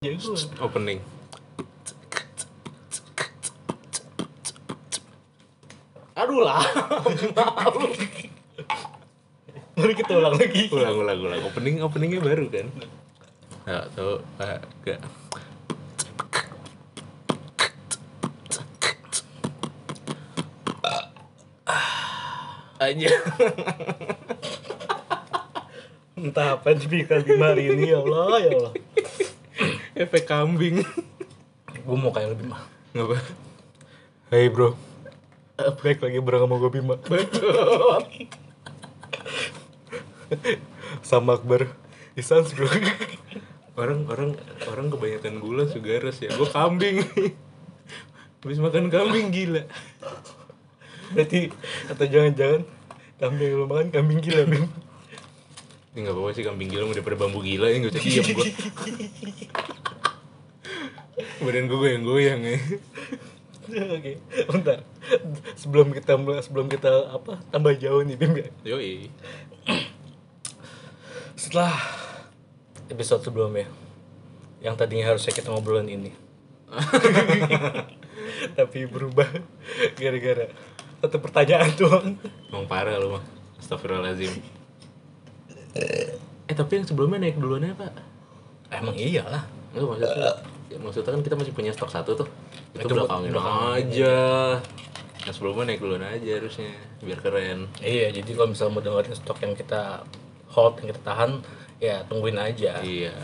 Jago. 0.00 0.32
Opening. 0.64 0.96
Aduh 6.16 6.40
lah. 6.40 6.64
Mari 9.76 9.92
kita 9.92 10.16
ulang 10.16 10.40
lagi. 10.40 10.72
Ulang, 10.72 11.04
ulang, 11.04 11.20
ulang. 11.20 11.44
Opening, 11.44 11.84
openingnya 11.84 12.24
baru 12.24 12.48
kan? 12.48 12.72
Ya, 13.68 13.84
tuh, 13.92 14.24
agak. 14.40 15.04
Aja. 22.80 23.12
Entah 26.16 26.56
apa 26.56 26.72
yang 26.72 26.80
dibikin 26.88 27.36
hari 27.36 27.68
ini 27.68 27.92
ya 27.92 28.00
Allah 28.00 28.40
ya 28.40 28.52
Allah. 28.56 28.72
Efek 30.00 30.24
kambing. 30.24 30.80
Gue 31.84 31.96
mau 32.00 32.08
kayak 32.08 32.32
lebih 32.32 32.48
mah. 32.48 32.64
Ngapa? 32.96 33.20
Hey 34.32 34.48
bro. 34.48 34.72
Baik 35.84 36.00
lagi 36.00 36.24
bareng 36.24 36.48
sama 36.48 36.56
gue 36.56 36.70
Bima. 36.72 36.96
sama 41.04 41.36
Akbar. 41.36 41.68
Isan 42.16 42.48
bro. 42.48 42.64
Orang, 43.76 44.08
orang, 44.08 44.40
orang 44.72 44.88
kebanyakan 44.88 45.36
gula 45.36 45.68
sugares 45.68 46.16
ya. 46.24 46.32
Gue 46.32 46.48
kambing. 46.48 47.04
Habis 48.40 48.56
makan 48.56 48.88
kambing 48.88 49.28
gila. 49.28 49.68
Berarti 51.12 51.52
atau 51.92 52.06
jangan-jangan 52.08 52.64
kambing 53.20 53.52
lu 53.52 53.68
makan 53.68 53.92
kambing 53.92 54.24
gila 54.24 54.48
Bim. 54.48 54.64
Ini 55.92 56.08
gak 56.08 56.14
apa-apa 56.16 56.30
sih 56.32 56.44
kambing 56.48 56.72
gila 56.72 56.88
udah 56.88 57.04
pada 57.04 57.18
bambu 57.20 57.44
gila 57.44 57.68
ya 57.68 57.84
gak 57.84 57.92
usah 57.92 58.00
diam 58.00 58.24
gue 58.30 58.46
Badan 61.40 61.64
gue 61.66 61.78
goyang-goyang 61.78 62.40
ya 62.42 62.58
Oke, 63.70 64.18
bentar. 64.50 64.82
Sebelum 65.54 65.94
kita 65.94 66.18
mulai- 66.18 66.42
sebelum 66.42 66.66
kita 66.66 66.90
apa 67.14 67.38
tambah 67.54 67.70
jauh 67.78 68.02
nih 68.02 68.18
Bim 68.18 68.34
ya. 68.34 68.48
Yoi 68.66 69.06
Setelah 71.38 71.70
episode 72.90 73.22
sebelumnya 73.22 73.70
yang 74.58 74.74
tadinya 74.74 75.14
harusnya 75.14 75.30
kita 75.30 75.54
ngobrolin 75.54 75.86
ini. 75.86 76.10
Tapi 78.58 78.90
berubah 78.90 79.28
gara-gara 79.94 80.50
satu 81.00 81.16
pertanyaan 81.22 81.70
doang. 81.78 82.18
Emang 82.50 82.66
parah 82.66 82.98
lu 82.98 83.16
mah 83.16 83.24
Astagfirullahaladzim 83.62 84.34
Eh 86.50 86.54
tapi 86.58 86.82
yang 86.82 86.86
sebelumnya 86.90 87.22
naik 87.22 87.38
duluannya 87.38 87.78
pak? 87.78 87.94
Emang 88.74 88.98
iyalah. 88.98 89.46
Enggak 89.70 89.86
maksudnya 89.86 90.18
ya, 90.18 90.32
Maksudnya 90.78 91.10
kan 91.16 91.22
kita 91.26 91.34
masih 91.34 91.52
punya 91.56 91.70
stok 91.74 91.90
satu 91.90 92.14
tuh. 92.14 92.28
Itu, 92.76 92.86
Itu 92.86 92.94
belakangin 92.94 93.30
belakangan. 93.34 93.74
aja. 93.82 94.16
Yang 95.26 95.34
sebelumnya 95.36 95.64
naik 95.74 95.80
duluan 95.82 96.04
aja 96.06 96.30
harusnya 96.38 96.70
Biar 97.00 97.18
keren. 97.20 97.68
Iya, 97.80 98.12
jadi 98.12 98.30
kalau 98.36 98.48
misalnya 98.52 98.72
mau 98.76 98.82
dengerin 98.84 99.16
stok 99.16 99.38
yang 99.40 99.54
kita 99.56 100.04
hold, 100.52 100.76
yang 100.84 100.88
kita 100.92 101.02
tahan, 101.02 101.30
ya 101.80 102.04
tungguin 102.06 102.36
aja. 102.36 102.78
Iya. 102.84 103.16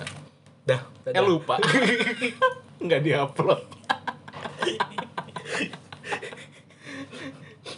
Dah, 0.67 0.81
dadah. 1.05 1.23
lupa. 1.23 1.61
Nggak 2.85 3.01
diupload. 3.05 3.63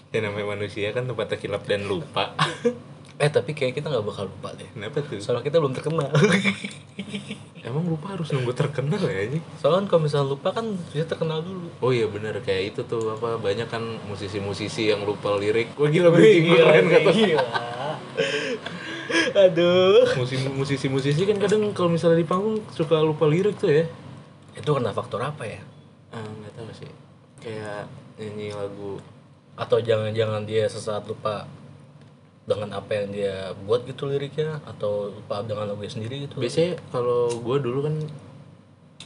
Ya 0.09 0.25
namanya 0.25 0.57
manusia 0.57 0.89
kan 0.97 1.05
tempatnya 1.05 1.37
kilap 1.37 1.69
dan 1.69 1.85
lupa 1.85 2.33
Eh, 3.19 3.27
tapi 3.35 3.51
kayak 3.51 3.75
kita 3.75 3.91
nggak 3.91 4.07
bakal 4.07 4.31
lupa 4.31 4.55
deh. 4.55 4.69
Kenapa 4.71 5.03
tuh? 5.03 5.19
Soalnya 5.19 5.43
kita 5.43 5.59
belum 5.59 5.75
terkenal. 5.75 6.07
Emang 7.67 7.83
lupa 7.91 8.15
harus 8.15 8.31
nunggu 8.31 8.55
terkenal 8.55 9.03
ya 9.03 9.27
ini? 9.27 9.43
Soalnya 9.59 9.91
kalau 9.91 10.07
misalnya 10.07 10.39
lupa 10.39 10.55
kan 10.55 10.79
bisa 10.95 11.03
terkenal 11.03 11.43
dulu. 11.43 11.67
Oh 11.83 11.91
iya 11.91 12.07
bener 12.07 12.39
kayak 12.47 12.79
itu 12.79 12.87
tuh 12.87 13.11
apa 13.19 13.35
banyak 13.43 13.67
kan 13.67 13.83
musisi-musisi 14.07 14.95
yang 14.95 15.03
lupa 15.03 15.35
lirik. 15.35 15.75
Wah 15.75 15.91
gila 15.91 16.15
bridging 16.15 16.47
gue 16.47 16.63
gila, 16.63 16.71
keren 16.71 16.87
kata. 16.87 17.11
gila. 17.11 17.47
Aduh. 19.51 20.07
Musisi-musisi 20.55 21.23
kan 21.27 21.43
kadang 21.43 21.75
kalau 21.75 21.91
misalnya 21.91 22.23
di 22.23 22.29
panggung 22.29 22.63
suka 22.71 23.03
lupa 23.03 23.27
lirik 23.27 23.59
tuh 23.59 23.83
ya. 23.83 23.85
Itu 24.55 24.79
kena 24.79 24.95
faktor 24.95 25.27
apa 25.27 25.43
ya? 25.43 25.59
Ah 26.15 26.23
nggak 26.23 26.55
tahu 26.55 26.71
sih. 26.71 26.93
Kayak 27.43 27.91
nyanyi 28.15 28.55
lagu. 28.55 29.03
Atau 29.59 29.83
jangan-jangan 29.83 30.47
dia 30.47 30.71
sesaat 30.71 31.03
lupa 31.11 31.51
dengan 32.49 32.81
apa 32.81 32.97
yang 32.97 33.13
dia 33.13 33.53
buat 33.69 33.85
gitu 33.85 34.09
liriknya 34.09 34.65
atau 34.65 35.13
lupa 35.13 35.45
dengan 35.45 35.69
lagunya 35.69 35.93
sendiri 35.93 36.25
gitu. 36.25 36.41
Biasanya 36.41 36.81
kalau 36.89 37.29
gue 37.29 37.57
dulu 37.61 37.85
kan 37.85 37.97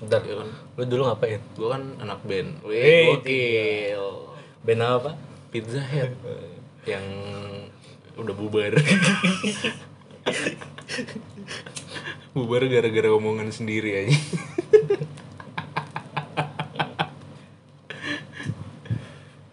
Bentar, 0.03 0.19
ya 0.27 0.35
kan 0.35 0.51
lu 0.51 0.83
dulu 0.89 1.07
ngapain? 1.07 1.39
gue 1.55 1.69
kan 1.71 1.83
anak 2.03 2.19
band. 2.27 2.59
Wih 2.67 3.19
gokil. 3.19 4.35
Band 4.67 4.83
apa? 4.83 5.15
Pizza 5.55 5.79
Head 5.79 6.17
yang 6.91 7.07
udah 8.19 8.35
bubar. 8.35 8.75
bubar 12.35 12.63
gara-gara 12.67 13.15
omongan 13.15 13.55
sendiri 13.55 14.07
aja. 14.07 14.17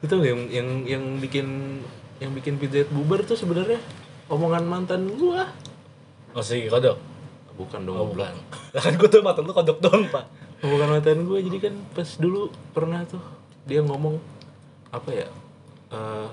itu 0.10 0.16
yang 0.26 0.50
yang 0.50 0.70
yang 0.90 1.04
bikin 1.22 1.46
yang 2.20 2.32
bikin 2.36 2.60
Pizza 2.60 2.84
Head 2.84 2.92
bubar 2.92 3.24
tuh 3.24 3.40
sebenarnya 3.40 3.80
omongan 4.28 4.64
mantan 4.68 5.08
gua. 5.16 5.48
Oh 6.36 6.44
si 6.44 6.68
kodok? 6.68 7.00
Bukan 7.56 7.84
dong. 7.84 7.96
Oh 7.96 8.08
bukan. 8.12 8.36
Kan 8.84 8.96
gue 8.96 9.10
tuh 9.10 9.24
mata 9.24 9.40
lu 9.44 9.52
kodok 9.52 9.80
doang 9.80 10.08
pak. 10.12 10.28
Omongan 10.64 11.00
mantan 11.00 11.24
gua 11.24 11.40
jadi 11.40 11.58
kan 11.60 11.76
pas 11.96 12.10
dulu 12.20 12.52
pernah 12.76 13.02
tuh 13.08 13.24
dia 13.64 13.80
ngomong 13.80 14.20
apa 14.92 15.10
ya? 15.14 15.28
eh 15.90 16.30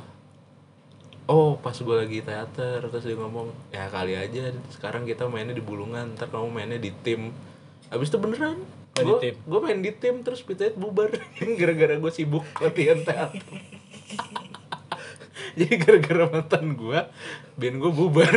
oh 1.26 1.58
pas 1.58 1.74
gue 1.74 1.96
lagi 1.96 2.20
teater 2.22 2.86
terus 2.86 3.04
dia 3.08 3.16
ngomong 3.18 3.50
ya 3.72 3.88
kali 3.88 4.14
aja 4.14 4.52
sekarang 4.70 5.08
kita 5.08 5.26
mainnya 5.26 5.56
di 5.56 5.64
bulungan 5.64 6.14
ntar 6.14 6.30
kamu 6.30 6.52
mainnya 6.52 6.78
di 6.78 6.92
tim 7.02 7.32
abis 7.90 8.12
itu 8.12 8.18
beneran 8.20 8.60
Oh, 8.96 9.20
gue 9.20 9.36
gue 9.36 9.60
main 9.60 9.76
di 9.84 9.92
tim 9.92 10.24
terus 10.24 10.40
Hut 10.40 10.56
bubar 10.72 11.12
gara-gara 11.60 12.00
gue 12.00 12.12
sibuk 12.16 12.48
latihan 12.56 12.96
teater 13.04 13.44
jadi 15.58 15.74
gara-gara 15.80 16.24
mantan 16.28 16.76
gue 16.76 17.00
band 17.56 17.76
gue 17.80 17.92
bubar. 17.92 18.28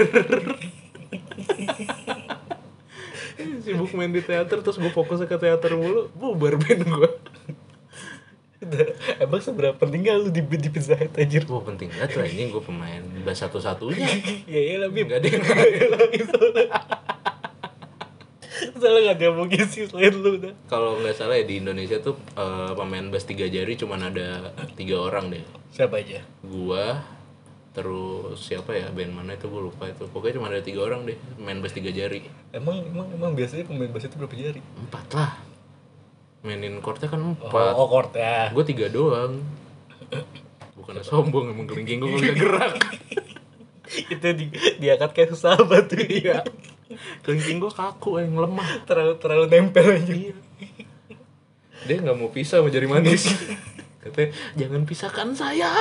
Sibuk 3.59 3.91
main 3.95 4.11
di 4.11 4.23
teater 4.23 4.63
terus 4.63 4.79
gue 4.79 4.91
fokus 4.91 5.19
ke 5.27 5.35
teater 5.35 5.75
mulu 5.75 6.07
bubar 6.15 6.55
band 6.55 6.83
gue 6.87 7.11
Emang 9.19 9.39
seberapa 9.39 9.71
penting 9.75 10.03
gak 10.03 10.19
lu 10.19 10.29
di, 10.31 10.43
di 10.43 10.69
Pizza 10.69 10.95
Hut 10.95 11.15
anjir? 11.15 11.47
Wah 11.47 11.63
penting 11.63 11.87
banget 11.95 12.19
lah 12.19 12.27
ini 12.27 12.51
gue 12.51 12.59
pemain 12.59 13.03
bass 13.23 13.39
satu-satunya. 13.39 14.03
Ya 14.51 14.59
iya 14.59 14.75
lah 14.83 14.89
Bim. 14.91 15.07
Nggak 15.07 15.19
ada 15.23 15.27
yang 15.31 15.43
Soalnya 18.75 19.01
gak 19.05 19.15
ada 19.15 19.23
yang 19.23 19.35
mau 19.35 19.45
ngisi 19.45 19.79
selain 19.85 20.13
lu 20.13 20.37
dah. 20.37 20.53
Kalau 20.65 20.97
nggak 20.97 21.15
salah 21.15 21.35
ya 21.35 21.45
di 21.45 21.59
Indonesia 21.59 21.97
tuh 21.97 22.15
eh, 22.33 22.71
pemain 22.73 23.05
bass 23.07 23.23
tiga 23.23 23.45
jari 23.45 23.73
cuman 23.73 24.01
ada 24.05 24.51
tiga 24.73 24.99
orang 24.99 25.29
deh. 25.29 25.43
Siapa 25.69 25.99
aja? 25.99 26.19
Gua, 26.41 26.99
terus 27.71 28.39
siapa 28.39 28.73
ya 28.73 28.89
band 28.89 29.13
mana 29.13 29.33
itu 29.33 29.45
gue 29.45 29.61
lupa 29.61 29.85
itu. 29.85 30.05
Pokoknya 30.05 30.37
cuma 30.37 30.47
ada 30.47 30.59
tiga 30.59 30.83
orang 30.83 31.05
deh 31.05 31.15
main 31.37 31.59
bass 31.59 31.71
tiga 31.71 31.89
jari. 31.89 32.25
Emang 32.49 32.81
emang 32.83 33.07
emang 33.11 33.31
biasanya 33.33 33.63
pemain 33.63 33.87
bass 33.87 34.05
itu 34.05 34.15
berapa 34.15 34.33
jari? 34.33 34.59
Empat 34.59 35.05
lah. 35.13 35.31
Mainin 36.39 36.79
chordnya 36.79 37.07
kan 37.07 37.19
Oh, 37.19 37.35
empat. 37.35 37.73
oh 37.75 37.87
chord 37.87 38.11
ya. 38.15 38.47
Gue 38.49 38.63
tiga 38.63 38.87
doang. 38.87 39.43
Bukan 40.73 41.03
sombong 41.03 41.51
emang 41.51 41.67
kelingking 41.67 41.99
gue 41.99 42.09
nggak 42.09 42.35
gerak. 42.35 42.73
itu 44.13 44.27
di, 44.31 44.45
diangkat 44.77 45.11
kayak 45.11 45.29
susah 45.29 45.59
banget 45.59 45.85
tuh. 45.89 45.99
Iya. 46.01 46.37
Kelingking 47.21 47.61
gue 47.61 47.71
kaku 47.71 48.21
yang 48.21 48.33
lemah. 48.33 48.81
terlalu 48.89 49.15
terlalu 49.21 49.45
nempel 49.49 49.85
aja. 49.93 50.13
Iya. 50.13 50.35
Dia 51.85 51.95
nggak 52.03 52.17
mau 52.17 52.29
pisah 52.33 52.59
sama 52.59 52.69
jari 52.73 52.87
manis. 52.89 53.29
Katanya 54.03 54.29
jangan 54.57 54.81
pisahkan 54.83 55.29
saya. 55.37 55.71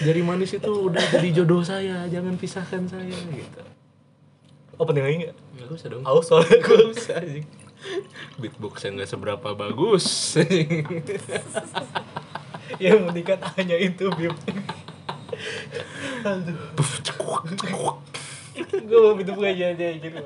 Jari 0.00 0.22
manis 0.24 0.56
itu 0.56 0.72
udah 0.72 1.04
jadi 1.12 1.42
jodoh 1.42 1.60
saya, 1.60 2.08
jangan 2.08 2.40
pisahkan 2.40 2.88
saya 2.88 3.12
gitu. 3.12 3.60
Oh 4.80 4.88
penting 4.88 5.04
lagi 5.04 5.16
nggak? 5.28 5.36
Nggak 5.36 5.68
usah 5.76 5.88
dong. 5.92 6.04
Aus 6.08 6.24
soalnya 6.24 6.56
gue. 6.56 6.80
Usah 6.96 7.20
anjing. 7.20 7.46
Beatboxnya 8.40 8.96
nggak 8.96 9.10
seberapa 9.12 9.48
bagus. 9.52 10.36
Yang 12.80 12.98
penting 13.10 13.26
kan 13.28 13.40
hanya 13.60 13.76
itu 13.76 14.08
Bim. 14.16 14.32
Aduh. 16.24 16.76
Gue 18.56 18.98
mau 18.98 19.14
minum 19.14 19.38
aja 19.42 19.64
aja 19.72 19.88
gitu. 19.94 20.18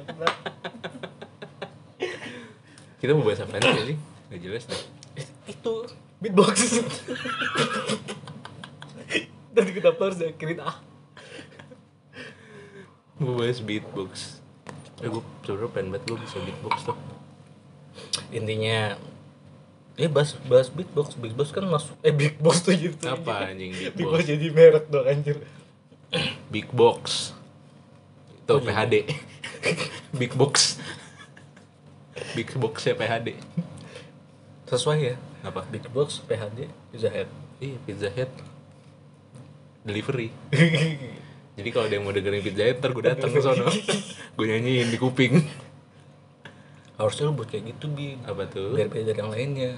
Kita 3.00 3.11
mau 3.12 3.25
bahas 3.25 3.44
apa 3.44 3.61
sih? 3.85 3.97
Gak 4.32 4.41
jelas 4.41 4.65
deh. 4.65 4.82
itu 5.44 5.75
beatbox. 6.25 6.56
Dan 9.55 9.67
kita 9.71 9.93
harus 9.93 10.19
akhirin 10.19 10.59
ah. 10.65 10.81
Mau 13.21 13.37
bahas 13.38 13.61
beatbox. 13.61 14.41
Eh 15.05 15.09
gue 15.12 15.23
sebenernya 15.44 15.71
pengen 15.71 15.88
banget 15.93 16.05
gue 16.09 16.19
bisa 16.25 16.38
beatbox 16.41 16.76
tuh. 16.88 16.99
intinya 18.35 18.99
ya 19.94 20.09
bahas 20.11 20.35
bahas 20.50 20.67
beatbox 20.67 21.15
beatbox 21.15 21.55
kan 21.55 21.62
masuk 21.71 21.94
eh 22.03 22.11
beatbox 22.11 22.67
tuh 22.67 22.75
gitu 22.75 22.99
apa 23.06 23.55
anjing 23.55 23.71
big 23.71 23.94
beatbox 23.94 24.26
box 24.26 24.26
jadi 24.26 24.47
merek 24.50 24.85
dong 24.91 25.06
anjir 25.06 25.37
big 26.50 26.67
box 26.75 27.31
itu 28.44 28.52
Oh, 28.52 28.61
iya. 28.61 28.69
PHD 28.69 28.94
big 30.20 30.32
box. 30.37 30.76
Big 32.37 32.52
box 32.61 32.85
ya 32.85 32.93
PHD 32.93 33.41
sesuai 34.69 34.99
ya. 35.00 35.14
Apa? 35.44 35.62
Beatbox 35.69 36.25
PHD 36.25 36.69
Pizza 36.93 37.08
Hut 37.12 37.29
iya 37.62 37.76
Pizza 37.85 38.08
Hut 38.11 38.31
delivery. 39.85 40.29
Jadi 41.56 41.69
kalau 41.70 41.87
ada 41.87 41.94
yang 41.94 42.05
mau 42.05 42.12
dengerin 42.12 42.43
Pizza 42.43 42.64
Hut 42.67 42.76
ntar 42.82 42.91
gue 42.93 43.05
dateng 43.05 43.31
ke 43.31 43.41
sono. 43.41 43.69
Gue 44.37 44.50
nyanyiin 44.50 44.90
di 44.90 44.99
kuping. 44.99 45.38
Harusnya 46.99 47.31
lu 47.31 47.38
buat 47.38 47.47
kayak 47.47 47.79
gitu 47.79 47.87
bi. 47.94 48.19
Apa 48.26 48.50
tuh? 48.50 48.75
Biar 48.75 48.90
beda 48.90 49.14
dari 49.14 49.20
yang 49.23 49.31
lainnya. 49.31 49.73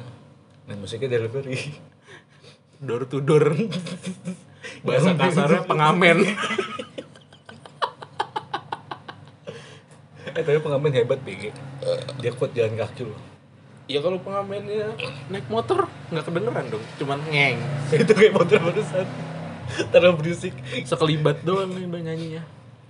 Main 0.65 0.81
musiknya 0.81 1.21
delivery. 1.21 1.77
Door 2.81 3.13
to 3.13 3.21
door. 3.21 3.53
Bahasa 4.81 5.13
kasarnya 5.13 5.69
pengamen 5.69 6.25
eh 10.37 10.45
tapi 10.45 10.61
pengamen 10.61 10.93
hebat 10.93 11.19
bi 11.25 11.49
dia 12.21 12.31
kuat 12.37 12.53
jalan 12.53 12.77
kaki 12.77 13.09
loh. 13.09 13.19
Ya 13.87 14.03
kalau 14.03 14.19
pengamennya 14.19 14.93
naik 15.31 15.47
motor 15.47 15.87
nggak 16.11 16.25
kedengeran 16.27 16.67
dong. 16.69 16.85
Cuman 16.99 17.19
ngeng. 17.31 17.57
Itu 18.03 18.13
kayak 18.13 18.35
motor 18.35 18.59
barusan. 18.61 19.07
Terlalu 19.89 20.15
berisik. 20.21 20.55
Sekelibat 20.83 21.41
doang 21.47 21.71
nih 21.73 21.87
udah 21.87 22.03
nyanyinya. 22.03 22.43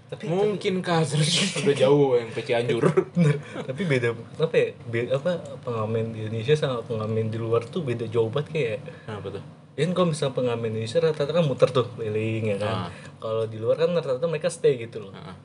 Tapi 0.07 0.31
mungkin 0.31 0.81
kasar 0.81 1.19
udah 1.63 1.75
jauh 1.77 2.17
yang 2.17 2.31
peci 2.33 2.53
anjur 2.57 2.83
bener. 3.13 3.37
Tapi 3.43 3.83
beda 3.85 4.17
apa 4.41 4.55
ya 4.55 4.69
be- 4.89 5.11
apa 5.13 5.31
pengamen 5.63 6.17
di 6.17 6.19
Indonesia 6.25 6.55
sama 6.57 6.81
pengamen 6.83 7.29
di 7.29 7.39
luar 7.39 7.63
tuh 7.69 7.85
beda 7.85 8.09
jauh 8.09 8.33
banget 8.33 8.49
kayak. 8.51 8.81
Apa 9.07 9.39
tuh? 9.39 9.45
Ya 9.77 9.85
kan 9.85 9.93
kalau 9.93 10.09
misalnya 10.17 10.35
pengamen 10.35 10.71
di 10.73 10.81
Indonesia 10.81 10.99
rata-rata 11.05 11.33
kan 11.37 11.45
muter 11.45 11.69
tuh 11.69 11.87
keliling 11.93 12.45
ya 12.55 12.59
kan. 12.59 12.75
Ah. 12.87 12.91
Kalau 13.21 13.45
di 13.45 13.61
luar 13.61 13.77
kan 13.77 13.93
rata-rata 13.93 14.25
mereka 14.25 14.49
stay 14.49 14.81
gitu 14.81 15.05
loh. 15.05 15.13
Heeh. 15.13 15.37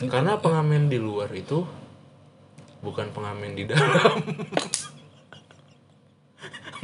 Karena 0.00 0.36
pengamen 0.36 0.86
di 0.86 0.98
luar 0.98 1.30
itu 1.30 1.62
bukan 2.80 3.08
pengamen 3.10 3.54
di 3.54 3.64
dalam 3.64 4.20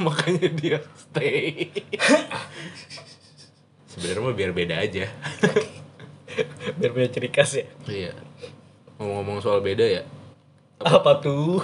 makanya 0.01 0.49
dia 0.49 0.77
stay 0.95 1.69
sebenarnya 3.85 4.21
mah 4.21 4.33
biar 4.33 4.51
beda 4.51 4.75
aja 4.79 5.05
Biar 6.79 6.95
punya 6.95 7.11
ciri 7.11 7.27
khas 7.27 7.51
ya. 7.53 7.65
iya 7.85 8.11
ngomong-ngomong 8.95 9.43
soal 9.43 9.59
beda 9.59 9.83
ya 9.83 10.03
Apa 10.79 11.19
tuh? 11.19 11.61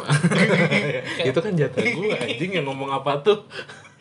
itu 1.23 1.39
kan 1.39 1.53
jatah 1.55 1.81
gue 1.81 2.09
anjing 2.13 2.51
yang 2.53 2.65
ngomong 2.67 2.91
apa 2.91 3.17
tuh 3.23 3.41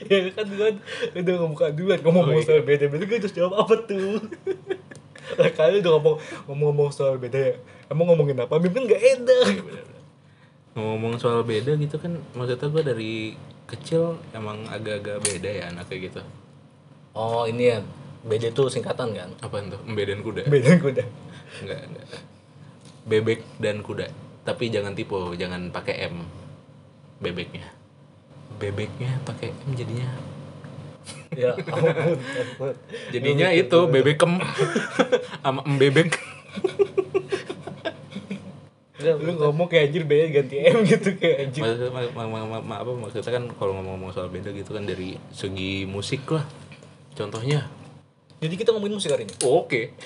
ya 0.02 0.28
kan 0.34 0.44
duluan 0.44 0.76
udah 1.14 1.34
ngomong 1.38 1.56
duluan 1.72 2.00
ngomong 2.02 2.25
Oh, 2.26 2.34
iya. 2.34 2.44
soal 2.44 2.60
beda 2.60 2.90
beda 2.90 3.04
gue 3.06 3.19
terus 3.22 3.32
jawab 3.32 3.56
apa 3.56 3.75
tuh? 3.87 4.20
Lah 5.34 5.50
kali 5.50 5.82
udah 5.82 5.93
ngomong 5.99 6.17
ngomong 6.46 6.88
soal 6.94 7.19
beda 7.19 7.38
ya. 7.38 7.55
Emang 7.90 8.06
ngomongin 8.06 8.38
apa? 8.38 8.55
Mim 8.62 8.70
kan 8.70 8.87
gak 8.87 9.02
enak. 9.02 9.49
ngomong 10.76 11.17
soal 11.17 11.40
beda 11.40 11.73
gitu 11.81 11.96
kan 11.96 12.20
maksudnya 12.37 12.69
gue 12.69 12.82
dari 12.84 13.12
kecil 13.64 14.20
emang 14.37 14.61
agak-agak 14.69 15.25
beda 15.25 15.49
ya 15.49 15.64
anaknya 15.73 15.96
gitu 16.12 16.20
Oh 17.17 17.49
ini 17.49 17.73
ya 17.73 17.81
beda 18.20 18.52
tuh 18.52 18.69
singkatan 18.69 19.17
kan? 19.17 19.32
apa 19.40 19.56
tuh 19.73 19.81
embedan 19.88 20.20
kuda 20.20 20.44
Beda 20.44 20.76
kuda. 20.76 21.00
enggak 21.64 21.81
enggak 21.81 22.06
bebek 23.08 23.40
dan 23.56 23.81
kuda 23.81 24.12
tapi 24.44 24.69
jangan 24.69 24.93
tipe 24.93 25.17
jangan 25.40 25.72
pakai 25.72 26.12
m 26.12 26.29
bebeknya 27.25 27.72
bebeknya 28.61 29.17
pakai 29.25 29.56
m 29.56 29.72
jadinya 29.72 30.12
Ya 31.32 31.53
ampun. 31.73 32.17
ampun. 32.17 32.75
jadinya 33.11 33.49
itu 33.50 33.79
bebekem 33.87 34.41
sama 35.38 35.61
bebek 35.76 36.17
Udah, 38.97 39.12
lu 39.14 39.37
ngomong 39.37 39.69
kayak 39.69 39.93
anjir 39.93 40.03
beda 40.03 40.25
ganti 40.32 40.56
M 40.58 40.81
gitu 40.82 41.12
kayak 41.14 41.37
anjir. 41.47 41.61
maksudnya 41.61 41.91
ma- 41.91 42.12
ma- 42.17 42.31
ma- 42.32 42.49
ma- 42.49 42.64
ma- 42.64 42.81
apa 42.81 42.91
maksudnya 42.91 43.29
kan 43.29 43.44
kalau 43.53 43.76
ngomong-ngomong 43.76 44.08
soal 44.11 44.26
beda 44.26 44.50
gitu 44.50 44.73
kan 44.73 44.82
dari 44.82 45.20
segi 45.31 45.85
musik 45.85 46.25
lah 46.26 46.49
contohnya 47.12 47.69
Jadi 48.37 48.55
kita 48.55 48.69
ngomongin 48.70 48.97
musik 48.97 49.08
hari 49.08 49.25
ini. 49.25 49.35
oke 49.43 49.97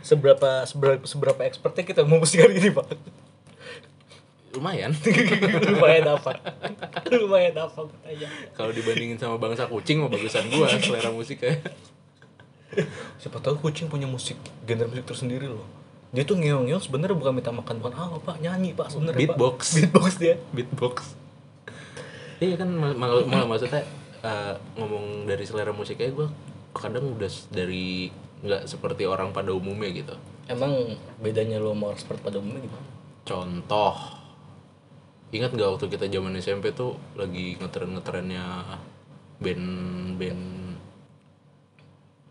seberapa 0.00 0.62
seberapa 0.64 1.02
seberapa 1.02 1.40
expertnya 1.40 1.82
kita 1.82 2.02
mau 2.02 2.18
musik 2.18 2.38
hari 2.38 2.58
ini 2.58 2.70
pak 2.70 2.86
lumayan. 4.54 4.94
Lumayan 5.74 6.06
apa? 6.14 6.30
Lumayan 7.10 7.54
apa 7.58 7.78
gue 7.84 7.98
tanya 8.06 8.28
kalau 8.54 8.70
dibandingin 8.70 9.18
sama 9.18 9.36
bangsa 9.36 9.66
kucing 9.66 9.98
mah 9.98 10.08
bagusan 10.08 10.46
gua 10.48 10.70
selera 10.70 11.10
musiknya. 11.10 11.58
Siapa 13.18 13.38
tahu 13.38 13.58
kucing 13.60 13.86
punya 13.86 14.06
musik 14.06 14.38
genre 14.62 14.86
musik 14.86 15.06
tersendiri 15.06 15.46
loh. 15.46 15.66
Dia 16.14 16.22
tuh 16.22 16.38
ngeong 16.38 16.70
ngeong 16.70 16.82
sebenarnya 16.82 17.18
bukan 17.18 17.32
minta 17.34 17.50
makan 17.50 17.82
bukan 17.82 17.94
apa 17.94 18.16
pak 18.22 18.36
nyanyi 18.38 18.70
pak 18.70 18.86
sebenarnya 18.90 19.18
Pak. 19.18 19.34
Beatbox. 19.34 19.58
beatbox 19.74 20.10
dia. 20.18 20.34
Beatbox. 20.54 20.94
Iya 22.38 22.54
kan 22.58 22.70
mal- 22.70 22.94
mal- 22.94 23.26
malah 23.26 23.46
maksudnya 23.46 23.82
eh, 24.22 24.54
ngomong 24.78 25.26
dari 25.26 25.42
selera 25.42 25.74
musiknya 25.74 26.10
gue 26.10 26.26
kadang 26.74 27.14
udah 27.14 27.30
dari 27.50 28.10
nggak 28.42 28.66
seperti 28.66 29.06
orang 29.06 29.30
pada 29.30 29.50
umumnya 29.50 29.90
gitu. 29.90 30.14
Emang 30.46 30.98
bedanya 31.18 31.56
lo 31.58 31.72
sama 31.72 31.90
orang 31.94 32.00
seperti 32.02 32.20
pada 32.22 32.36
umumnya 32.38 32.62
gimana? 32.62 32.86
Contoh 33.24 33.94
ingat 35.34 35.50
nggak 35.50 35.66
waktu 35.74 35.86
kita 35.90 36.06
zaman 36.06 36.38
SMP 36.38 36.70
tuh 36.70 36.94
lagi 37.18 37.58
ngetren 37.58 37.90
ngetrennya 37.98 38.78
band 39.42 39.66
band 40.14 40.42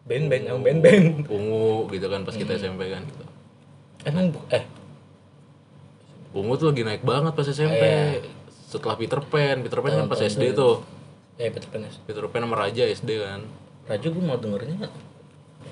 band 0.07 0.25
band 0.31 0.44
yang 0.47 0.59
band 0.63 0.79
band. 0.79 1.05
Ungu 1.27 1.91
gitu 1.91 2.07
kan 2.07 2.23
pas 2.23 2.35
kita 2.35 2.55
SMP 2.55 2.88
kan 2.88 3.03
gitu. 3.03 3.23
Emang 4.07 4.31
eh. 4.51 4.63
Ungu 6.33 6.55
tuh 6.55 6.71
lagi 6.71 6.81
naik 6.88 7.03
banget 7.03 7.35
pas 7.35 7.45
SMP 7.45 7.83
Iya. 7.83 8.23
setelah 8.71 8.95
Peter 8.95 9.19
Pan. 9.19 9.59
Peter 9.61 9.79
Pan 9.83 9.94
kan 9.94 10.07
pas 10.07 10.19
SD 10.23 10.55
tuh. 10.55 10.81
Eh 11.35 11.51
Peter 11.51 11.67
Pan 11.67 11.83
ya. 11.83 11.91
Peter 12.07 12.23
Pan 12.25 12.41
sama 12.41 12.55
Raja 12.55 12.83
SD 12.88 13.19
kan. 13.19 13.44
Raja 13.83 14.07
gue 14.07 14.23
mau 14.23 14.39
dengernya 14.39 14.88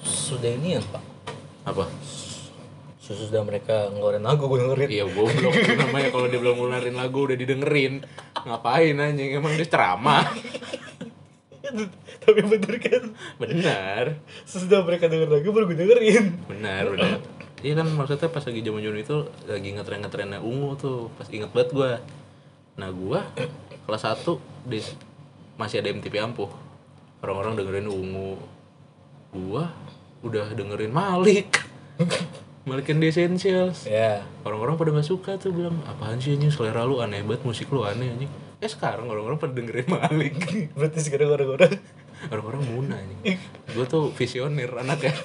sudah 0.04 0.52
ini 0.52 0.76
ya 0.76 0.82
pak. 0.84 1.04
Apa 1.64 1.88
sesudah 3.14 3.44
mereka 3.44 3.92
ngeluarin 3.92 4.24
lagu 4.24 4.48
gue 4.48 4.60
dengerin. 4.60 4.90
Iya 4.90 5.06
goblok. 5.12 5.54
Itu 5.54 5.74
namanya 5.78 6.10
kalau 6.10 6.28
dia 6.32 6.40
belum 6.40 6.56
ngeluarin 6.58 6.96
lagu 6.98 7.20
udah 7.28 7.38
didengerin. 7.38 7.94
Ngapain 8.48 8.96
anjing? 8.98 9.30
Emang 9.38 9.54
dia 9.56 9.68
ceramah. 9.68 10.26
Tapi 12.24 12.40
bener 12.46 12.76
kan? 12.84 13.04
Benar 13.40 14.06
sesudah 14.44 14.84
mereka 14.86 15.08
denger 15.08 15.30
lagu 15.32 15.50
baru 15.54 15.66
gue 15.72 15.78
dengerin. 15.78 16.26
Benar 16.48 16.84
benar 16.92 17.20
Iya 17.62 17.78
kan 17.78 17.88
maksudnya 17.94 18.30
pas 18.34 18.42
lagi 18.42 18.66
zaman 18.66 18.82
zaman 18.82 19.00
itu 19.06 19.18
lagi 19.46 19.70
ngetren-ngetrennya 19.78 20.42
ungu 20.42 20.74
tuh 20.82 21.14
Pas 21.14 21.30
inget 21.30 21.54
banget 21.54 21.70
gua. 21.78 21.92
Nah 22.78 22.90
gua 22.90 23.22
kelas 23.86 24.04
1 24.06 24.26
di, 24.66 24.82
masih 25.62 25.86
ada 25.86 25.94
MTV 25.94 26.16
ampuh. 26.26 26.50
Orang-orang 27.22 27.54
dengerin 27.62 27.90
ungu. 27.90 28.42
Gua 29.30 29.70
udah 30.26 30.54
dengerin 30.58 30.94
Malik 30.94 31.62
And 32.62 33.02
the 33.02 33.10
Essentials. 33.10 33.90
Ya. 33.90 34.22
Orang-orang 34.46 34.78
pada 34.78 34.94
nggak 34.94 35.10
suka 35.10 35.34
tuh 35.42 35.50
bilang 35.50 35.82
apaan 35.90 36.22
sih 36.22 36.38
anjing? 36.38 36.54
Selera 36.54 36.86
lu 36.86 37.02
aneh 37.02 37.26
banget 37.26 37.42
musik 37.42 37.74
lu 37.74 37.82
aneh 37.82 38.14
anjing. 38.14 38.30
Eh 38.62 38.70
sekarang 38.70 39.10
orang-orang 39.10 39.42
pada 39.42 39.58
dengerin 39.58 39.90
Malik. 39.90 40.38
Berarti 40.78 41.02
sekarang 41.02 41.34
orang-orang 41.34 41.82
orang-orang 42.30 42.62
muna 42.70 43.02
anjing. 43.02 43.42
Gue 43.74 43.86
tuh 43.90 44.14
visioner 44.14 44.70
anaknya. 44.78 45.18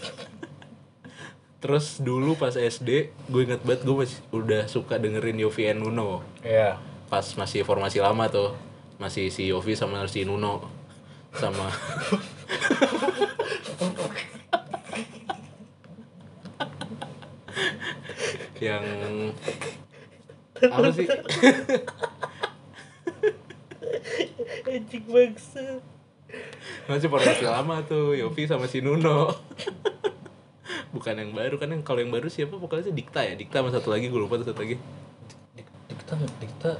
Terus 1.60 2.00
dulu 2.00 2.40
pas 2.40 2.56
SD 2.56 3.12
gue 3.28 3.42
inget 3.44 3.60
banget 3.68 3.84
gue 3.84 3.92
masih 3.92 4.16
udah 4.32 4.64
suka 4.64 4.96
dengerin 4.96 5.36
Yofi 5.36 5.68
and 5.68 5.84
Nuno. 5.84 6.24
Ya. 6.40 6.80
Pas 7.12 7.36
masih 7.36 7.68
formasi 7.68 8.00
lama 8.00 8.32
tuh 8.32 8.56
masih 8.96 9.28
si 9.28 9.52
Yofi 9.52 9.76
sama 9.76 10.08
si 10.08 10.24
Nuno 10.24 10.72
sama 11.36 11.68
yang 18.60 18.84
apa 20.62 20.88
sih? 20.92 21.06
Anjing 24.66 25.04
bangsa 25.06 25.80
masih 26.90 27.06
formasi 27.06 27.46
lama 27.46 27.82
tuh 27.86 28.18
Yofi 28.18 28.50
sama 28.50 28.66
si 28.66 28.82
Nuno. 28.82 29.30
Bukan 30.90 31.14
yang 31.14 31.30
baru 31.30 31.54
kan 31.60 31.70
yang 31.70 31.82
kalau 31.86 32.02
yang 32.02 32.10
baru 32.10 32.26
siapa? 32.26 32.58
Pokoknya 32.58 32.90
Dikta 32.90 33.22
ya 33.22 33.38
Dikta 33.38 33.62
sama 33.62 33.70
satu 33.70 33.94
lagi 33.94 34.10
gue 34.10 34.18
lupa 34.18 34.40
tuh 34.40 34.50
satu 34.50 34.64
lagi. 34.66 34.76
Dik- 35.54 35.74
Dikta 35.92 36.14
Dikta 36.42 36.70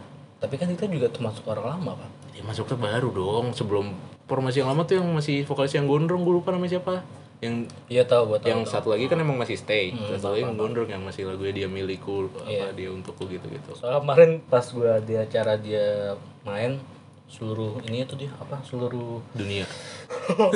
tapi 0.43 0.55
kan 0.59 0.67
Dikta 0.69 0.91
juga 0.91 1.09
termasuk 1.13 1.47
orang 1.47 1.79
lama 1.79 2.01
pak. 2.01 2.11
Ya 2.35 2.43
masuknya 2.43 2.77
baru 2.77 3.09
dong 3.15 3.55
sebelum 3.55 3.95
formasi 4.27 4.61
yang 4.61 4.75
lama 4.75 4.83
tuh 4.83 4.99
yang 4.99 5.07
masih 5.15 5.47
vokalis 5.47 5.73
yang 5.79 5.87
gondrong 5.87 6.27
gue 6.27 6.35
lupa 6.43 6.51
namanya 6.51 6.77
siapa 6.83 7.07
yang 7.39 7.55
Iya 7.87 8.03
tahu 8.03 8.23
gua 8.31 8.39
tahu. 8.39 8.49
yang 8.49 8.63
tahu. 8.63 8.73
satu 8.73 8.89
lagi 8.91 9.05
kan 9.07 9.19
emang 9.19 9.37
masih 9.37 9.55
stay. 9.55 9.93
Hmm, 9.93 10.17
satu 10.17 10.33
lagi 10.33 10.43
yang 10.43 10.57
gondrong 10.57 10.89
yang 10.89 11.03
masih 11.03 11.29
lagunya 11.29 11.65
dia 11.65 11.69
milikku 11.69 12.33
apa 12.33 12.73
dia 12.73 12.89
untukku 12.89 13.27
gitu 13.27 13.45
gitu 13.47 13.71
Soalnya 13.77 14.01
kemarin 14.01 14.31
pas 14.43 14.65
gua 14.71 14.99
di 14.99 15.15
acara 15.15 15.55
dia 15.57 16.17
main 16.43 16.81
seluruh 17.27 17.83
ini 17.83 18.07
itu 18.07 18.15
dia 18.15 18.31
apa 18.37 18.63
seluruh 18.63 19.19
dunia. 19.35 19.67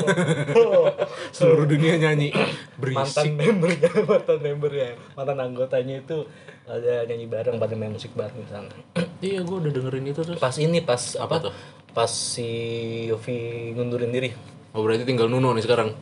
Seluruh 1.36 1.66
dunia 1.66 1.98
nyanyi. 1.98 2.30
Mantan 2.30 2.54
berisik 2.78 3.32
membernya 3.34 3.90
mantan 4.08 4.38
membernya 4.40 4.88
mantan 5.12 5.38
anggotanya 5.38 5.96
itu 5.98 6.24
ada 6.64 7.02
nyanyi 7.04 7.26
bareng 7.26 7.58
pada 7.58 7.74
main 7.74 7.90
musik 7.90 8.14
bareng 8.14 8.38
di 8.38 8.48
sana. 8.48 8.70
Iya 9.20 9.44
gue 9.44 9.52
udah 9.52 9.68
dengerin 9.68 10.06
itu 10.08 10.24
terus? 10.24 10.40
Pas 10.40 10.56
ini 10.56 10.80
pas 10.80 10.96
apa, 11.20 11.50
tuh? 11.50 11.52
pas 11.92 12.08
si 12.08 12.48
Yofi 13.04 13.36
ngundurin 13.74 14.08
diri. 14.08 14.30
Oh 14.72 14.80
berarti 14.80 15.04
tinggal 15.04 15.28
Nuno 15.28 15.52
nih 15.52 15.60
sekarang 15.60 15.92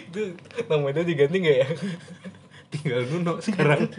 itu 0.00 0.22
namanya 0.68 1.02
diganti 1.02 1.36
nggak 1.40 1.56
ya? 1.64 1.68
Tinggal 2.70 3.02
Nuno 3.10 3.42
sekarang. 3.42 3.90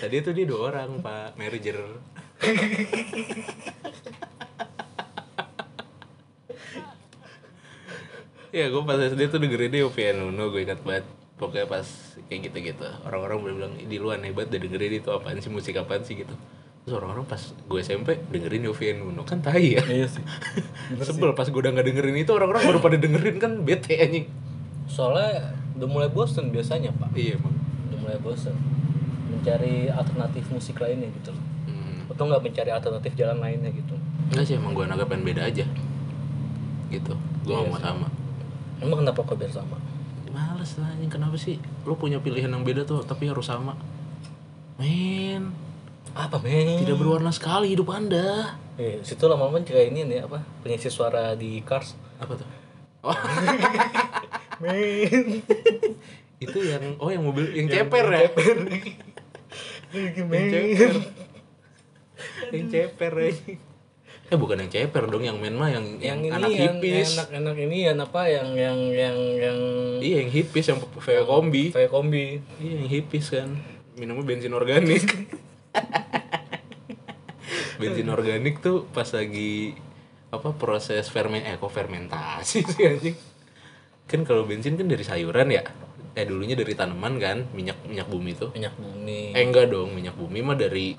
Tadi 0.00 0.14
itu 0.20 0.30
dia 0.34 0.46
dua 0.48 0.74
orang 0.74 1.00
pak. 1.00 1.38
Manager 1.38 1.78
ya 8.54 8.70
gue 8.70 8.82
pas 8.86 9.00
SD 9.00 9.32
tuh 9.32 9.40
dengerin 9.42 9.72
dia 9.74 9.82
Yofi 9.82 10.12
Nuno 10.14 10.50
gue 10.50 10.62
ingat 10.66 10.80
banget. 10.82 11.06
Pokoknya 11.34 11.66
pas 11.66 11.86
kayak 12.30 12.50
gitu-gitu. 12.50 12.86
Orang-orang 13.02 13.38
bilang 13.42 13.74
di 13.74 13.98
luar 13.98 14.22
hebat 14.22 14.46
udah 14.46 14.60
dengerin 14.60 15.02
itu. 15.02 15.10
Apaan 15.10 15.42
sih 15.42 15.50
musik 15.50 15.74
apaan 15.78 16.06
sih 16.06 16.20
gitu 16.20 16.34
terus 16.84 17.00
orang-orang 17.00 17.24
pas 17.24 17.40
gue 17.40 17.80
SMP 17.80 18.20
dengerin 18.28 18.68
Yofi 18.68 18.92
Nuno 18.92 19.24
kan 19.24 19.40
tai 19.40 19.72
ya? 19.72 19.80
Iya 19.88 20.04
sih. 20.04 20.20
Sebel 21.08 21.32
pas 21.32 21.48
gue 21.48 21.56
udah 21.56 21.72
nggak 21.72 21.88
dengerin 21.88 22.16
itu 22.20 22.28
orang-orang 22.36 22.60
baru 22.68 22.78
pada 22.84 23.00
dengerin 23.00 23.40
kan 23.40 23.64
bete 23.64 23.96
anjing. 23.96 24.28
Soalnya 24.84 25.56
udah 25.80 25.88
mulai 25.88 26.12
bosen 26.12 26.52
biasanya 26.52 26.92
pak. 26.92 27.16
Iya 27.16 27.40
emang. 27.40 27.56
Udah 27.88 27.98
mulai 28.04 28.18
bosen. 28.20 28.52
Mencari 29.32 29.88
alternatif 29.88 30.44
musik 30.52 30.76
lainnya 30.76 31.08
gitu 31.24 31.32
loh. 31.32 31.44
Hmm. 31.64 32.04
atau 32.12 32.28
nggak 32.28 32.42
mencari 32.44 32.68
alternatif 32.68 33.16
jalan 33.16 33.40
lainnya 33.40 33.72
gitu. 33.72 33.96
Enggak 34.28 34.44
sih 34.44 34.54
emang 34.60 34.76
gue 34.76 34.84
anaknya 34.84 35.08
pengen 35.08 35.24
beda 35.24 35.42
aja. 35.48 35.64
Gitu. 36.92 37.14
Gue 37.48 37.52
Iya 37.56 37.64
gak 37.64 37.72
mau 37.72 37.80
sama. 37.80 38.08
Emang 38.84 38.98
kenapa 39.00 39.20
kok 39.24 39.36
biar 39.40 39.48
sama? 39.48 39.80
Males 40.28 40.76
lah 40.76 40.92
anjing. 40.92 41.08
Kenapa 41.08 41.36
sih? 41.40 41.56
Lu 41.88 41.96
punya 41.96 42.20
pilihan 42.20 42.52
yang 42.52 42.60
beda 42.60 42.84
tuh 42.84 43.00
tapi 43.08 43.24
harus 43.24 43.48
sama. 43.48 43.72
Men 44.76 45.63
apa 46.14 46.38
men? 46.38 46.78
Tidak 46.78 46.94
berwarna 46.94 47.34
sekali 47.34 47.74
hidup 47.74 47.90
anda. 47.90 48.54
Eh, 48.78 49.02
situ 49.02 49.26
lama-lama 49.26 49.58
kayak 49.66 49.90
ini 49.90 50.06
nih 50.06 50.26
apa 50.26 50.42
pengisi 50.62 50.86
suara 50.86 51.34
di 51.34 51.58
Cars. 51.66 51.98
apa 52.22 52.38
tuh? 52.38 52.48
Oh. 53.02 53.12
Men. 54.62 55.42
itu 56.38 56.58
yang 56.62 56.94
oh 57.02 57.10
yang 57.10 57.26
mobil 57.26 57.50
yang 57.50 57.66
ceper 57.66 58.06
ya? 58.06 58.30
yang 59.94 60.26
Men. 60.30 60.50
ceper. 60.50 60.94
Yang 62.54 62.66
ceper 62.70 63.12
anjing 63.18 63.58
eh 64.24 64.38
bukan 64.40 64.56
yang 64.56 64.70
ceper 64.72 65.04
dong 65.04 65.20
yang 65.20 65.36
main 65.36 65.52
mah 65.52 65.68
yang 65.68 65.84
Yang 66.00 66.00
yang, 66.00 66.18
ini 66.24 66.32
anak 66.32 66.48
yang 66.48 66.74
hipis 66.80 67.08
enak-enak 67.20 67.56
ini 67.60 67.76
yang 67.84 67.98
apa 68.00 68.22
yang 68.24 68.48
yang 68.56 68.78
yang 68.88 69.18
yang 69.36 69.58
iya 70.00 70.16
yang 70.24 70.30
hipis 70.32 70.64
yang 70.72 70.78
VW 70.80 71.18
kombi. 71.28 71.64
Kombi. 71.70 72.40
Iya 72.56 72.74
yang 72.80 72.88
hipis 72.88 73.26
kan. 73.36 73.50
Minumnya 74.00 74.24
bensin 74.24 74.56
organik 74.56 75.04
Bensin 77.80 78.08
organik 78.10 78.62
tuh 78.62 78.86
pas 78.94 79.06
lagi 79.10 79.74
Apa 80.30 80.54
proses 80.54 81.10
fermen 81.10 81.42
Eh 81.42 81.58
kok 81.58 81.70
fermentasi 81.70 82.62
sih 82.64 82.84
anjing? 82.86 83.16
Kan 84.06 84.22
kalau 84.22 84.46
bensin 84.46 84.78
kan 84.78 84.86
dari 84.86 85.02
sayuran 85.02 85.50
ya? 85.50 85.62
Eh 86.14 86.26
dulunya 86.26 86.54
dari 86.54 86.74
tanaman 86.74 87.18
kan 87.18 87.38
Minyak 87.50 87.82
minyak 87.86 88.06
bumi 88.06 88.38
tuh. 88.38 88.54
Minyak 88.54 88.74
bumi. 88.78 89.34
Eh 89.34 89.42
enggak 89.42 89.70
dong 89.70 89.94
Minyak 89.94 90.14
bumi 90.14 90.38
mah 90.42 90.58
dari 90.58 90.94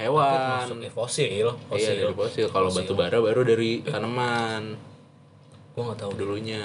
Hewan. 0.00 0.64
Masuk 0.64 0.80
eh, 0.80 0.88
fosil, 0.88 1.28
Iya 1.28 1.52
fosil. 1.68 2.00
dari 2.00 2.16
fosil. 2.16 2.48
Kalau 2.48 2.72
batu 2.72 2.96
bara 2.96 3.20
baru 3.20 3.44
dari 3.44 3.84
tanaman. 3.84 4.80
Gua 5.76 5.92
nggak 5.92 6.00
tahu. 6.00 6.16
Dulunya. 6.16 6.64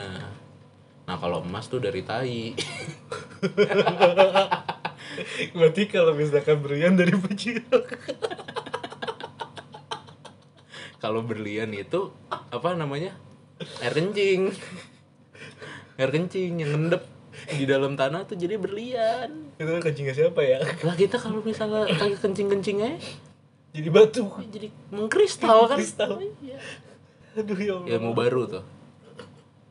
Nah 1.04 1.20
kalau 1.20 1.44
emas 1.44 1.68
tuh 1.68 1.84
dari 1.84 2.00
tai 2.02 2.56
Berarti 5.54 5.82
kalau 5.86 6.14
misalkan 6.14 6.60
berlian 6.60 6.94
dari 6.94 7.14
bajirok. 7.14 7.86
kalau 10.98 11.22
berlian 11.22 11.70
itu 11.70 12.10
apa 12.50 12.74
namanya 12.74 13.14
air 13.78 13.94
kencing 13.94 14.50
air 15.96 16.10
kencing 16.10 16.58
yang 16.58 16.72
ngendep 16.74 17.04
di 17.46 17.64
dalam 17.64 17.94
tanah 17.94 18.26
tuh 18.26 18.34
jadi 18.34 18.58
berlian 18.58 19.54
Itu 19.54 19.70
kan 19.70 19.82
kencingnya 19.84 20.16
siapa 20.16 20.42
ya? 20.42 20.58
lah 20.82 20.96
kita 20.98 21.22
kalau 21.22 21.46
misalnya 21.46 21.86
kaki 21.86 22.18
kencing 22.18 22.50
kencingnya 22.50 22.98
Jadi 23.70 23.90
batu. 23.92 24.26
jadi 24.50 24.72
mengkristal 24.90 25.68
kan 25.68 25.78
Kristal. 25.78 26.16
Iya. 26.42 26.58
Aduh 27.36 27.60
ya 27.60 27.74
Allah. 27.76 27.88
ilmu 27.92 28.12
baru 28.16 28.42
tuh 28.50 28.64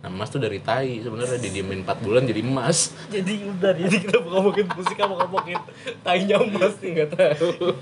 nah 0.05 0.13
emas 0.13 0.29
tuh 0.29 0.37
dari 0.37 0.61
tai 0.61 1.01
sebenarnya 1.01 1.41
didiemin 1.41 1.81
4 1.81 2.05
bulan 2.05 2.29
jadi 2.29 2.45
emas 2.45 2.93
Jadi 3.09 3.41
udah 3.49 3.73
jadi 3.73 3.97
kita 4.05 4.21
mau 4.21 4.45
ngomongin 4.45 4.69
musik 4.77 5.01
apa 5.01 5.15
ngomongin 5.25 5.61
tainya 6.05 6.37
emas 6.45 6.77
nih 6.77 6.91
nggak 6.93 7.11
tahu. 7.17 7.73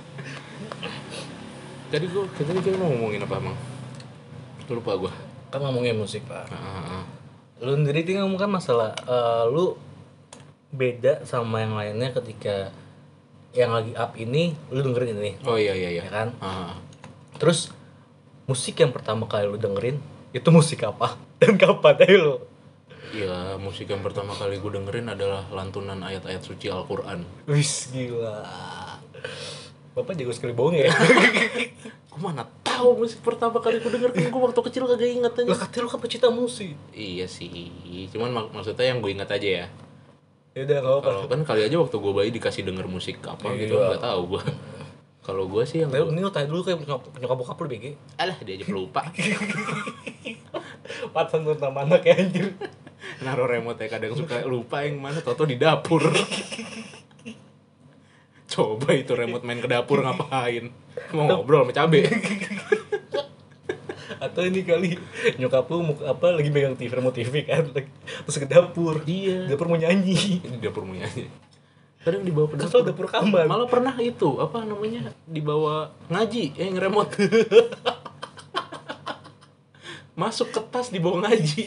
tadi 1.90 2.06
gua 2.14 2.24
kita 2.38 2.50
kita 2.62 2.78
mau 2.78 2.94
ngomongin 2.94 3.26
apa 3.26 3.34
emang 3.42 3.58
lupa 4.70 4.92
gua 4.94 5.12
Kan 5.50 5.60
ngomongin 5.66 5.98
musik 5.98 6.24
pak. 6.24 6.48
Ah, 6.48 6.56
ah, 6.56 7.02
ah. 7.02 7.04
Lu 7.60 7.76
sendiri 7.76 8.06
tinggal 8.06 8.24
ngomong 8.24 8.40
kan 8.40 8.50
masalah 8.54 8.94
eh, 9.04 9.44
lu 9.50 9.74
beda 10.72 11.26
sama 11.26 11.60
yang 11.60 11.74
lainnya 11.74 12.14
ketika 12.14 12.72
yang 13.52 13.76
lagi 13.76 13.92
up 13.92 14.16
ini 14.16 14.56
lu 14.72 14.80
dengerin 14.80 15.20
ini 15.20 15.32
oh 15.44 15.60
iya 15.60 15.76
iya 15.76 15.92
iya 15.92 16.08
ya 16.08 16.08
kan 16.08 16.32
ah. 16.40 16.72
terus 17.36 17.68
musik 18.48 18.80
yang 18.80 18.88
pertama 18.96 19.28
kali 19.28 19.44
lu 19.44 19.60
dengerin 19.60 20.00
itu 20.32 20.48
musik 20.48 20.80
apa 20.88 21.20
dan 21.42 21.54
kapan 21.56 21.96
ayo 22.02 22.18
lu 22.20 22.36
Iya, 23.12 23.60
musik 23.60 23.86
yang 23.86 24.00
pertama 24.00 24.32
kali 24.32 24.56
gue 24.56 24.70
dengerin 24.72 25.04
adalah 25.06 25.44
lantunan 25.46 26.00
ayat-ayat 26.00 26.40
suci 26.40 26.66
Al-Quran 26.66 27.28
wis 27.44 27.90
gila 27.90 28.40
bapak 29.92 30.16
jago 30.16 30.32
sekali 30.32 30.52
bohong 30.52 30.78
ya 30.78 30.88
Gue 32.08 32.20
mana 32.22 32.44
tahu 32.62 32.92
musik 32.98 33.20
pertama 33.20 33.56
kali 33.56 33.78
gue 33.78 33.88
denger 33.88 34.10
kan 34.10 34.24
gue 34.26 34.40
waktu 34.42 34.60
kecil 34.62 34.84
kagak 34.86 35.08
inget 35.10 35.32
lah 35.34 35.44
aja. 35.46 35.60
katanya 35.62 35.82
lu 35.82 35.88
kan 35.88 35.98
pecinta 35.98 36.28
musik 36.28 36.72
Iya 36.90 37.24
sih, 37.26 37.72
cuman 38.08 38.28
mak- 38.30 38.50
maksudnya 38.50 38.84
yang 38.86 39.00
gue 39.00 39.10
ingat 39.10 39.28
aja 39.30 39.48
ya. 39.60 39.66
ya 40.52 40.60
udah 40.62 40.76
nggak 40.78 40.94
apa 40.94 41.04
Kalau 41.06 41.22
kan 41.26 41.40
kali 41.46 41.60
aja 41.62 41.76
waktu 41.78 41.96
gue 41.98 42.12
bayi 42.14 42.30
dikasih 42.30 42.62
denger 42.62 42.84
musik 42.86 43.16
apa 43.22 43.44
Iya. 43.46 43.60
gitu 43.62 43.74
nggak 43.74 44.00
tahu 44.02 44.20
gue. 44.30 44.42
Kalau 45.22 45.44
gue 45.46 45.62
sih 45.62 45.80
yang 45.80 45.88
Tapi 45.88 46.04
ini 46.06 46.18
lu 46.18 46.28
tanya 46.28 46.48
dulu 46.48 46.60
kayak 46.62 46.80
nyokap 47.14 47.36
bokap 47.38 47.56
lu 47.56 47.68
BG 47.70 47.84
alah 48.18 48.36
dia 48.38 48.54
aja 48.54 48.64
pelupa. 48.64 49.00
Patan 51.10 51.42
tentang 51.42 51.74
mana 51.74 51.98
kayak 51.98 52.30
anjir 52.30 52.46
Naruh 53.18 53.50
remote 53.50 53.82
ya 53.82 53.90
kadang 53.90 54.14
suka 54.14 54.46
lupa 54.46 54.86
yang 54.86 55.02
mana 55.02 55.18
toto 55.18 55.42
di 55.42 55.58
dapur. 55.58 56.06
Coba 58.46 58.94
itu 58.94 59.12
remote 59.16 59.42
main 59.42 59.58
ke 59.58 59.66
dapur 59.66 60.04
ngapain? 60.04 60.70
Mau 61.10 61.26
ngobrol 61.26 61.66
sama 61.66 61.72
cabe. 61.74 62.06
Atau 64.22 64.46
ini 64.46 64.62
kali 64.62 64.94
nyokap 65.34 65.66
lu 65.66 65.98
apa 66.06 66.30
lagi 66.30 66.46
megang 66.54 66.78
TV 66.78 66.94
remote 66.94 67.16
TV 67.18 67.42
kan 67.42 67.64
terus 67.74 68.38
ke 68.38 68.46
dapur 68.46 69.02
Iya. 69.02 69.50
dapur 69.50 69.66
mau 69.66 69.74
nyanyi 69.74 70.38
Ini 70.46 70.62
dapur 70.62 70.86
mau 70.86 70.94
nyanyi. 70.94 71.26
Kadang 72.06 72.22
dibawa 72.22 72.46
ke 72.50 72.56
dapur. 72.62 72.86
dapur 72.86 73.06
kamar 73.10 73.50
Malah 73.50 73.66
pernah 73.66 73.94
itu 73.98 74.38
apa 74.38 74.62
namanya 74.62 75.10
dibawa 75.26 75.90
ngaji 76.06 76.54
yang 76.54 76.78
remote. 76.78 77.18
Masuk 80.22 80.48
ke 80.48 80.60
tas 80.68 80.88
dibawa 80.88 81.26
ngaji. 81.26 81.64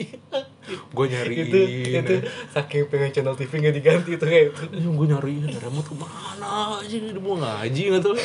Gue 0.95 1.05
nyariin. 1.05 1.45
itu 1.45 1.59
itu 1.93 2.15
saking 2.50 2.88
pengen 2.88 3.12
channel 3.12 3.35
TV 3.35 3.51
nggak 3.51 3.75
diganti 3.75 4.09
itu 4.12 4.25
kayak 4.25 4.45
itu 4.50 4.63
Iya, 4.74 4.89
gue 4.89 5.07
nyariin 5.07 5.43
remote 5.53 5.85
ke 5.85 5.95
mana 5.95 6.50
aja 6.79 6.95
dia 6.95 7.19
mau 7.19 7.35
ngaji 7.35 7.81
nggak 7.85 8.01
tuh. 8.01 8.17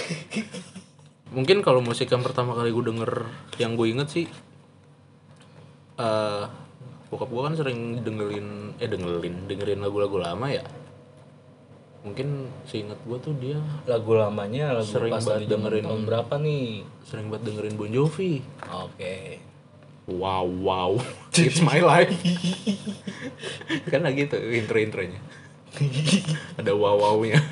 Mungkin 1.37 1.61
kalau 1.61 1.79
musik 1.79 2.07
yang 2.07 2.23
pertama 2.23 2.55
kali 2.55 2.71
gue 2.71 2.85
denger 2.87 3.13
yang 3.57 3.75
gue 3.75 3.87
inget 3.87 4.09
sih 4.09 4.27
eh 5.97 6.45
bokap 7.07 7.29
gue 7.29 7.43
kan 7.45 7.55
sering 7.55 7.79
dengerin 8.01 8.49
eh 8.79 8.89
dengerin 8.89 9.45
dengerin 9.45 9.79
lagu-lagu 9.79 10.17
lama 10.17 10.49
ya 10.49 10.65
mungkin 12.01 12.49
seingat 12.65 12.97
gue 13.05 13.19
tuh 13.21 13.37
dia 13.37 13.61
lagu 13.85 14.17
lamanya 14.17 14.73
lagu 14.73 14.89
Sering 14.89 15.13
banget 15.13 15.45
di 15.45 15.53
dengerin. 15.53 15.85
tahun 15.85 16.03
berapa 16.09 16.35
nih 16.41 16.65
sering 17.05 17.29
banget 17.29 17.53
dengerin 17.53 17.75
Bon 17.77 17.93
Jovi 17.93 18.41
oke 18.65 19.17
wow 20.11 20.43
wow. 20.43 20.99
It's 21.39 21.63
my 21.63 21.79
life. 21.79 22.11
Kan 23.91 24.03
lagi 24.03 24.27
tuh 24.27 24.43
intro 24.51 24.83
intronya 24.83 25.23
ada 26.59 26.73
wow 26.75 26.99
wownya 26.99 27.39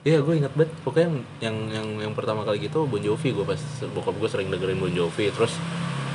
Iya 0.00 0.24
gue 0.24 0.32
inget 0.32 0.56
banget. 0.56 0.72
Pokoknya 0.80 1.12
yang 1.12 1.16
yang 1.44 1.56
yang, 1.76 1.88
yang 2.08 2.14
pertama 2.16 2.40
kali 2.40 2.56
gitu 2.56 2.88
Bon 2.88 2.96
Jovi. 2.96 3.36
Gue 3.36 3.44
pas 3.44 3.60
bokap 3.92 4.16
gue 4.16 4.32
sering 4.32 4.48
dengerin 4.48 4.80
Bon 4.80 4.88
Jovi. 4.88 5.28
Terus 5.28 5.60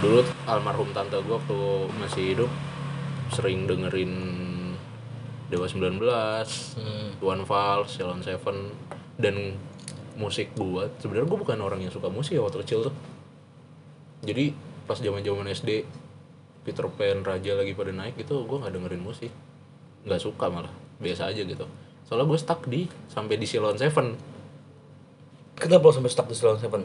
dulu 0.01 0.25
almarhum 0.49 0.89
tante 0.89 1.13
gue 1.21 1.29
waktu 1.29 1.57
masih 2.01 2.23
hidup 2.33 2.51
sering 3.29 3.69
dengerin 3.69 4.09
Dewa 5.53 5.69
19 5.69 6.01
Hmm. 6.01 7.09
One 7.21 7.45
Vals, 7.45 7.93
Ceylon 7.93 8.25
Seven 8.25 8.73
dan 9.21 9.53
musik 10.17 10.57
buat 10.57 10.97
sebenarnya 10.97 11.29
gue 11.29 11.39
bukan 11.45 11.59
orang 11.61 11.85
yang 11.85 11.93
suka 11.93 12.09
musik 12.09 12.33
ya 12.33 12.41
waktu 12.41 12.65
kecil 12.65 12.89
tuh. 12.89 12.95
Jadi 14.25 14.49
pas 14.85 14.97
zaman 14.97 15.21
zaman 15.25 15.49
SD 15.49 15.85
Peter 16.65 16.85
Pan 16.89 17.21
Raja 17.21 17.57
lagi 17.57 17.77
pada 17.77 17.93
naik 17.93 18.17
gitu 18.17 18.45
gue 18.45 18.57
nggak 18.61 18.73
dengerin 18.73 19.01
musik. 19.01 19.33
Nggak 20.05 20.21
suka 20.21 20.49
malah 20.49 20.73
biasa 21.01 21.29
aja 21.29 21.41
gitu. 21.41 21.65
Soalnya 22.05 22.25
gue 22.29 22.39
stuck 22.39 22.61
di 22.69 22.85
sampai 23.09 23.35
di 23.37 23.45
Ceylon 23.49 23.77
Seven. 23.77 24.13
Kenapa 25.55 25.87
lo 25.87 25.93
sampai 25.93 26.11
stuck 26.11 26.27
di 26.29 26.35
Silon 26.35 26.59
Seven? 26.59 26.83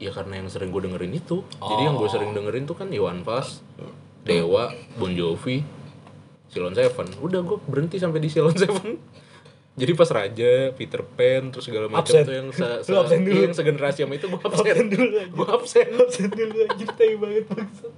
ya 0.00 0.10
karena 0.16 0.40
yang 0.40 0.48
sering 0.48 0.72
gue 0.72 0.80
dengerin 0.80 1.12
itu. 1.12 1.44
Jadi 1.60 1.82
yang 1.84 2.00
gue 2.00 2.08
sering 2.08 2.32
dengerin 2.32 2.64
tuh 2.64 2.74
kan 2.74 2.88
Iwan 2.88 3.20
Fals 3.20 3.60
Dewa 4.24 4.72
Bon 4.96 5.12
Jovi 5.12 5.60
Ceylon 6.48 6.72
Seven. 6.72 7.20
Udah 7.20 7.44
gue 7.44 7.60
berhenti 7.68 8.00
sampai 8.00 8.24
di 8.24 8.32
Ceylon 8.32 8.56
Seven 8.64 8.96
jadi 9.80 9.92
pas 9.94 10.06
Raja 10.06 10.52
Peter 10.70 11.00
Pan 11.02 11.48
terus 11.48 11.64
segala 11.64 11.88
macam 11.88 12.12
tuh 12.12 12.34
yang 12.34 12.48
se, 12.50 12.60
se- 12.80 12.92
absen 12.92 13.20
dulu. 13.20 13.32
iya, 13.32 13.42
yang 13.42 13.54
segenerasi 13.54 13.98
sama 14.02 14.14
itu 14.14 14.26
gue 14.26 14.36
absen, 14.38 14.60
Absen 14.68 14.86
dulu 14.86 15.06
aja. 15.10 15.24
gue 15.26 15.46
absen 15.50 15.86
Absen 15.96 16.28
dulu 16.28 16.56
anjir 16.62 16.88
tai 16.92 17.14
banget 17.14 17.44
maksud. 17.48 17.92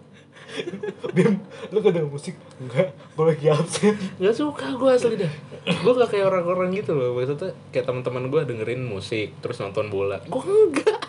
Bim, 1.10 1.40
lu 1.66 1.80
gak 1.80 1.92
denger 1.92 2.06
musik? 2.06 2.36
Enggak, 2.58 2.92
gue 2.92 3.24
lagi 3.26 3.46
absen. 3.48 3.94
Gak 4.16 4.34
suka 4.34 4.66
gue 4.70 4.90
asli 4.90 5.16
dah 5.16 5.32
Gue 5.64 5.92
gak 5.94 6.10
kayak 6.10 6.28
orang-orang 6.28 6.68
gitu 6.74 6.92
loh 6.92 7.16
Maksudnya 7.16 7.56
kayak 7.68 7.88
teman-teman 7.88 8.28
gue 8.28 8.40
dengerin 8.44 8.82
musik 8.82 9.32
Terus 9.40 9.56
nonton 9.58 9.88
bola 9.88 10.20
Gue 10.22 10.44
enggak 10.44 11.08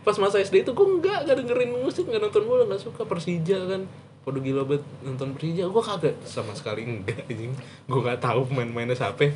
Pas 0.00 0.16
masa 0.16 0.36
SD 0.38 0.64
itu 0.64 0.70
gue 0.70 0.86
enggak 0.90 1.24
Gak 1.24 1.36
dengerin 1.38 1.72
musik 1.74 2.04
Gak 2.04 2.20
nonton 2.20 2.44
bola 2.44 2.64
Gak 2.66 2.82
suka 2.82 3.04
Persija 3.04 3.56
kan 3.66 3.88
Waduh 4.28 4.42
gila 4.44 4.62
banget 4.68 4.84
nonton 5.00 5.32
Persija. 5.32 5.64
Gue 5.64 5.82
kagak 5.82 6.14
sama 6.28 6.52
sekali 6.52 6.84
enggak 6.84 7.24
anjing. 7.24 7.56
Gue 7.88 8.00
gak 8.04 8.20
tahu 8.20 8.44
pemain-pemainnya 8.52 8.92
siapa 8.92 9.32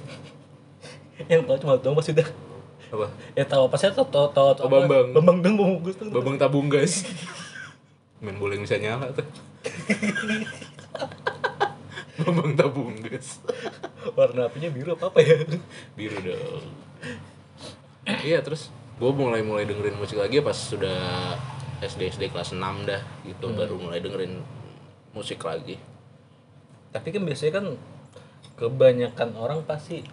Yang 1.30 1.40
tau 1.48 1.56
cuma 1.56 1.80
doang 1.80 1.96
pas 1.96 2.04
udah. 2.04 2.28
Apa? 2.92 3.06
Ya 3.34 3.44
tahu 3.48 3.62
apa 3.66 3.76
sih? 3.80 3.88
Tau 3.90 4.06
tau 4.06 4.28
tau 4.30 4.52
Oh, 4.60 4.70
Bambang. 4.70 5.10
Bambang 5.16 5.38
dong 5.40 5.56
Bambang 5.56 5.82
Gus 5.82 5.96
tuh. 5.96 6.12
Babang 6.12 6.36
tabung 6.36 6.68
guys. 6.68 7.02
Main 8.20 8.36
bola 8.36 8.54
yang 8.54 8.64
bisa 8.68 8.76
nyala 8.76 9.08
tuh. 9.10 9.26
Babang 12.22 12.52
tabung 12.54 12.94
guys. 13.00 13.40
Warna 14.14 14.46
apinya 14.52 14.68
biru 14.68 14.94
apa 14.94 15.10
apa 15.10 15.18
ya? 15.24 15.42
biru 15.98 16.18
dong. 16.22 16.64
Iya 18.04 18.44
terus 18.44 18.68
gue 18.94 19.10
mulai 19.10 19.42
mulai 19.42 19.66
dengerin 19.66 19.98
musik 19.98 20.20
lagi 20.20 20.38
pas 20.44 20.54
sudah 20.54 21.34
SD 21.82 22.14
SD 22.14 22.30
kelas 22.30 22.52
6 22.52 22.60
dah. 22.84 23.02
Gitu 23.24 23.46
baru 23.56 23.80
mulai 23.80 23.98
dengerin 24.04 24.44
musik 25.14 25.40
lagi 25.40 25.78
Tapi 26.90 27.08
kan 27.10 27.22
biasanya 27.22 27.52
kan 27.58 27.66
kebanyakan 28.54 29.30
orang 29.34 29.60
pasti 29.62 30.06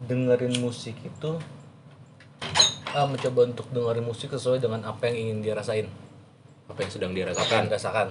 dengerin 0.00 0.60
musik 0.60 0.96
itu 1.00 1.36
ah, 2.92 3.06
mencoba 3.06 3.48
untuk 3.48 3.68
dengerin 3.70 4.04
musik 4.04 4.28
sesuai 4.28 4.58
dengan 4.58 4.84
apa 4.84 5.08
yang 5.08 5.16
ingin 5.16 5.38
dia 5.40 5.54
rasain, 5.54 5.88
apa 6.66 6.76
yang 6.76 6.90
sedang 6.90 7.12
dia 7.12 7.24
rasakan 7.24 7.68
dirasakan. 7.68 8.08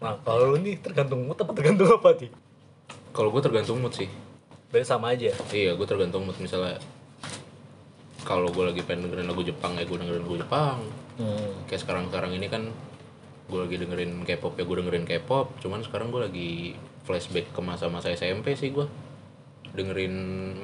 Nah, 0.00 0.16
kalau 0.24 0.52
lu 0.52 0.64
nih 0.64 0.80
tergantung 0.80 1.22
mood 1.22 1.36
apa 1.36 1.52
tergantung 1.52 1.92
apa 1.92 2.10
nih? 2.16 2.30
kalau 3.12 3.28
gue 3.28 3.42
tergantung 3.44 3.78
mood 3.78 3.92
sih 3.92 4.08
Berarti 4.72 4.88
sama 4.88 5.12
aja. 5.12 5.28
iya 5.52 5.76
gue 5.76 5.84
tergantung 5.84 6.24
mood 6.24 6.36
misalnya 6.40 6.80
kalau 8.24 8.48
gue 8.48 8.64
lagi 8.64 8.80
pengen 8.80 9.06
dengerin 9.06 9.28
lagu 9.28 9.44
Jepang 9.44 9.76
ya 9.76 9.84
gue 9.84 9.98
dengerin 9.98 10.22
lagu 10.24 10.36
Jepang 10.40 10.78
Hmm. 11.12 11.68
kayak 11.68 11.84
sekarang 11.84 12.08
sekarang 12.08 12.32
ini 12.32 12.48
kan 12.48 12.72
gue 13.52 13.60
lagi 13.68 13.76
dengerin 13.76 14.24
K-pop 14.24 14.56
ya 14.56 14.64
gue 14.64 14.76
dengerin 14.80 15.04
K-pop. 15.04 15.60
Cuman 15.60 15.84
sekarang 15.84 16.08
gue 16.08 16.24
lagi 16.24 16.50
flashback 17.04 17.52
ke 17.52 17.60
masa-masa 17.60 18.08
SMP 18.08 18.56
sih 18.56 18.72
gue 18.72 18.88
dengerin 19.76 20.14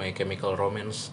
My 0.01 0.17
Chemical 0.17 0.57
Romance. 0.57 1.13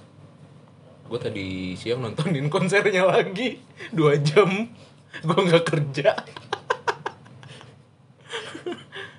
Gue 1.11 1.19
tadi 1.19 1.75
siang 1.75 1.99
nontonin 1.99 2.47
konsernya 2.55 3.03
lagi. 3.03 3.59
Dua 3.91 4.15
jam. 4.15 4.71
Gue 5.19 5.39
nggak 5.51 5.65
kerja. 5.67 6.15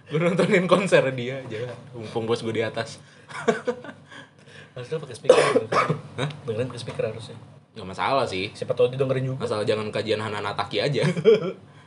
Gue 0.06 0.22
nontonin 0.22 0.70
konser 0.70 1.02
dia 1.18 1.42
aja. 1.42 1.66
Mumpung 1.90 2.30
bos 2.30 2.38
gue 2.38 2.54
di 2.54 2.62
atas. 2.62 3.02
Harusnya 4.78 5.02
pakai 5.02 5.16
speaker. 5.18 5.66
Hah? 6.14 6.30
Dengerin 6.46 6.70
pakai 6.70 6.78
speaker 6.78 7.04
harusnya. 7.10 7.34
nggak 7.74 7.88
masalah 7.90 8.22
sih. 8.22 8.54
Siapa 8.54 8.72
tahu 8.72 8.86
didengerin 8.94 9.34
juga. 9.34 9.44
asal 9.44 9.66
jangan 9.66 9.90
kajian 9.90 10.22
Hanana 10.22 10.54
Taki 10.54 10.78
aja 10.78 11.04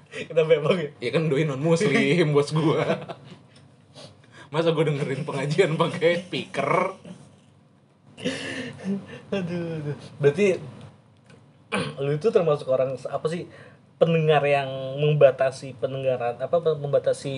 Kenapa 0.10 0.52
emang 0.58 0.78
ya? 0.78 0.90
ya 0.98 1.10
kan 1.14 1.30
doi 1.30 1.46
non 1.46 1.62
muslim 1.62 2.28
bos 2.36 2.50
gua. 2.50 2.82
Masa 4.50 4.74
gue 4.74 4.82
dengerin 4.82 5.22
pengajian 5.22 5.78
pakai 5.78 6.26
speaker? 6.26 6.98
Aduh, 9.30 9.66
aduh. 9.78 9.96
Berarti 10.18 10.58
lu 12.04 12.12
itu 12.18 12.28
termasuk 12.34 12.66
orang 12.66 12.98
apa 12.98 13.28
sih 13.30 13.46
pendengar 14.02 14.42
yang 14.50 14.98
membatasi 14.98 15.78
pendengaran 15.78 16.42
apa 16.42 16.58
membatasi 16.74 17.38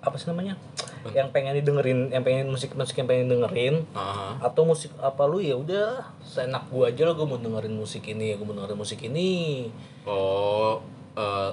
apa 0.00 0.16
sih 0.16 0.32
namanya? 0.32 0.56
Yang 1.12 1.28
pengen 1.36 1.54
didengerin 1.60 2.00
yang 2.08 2.24
pengen 2.24 2.48
musik 2.48 2.72
musik 2.72 2.96
yang 2.96 3.06
pengen 3.10 3.28
dengerin 3.28 3.84
Ah, 3.92 4.40
atau 4.40 4.64
musik 4.64 4.94
apa 5.04 5.28
lu 5.28 5.44
ya 5.44 5.60
udah 5.60 6.08
seenak 6.24 6.72
gua 6.72 6.88
aja 6.88 7.04
lo 7.04 7.12
gua 7.12 7.36
mau 7.36 7.38
dengerin 7.38 7.76
musik 7.76 8.08
ini 8.08 8.32
gua 8.40 8.48
mau 8.48 8.56
dengerin 8.56 8.78
musik 8.80 9.04
ini. 9.04 9.68
Oh 10.08 10.80
eh, 11.18 11.50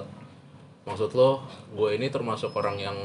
maksud 0.86 1.10
lo 1.18 1.42
gue 1.74 1.90
ini 1.98 2.06
termasuk 2.08 2.54
orang 2.54 2.78
yang 2.78 2.98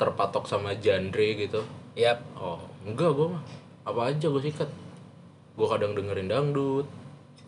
terpatok 0.00 0.48
sama 0.48 0.76
genre 0.80 1.28
gitu? 1.36 1.60
Yap. 1.96 2.20
oh 2.36 2.60
enggak 2.84 3.12
gue 3.12 3.26
mah. 3.32 3.44
Apa 3.84 4.12
aja 4.12 4.26
gue 4.28 4.42
sikat. 4.42 4.68
Gue 5.56 5.66
kadang 5.68 5.96
dengerin 5.96 6.28
dangdut. 6.28 6.88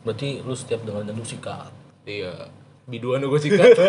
Berarti 0.05 0.41
lu 0.45 0.57
setiap 0.57 0.85
dengerin 0.85 1.13
dangdut 1.13 1.29
sikat? 1.29 1.73
Iya. 2.09 2.53
Biduan 2.89 3.25
gue 3.25 3.41
sikat. 3.41 3.77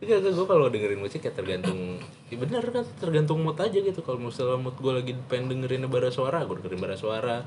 Iya, 0.00 0.16
gue 0.16 0.46
kalau 0.48 0.72
dengerin 0.72 0.96
musik 0.96 1.20
ya 1.20 1.28
tergantung 1.28 2.00
ya 2.32 2.36
bener 2.40 2.64
kan 2.72 2.88
tergantung 2.96 3.44
mood 3.44 3.60
aja 3.60 3.76
gitu. 3.84 4.00
Kalau 4.00 4.16
misalnya 4.16 4.56
mood 4.56 4.72
gue 4.80 4.92
lagi 4.96 5.12
pengen 5.28 5.52
dengerin 5.52 5.84
bara 5.92 6.08
suara 6.08 6.40
gue 6.48 6.56
dengerin 6.56 6.80
bara 6.80 6.96
suara 6.96 7.44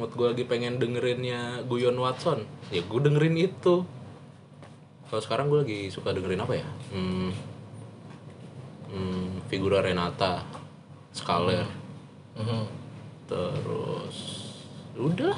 mood 0.00 0.16
gue 0.16 0.32
lagi 0.32 0.44
pengen 0.48 0.80
dengerinnya 0.80 1.60
Guyon 1.68 2.00
Watson. 2.00 2.48
Ya 2.72 2.80
gue 2.80 3.00
dengerin 3.04 3.36
itu. 3.36 3.84
Kalau 5.06 5.20
sekarang 5.20 5.52
gue 5.52 5.60
lagi 5.60 5.80
suka 5.92 6.16
dengerin 6.16 6.40
apa 6.40 6.54
ya? 6.56 6.66
Hmm, 6.90 7.30
hmm, 8.88 9.44
Figura 9.52 9.84
Renata 9.84 10.40
Scaler 11.12 11.66
Mhm. 12.40 12.64
terus 13.28 14.16
udah. 14.96 15.36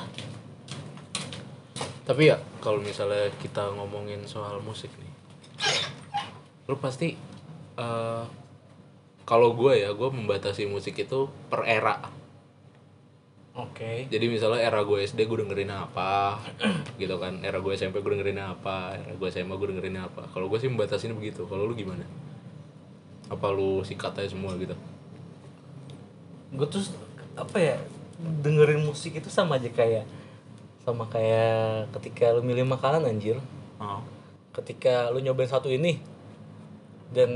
Tapi 2.03 2.31
ya 2.31 2.39
kalau 2.63 2.79
misalnya 2.79 3.31
kita 3.43 3.67
ngomongin 3.75 4.23
soal 4.25 4.63
musik 4.63 4.91
nih 4.99 5.11
lu 6.71 6.79
pasti 6.79 7.15
eh, 7.77 8.25
kalau 9.23 9.55
gue 9.55 9.83
ya 9.83 9.91
gue 9.93 10.09
membatasi 10.09 10.67
musik 10.67 10.99
itu 10.99 11.27
per 11.51 11.67
era 11.67 11.99
oke. 13.57 13.93
Jadi 14.09 14.27
misalnya 14.29 14.61
era 14.61 14.81
gue 14.85 14.99
SD 15.05 15.29
gue 15.29 15.39
dengerin 15.45 15.73
apa 15.73 16.41
gitu 17.01 17.17
kan. 17.17 17.41
Era 17.45 17.59
gue 17.61 17.73
SMP 17.75 18.01
gue 18.01 18.13
dengerin 18.19 18.41
apa 18.41 18.97
era 18.97 19.15
gue 19.15 19.29
SMA 19.29 19.55
gue 19.57 19.69
dengerin 19.73 19.99
apa. 20.01 20.29
Kalau 20.33 20.47
gue 20.49 20.59
sih 20.59 20.69
membatasin 20.69 21.13
begitu. 21.17 21.45
Kalau 21.47 21.69
lu 21.69 21.75
gimana? 21.77 22.05
Apa 23.29 23.53
lu 23.53 23.85
sikat 23.85 24.17
aja 24.19 24.33
semua 24.33 24.57
gitu? 24.61 24.77
Gue 26.53 26.67
tuh 26.69 26.85
apa 27.33 27.57
ya 27.57 27.77
dengerin 28.21 28.85
musik 28.85 29.17
itu 29.17 29.33
sama 29.33 29.57
aja 29.57 29.73
kayak 29.73 30.05
sama 30.83 31.07
kayak 31.07 31.89
ketika 31.97 32.35
lu 32.35 32.43
milih 32.43 32.67
makanan 32.67 33.07
anjir. 33.07 33.39
Oh. 33.83 33.99
ketika 34.55 35.11
lu 35.11 35.19
nyobain 35.19 35.51
satu 35.51 35.67
ini 35.67 35.99
dan 37.11 37.29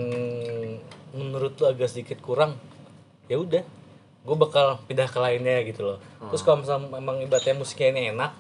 menurut 1.11 1.57
lu 1.59 1.65
agak 1.67 1.89
sedikit 1.91 2.21
kurang 2.21 2.55
ya 3.27 3.41
udah 3.41 3.65
gue 4.27 4.37
bakal 4.37 4.83
pindah 4.91 5.07
ke 5.07 5.19
lainnya 5.23 5.63
gitu 5.63 5.87
loh. 5.87 5.99
Terus 6.35 6.43
kalau 6.43 6.61
misalnya 6.61 6.91
memang 6.91 7.23
ibaratnya 7.23 7.55
musiknya 7.55 7.95
ini 7.95 8.01
enak 8.11 8.35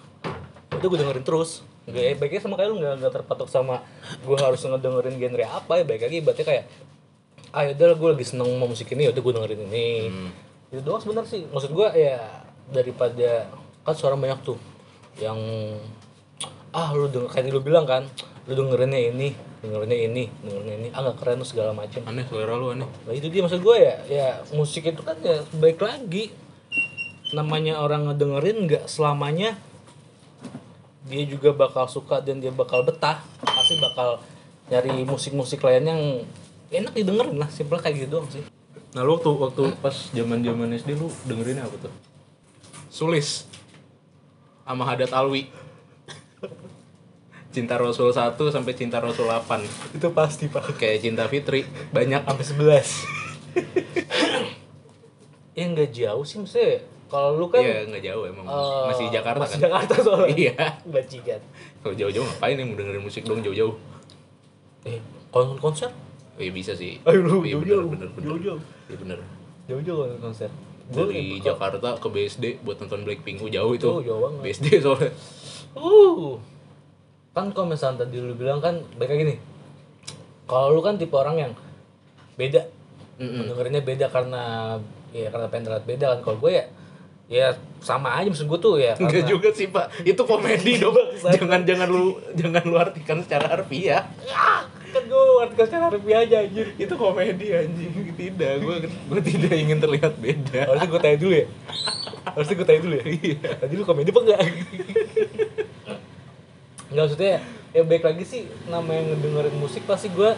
udah 0.74 0.86
gue 0.90 0.98
dengerin 0.98 1.24
terus. 1.24 1.62
Gak, 1.86 2.02
ya, 2.02 2.18
baiknya 2.18 2.42
sama 2.42 2.58
kayak 2.58 2.74
lu 2.74 2.82
nggak 2.82 2.98
nggak 2.98 3.12
terpatok 3.14 3.46
sama 3.46 3.78
gue 4.26 4.34
harus 4.34 4.58
ngedengerin 4.58 5.22
genre 5.22 5.46
apa 5.46 5.72
ya 5.78 5.84
baik 5.86 6.02
lagi 6.10 6.16
ibaratnya 6.18 6.46
kayak 6.50 6.64
ah 7.54 7.62
yaudah 7.62 7.94
gue 7.94 8.08
lagi 8.18 8.26
seneng 8.26 8.50
sama 8.50 8.66
musik 8.66 8.90
ini 8.90 9.06
yaudah 9.06 9.22
gue 9.22 9.32
dengerin 9.38 9.60
ini. 9.70 9.86
Itu 10.74 10.82
doang 10.82 10.98
sebenarnya 10.98 11.30
sih. 11.30 11.42
Maksud 11.46 11.70
gue 11.70 11.88
ya 11.94 12.18
daripada 12.74 13.46
kan 13.86 13.94
suara 13.94 14.18
banyak 14.18 14.42
tuh 14.42 14.58
yang 15.22 15.38
ah 16.74 16.90
lu 16.92 17.06
denger 17.06 17.30
kayak 17.30 17.54
lu 17.54 17.62
bilang 17.62 17.86
kan 17.86 18.02
lu 18.50 18.52
dengerinnya 18.52 19.14
ini 19.14 19.32
dengerinnya 19.66 19.98
ini 19.98 20.24
dengerinnya 20.46 20.76
ini. 20.78 20.88
Ah 20.94 21.02
nggak 21.02 21.18
keren 21.18 21.42
segala 21.42 21.74
macam. 21.74 22.00
Aneh 22.06 22.22
selera 22.30 22.54
lu 22.54 22.70
aneh. 22.70 22.86
Nah 22.86 23.12
itu 23.12 23.26
dia 23.26 23.42
maksud 23.42 23.60
gue 23.60 23.76
ya 23.82 23.94
ya 24.06 24.28
musik 24.54 24.86
itu 24.86 25.02
kan 25.02 25.18
ya 25.18 25.42
baik 25.58 25.82
lagi. 25.82 26.30
Namanya 27.34 27.82
orang 27.82 28.06
ngedengerin 28.06 28.70
nggak 28.70 28.86
selamanya 28.86 29.58
dia 31.10 31.22
juga 31.26 31.50
bakal 31.54 31.90
suka 31.90 32.22
dan 32.22 32.38
dia 32.38 32.54
bakal 32.54 32.86
betah. 32.86 33.18
Pasti 33.42 33.74
bakal 33.82 34.22
nyari 34.70 35.02
musik-musik 35.02 35.58
lain 35.66 35.84
yang 35.84 36.02
enak 36.70 36.94
didengerin 36.94 37.36
lah. 37.42 37.50
Simpel 37.50 37.82
kayak 37.82 38.06
gitu 38.06 38.22
doang 38.22 38.30
sih. 38.30 38.46
Nah 38.94 39.02
lu 39.02 39.18
waktu 39.18 39.30
waktu 39.34 39.62
pas 39.82 39.92
zaman 40.14 40.40
zaman 40.46 40.72
SD 40.72 40.94
lu 40.94 41.10
dengerin 41.26 41.60
apa 41.60 41.74
tuh? 41.84 41.92
Sulis. 42.88 43.44
Sama 44.62 44.86
Hadat 44.86 45.12
Alwi. 45.12 45.65
Cinta 47.56 47.74
Rasul 47.74 48.12
1 48.12 48.36
sampai 48.52 48.76
Cinta 48.76 49.00
Rasul 49.00 49.24
8 49.24 49.96
itu 49.96 50.08
pasti 50.12 50.44
pak. 50.46 50.76
Kayak 50.76 51.00
Cinta 51.00 51.24
Fitri 51.24 51.64
Banyak. 51.88 52.22
Sampai 52.22 52.44
sebelas. 52.44 52.88
Ya 55.56 55.64
nggak 55.66 55.88
jauh 55.88 56.20
sih 56.20 56.36
maksudnya. 56.36 56.84
Kalau 57.06 57.32
lu 57.32 57.48
kan 57.48 57.64
Iya 57.64 57.88
nggak 57.88 58.04
jauh 58.04 58.28
emang. 58.28 58.44
eh, 58.44 58.84
Masih 58.92 59.08
Jakarta 59.08 59.40
masih 59.40 59.56
kan? 59.56 59.64
Jakarta 59.64 59.94
soalnya. 60.04 60.36
Iya. 60.36 60.52
Bajingan. 60.92 61.40
Kalau 61.80 61.94
jauh-jauh 61.96 62.26
ngapain 62.26 62.54
ya 62.54 62.64
mau 62.66 62.76
dengerin 62.76 63.00
musik 63.00 63.22
dong 63.24 63.40
jauh-jauh? 63.40 63.72
Eh 64.84 65.00
konser 65.32 65.56
konser? 65.56 65.90
Oh 66.36 66.42
iya 66.44 66.52
bisa 66.52 66.76
sih. 66.76 67.00
Ayo 67.02 67.24
lu, 67.24 67.40
Iya 67.40 67.56
jauh-jauh. 67.56 67.88
bener 67.88 68.08
bener 68.12 68.28
Jauh-jauh. 68.28 68.60
Iya 68.84 68.96
bener. 69.00 69.18
Jauh-jauh 69.64 70.04
konser 70.20 70.50
Dari 70.86 71.40
Jakarta 71.40 71.88
ke 71.96 72.06
BSD 72.06 72.44
buat 72.60 72.76
nonton 72.76 73.00
Blackpink. 73.02 73.40
Oh 73.40 73.48
jauh 73.48 73.72
itu. 73.72 73.88
Oh, 73.88 74.04
jauh 74.04 74.20
banget. 74.20 74.40
BSD 74.44 74.66
soalnya. 74.84 75.08
Uh. 75.72 76.36
Kan 77.36 77.52
kalau 77.52 77.68
misalnya 77.68 78.08
tadi 78.08 78.16
lu 78.16 78.32
bilang 78.32 78.64
kan 78.64 78.80
baik 78.96 79.12
kayak 79.12 79.20
gini. 79.28 79.34
Kalau 80.48 80.72
lu 80.72 80.80
kan 80.80 80.96
tipe 80.96 81.12
orang 81.12 81.36
yang 81.36 81.52
beda. 82.40 82.64
Mm-mm. 83.20 83.52
Dengerinnya 83.52 83.84
beda 83.84 84.08
karena 84.08 84.42
ya 85.12 85.28
karena 85.28 85.44
pengen 85.52 85.76
beda 85.84 86.16
kan. 86.16 86.18
Kalau 86.24 86.40
gue 86.40 86.56
ya 86.56 86.64
ya 87.26 87.46
sama 87.84 88.16
aja 88.16 88.32
maksud 88.32 88.48
gue 88.48 88.56
tuh 88.56 88.80
ya. 88.80 88.96
Enggak 88.96 89.20
karena- 89.20 89.28
juga 89.28 89.48
sih 89.52 89.68
pak, 89.68 89.92
itu 90.08 90.22
komedi 90.24 90.80
dong. 90.80 90.96
Jangan 91.36 91.68
jangan 91.68 91.88
lu 91.92 92.16
jangan 92.32 92.62
lu 92.64 92.80
artikan 92.80 93.20
secara 93.20 93.52
harfiah. 93.52 94.08
Kan 94.96 95.02
gue 95.04 95.22
artikel 95.44 95.64
secara 95.68 95.92
harfiah 95.92 96.24
aja 96.24 96.36
anjir. 96.40 96.72
Itu 96.80 96.96
komedi 96.96 97.52
anjing. 97.52 98.16
Tidak, 98.16 98.52
gue 98.64 98.76
gue 98.88 99.20
tidak 99.20 99.52
ingin 99.52 99.76
terlihat 99.76 100.16
beda. 100.16 100.72
Harusnya 100.72 100.88
gue 100.88 101.00
tanya 101.04 101.18
dulu 101.20 101.34
ya. 101.36 101.46
Harusnya 102.32 102.54
gue 102.56 102.64
tanya 102.64 102.80
dulu 102.80 102.94
ya. 102.96 103.04
Iya. 103.04 103.48
Tadi 103.60 103.72
lu 103.76 103.84
komedi 103.84 104.08
apa 104.08 104.20
enggak? 104.24 104.40
Enggak 106.86 107.04
maksudnya 107.08 107.34
ya 107.70 107.82
baik 107.82 108.02
lagi 108.02 108.24
sih 108.24 108.42
namanya 108.66 109.12
ngedengerin 109.12 109.56
musik 109.56 109.84
pasti 109.84 110.08
gue 110.08 110.30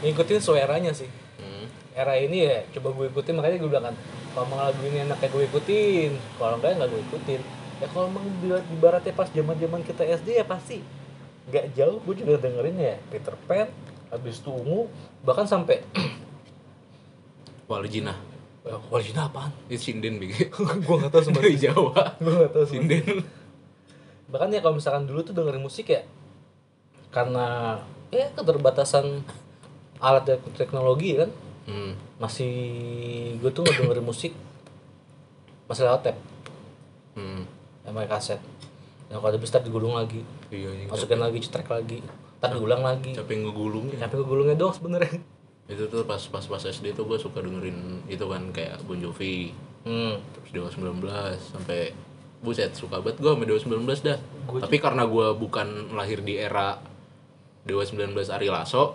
ngikutin 0.00 0.38
suaranya 0.38 0.92
sih. 0.92 1.08
Hmm. 1.36 1.66
era 1.92 2.12
ini 2.14 2.44
ya 2.44 2.60
coba 2.72 2.92
gue 2.92 3.06
ikutin 3.08 3.34
makanya 3.34 3.56
gue 3.56 3.70
bilang 3.70 3.86
kan 3.86 3.96
kalau 4.32 4.52
lagu 4.54 4.80
ini 4.84 5.00
enaknya 5.02 5.28
gue 5.28 5.42
ikutin 5.46 6.10
kalau 6.36 6.56
enggak 6.56 6.70
ya 6.70 6.76
nggak 6.76 6.90
gue 6.90 7.02
ikutin 7.02 7.40
ya 7.76 7.86
kalau 7.88 8.06
emang 8.06 8.24
di- 8.38 8.66
ibaratnya 8.72 9.12
pas 9.12 9.28
zaman 9.28 9.56
zaman 9.56 9.80
kita 9.80 10.02
SD 10.04 10.28
ya 10.34 10.44
pasti 10.44 10.84
nggak 11.46 11.72
jauh 11.72 11.98
gue 12.02 12.14
juga 12.16 12.36
dengerin 12.36 12.76
ya 12.76 12.94
Peter 13.08 13.32
Pan 13.44 13.68
habis 14.06 14.38
itu 14.38 14.50
ungu 14.50 14.92
bahkan 15.22 15.44
sampai 15.44 15.80
Waljina. 17.66 18.14
Waljina 18.90 19.26
apaan? 19.26 19.50
Itu 19.66 19.90
sinden 19.90 20.18
bikin. 20.18 20.50
gue 20.86 20.94
nggak 20.96 21.10
tahu 21.10 21.18
Dari 21.18 21.26
sebenarnya 21.26 21.58
Jawa. 21.70 22.02
gue 22.18 22.32
nggak 22.32 22.50
tahu 22.52 22.64
sebenarnya. 22.64 23.02
Sinden. 23.02 23.16
Bahkan 24.26 24.48
ya 24.48 24.58
kalau 24.58 24.74
misalkan 24.74 25.04
dulu 25.04 25.22
tuh 25.22 25.32
dengerin 25.32 25.60
musik 25.60 25.86
ya 25.88 26.02
karena 27.08 27.78
ya 28.08 28.30
keterbatasan 28.32 29.22
alat 30.06 30.24
dan 30.24 30.38
teknologi 30.52 31.16
kan 31.16 31.30
Hmm. 31.66 31.98
masih 32.16 32.54
gue 33.36 33.50
tuh 33.50 33.66
ngedengerin 33.66 34.06
musik 34.06 34.30
masih 35.66 35.82
lewat 35.82 35.98
tape 36.04 36.20
Hmm. 37.12 37.42
sama 37.82 38.06
kaset 38.06 38.38
yang 39.08 39.18
kalau 39.18 39.34
habis 39.34 39.50
digulung 39.50 39.94
lagi 39.94 40.22
Iya, 40.46 40.70
anjing. 40.70 40.86
masukin 40.86 41.18
lagi 41.18 41.38
cetrek 41.40 41.66
lagi 41.66 42.06
ntar 42.38 42.54
diulang 42.54 42.86
lagi 42.86 43.18
Capek 43.18 43.42
ngegulungnya. 43.42 43.98
sampai 43.98 44.14
ke 44.14 44.24
gulungnya 44.24 44.54
doang 44.54 44.70
sebenarnya 44.70 45.18
Itu 45.66 45.90
tuh 45.90 46.06
pas 46.06 46.22
pas 46.22 46.46
pas 46.46 46.62
SD 46.62 46.94
tuh 46.94 47.02
gue 47.02 47.18
suka 47.18 47.42
dengerin 47.42 48.06
itu 48.06 48.22
kan 48.22 48.42
kayak 48.54 48.86
Bon 48.86 48.94
Jovi, 48.94 49.50
hmm. 49.82 50.14
terus 50.38 50.50
Dewa 50.52 50.70
19 50.70 51.02
sampai 51.42 51.90
buset 52.44 52.72
suka 52.76 53.00
banget 53.00 53.20
gue 53.20 53.30
sama 53.32 53.44
Dewa 53.48 53.58
19 53.58 54.06
dah. 54.06 54.18
Gua 54.46 54.58
Tapi 54.62 54.76
karena 54.78 55.04
gue 55.08 55.26
bukan 55.36 55.96
lahir 55.96 56.20
di 56.20 56.36
era 56.36 56.78
Dewa 57.66 57.82
19 57.82 58.14
Ari 58.14 58.48
Lasso, 58.52 58.94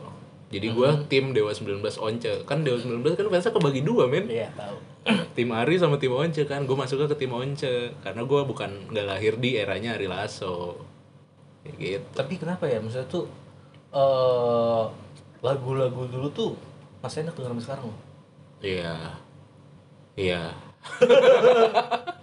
jadi 0.53 0.71
gue 0.71 0.89
tim 1.11 1.31
Dewa 1.35 1.51
19 1.51 1.81
Once. 1.99 2.31
Kan 2.47 2.63
Dewa 2.63 2.77
19 2.79 3.03
kan 3.17 3.25
fansnya 3.27 3.51
kebagi 3.51 3.81
dua 3.83 4.07
men. 4.07 4.27
iya 4.31 4.51
tahu 4.55 4.77
tim 5.35 5.49
Ari 5.51 5.75
sama 5.81 5.97
tim 5.97 6.13
Once 6.13 6.39
kan. 6.47 6.63
Gue 6.63 6.77
masuk 6.77 7.07
ke 7.09 7.15
tim 7.17 7.31
Once 7.33 7.67
karena 8.05 8.21
gue 8.23 8.41
bukan 8.45 8.91
nggak 8.93 9.07
lahir 9.07 9.33
di 9.41 9.57
eranya 9.57 9.97
Ari 9.97 10.07
Lasso. 10.07 10.77
Kayak 11.61 11.77
gitu. 11.77 12.07
tapi 12.17 12.33
kenapa 12.41 12.65
ya 12.65 12.81
maksudnya 12.81 13.05
tuh 13.05 13.29
eh 13.93 14.83
lagu-lagu 15.41 16.09
dulu 16.09 16.27
tuh 16.33 16.51
masih 17.01 17.21
enak 17.25 17.37
denger 17.37 17.53
sekarang 17.61 17.85
loh 17.89 17.99
Iya. 18.61 19.17
Iya. 20.17 20.53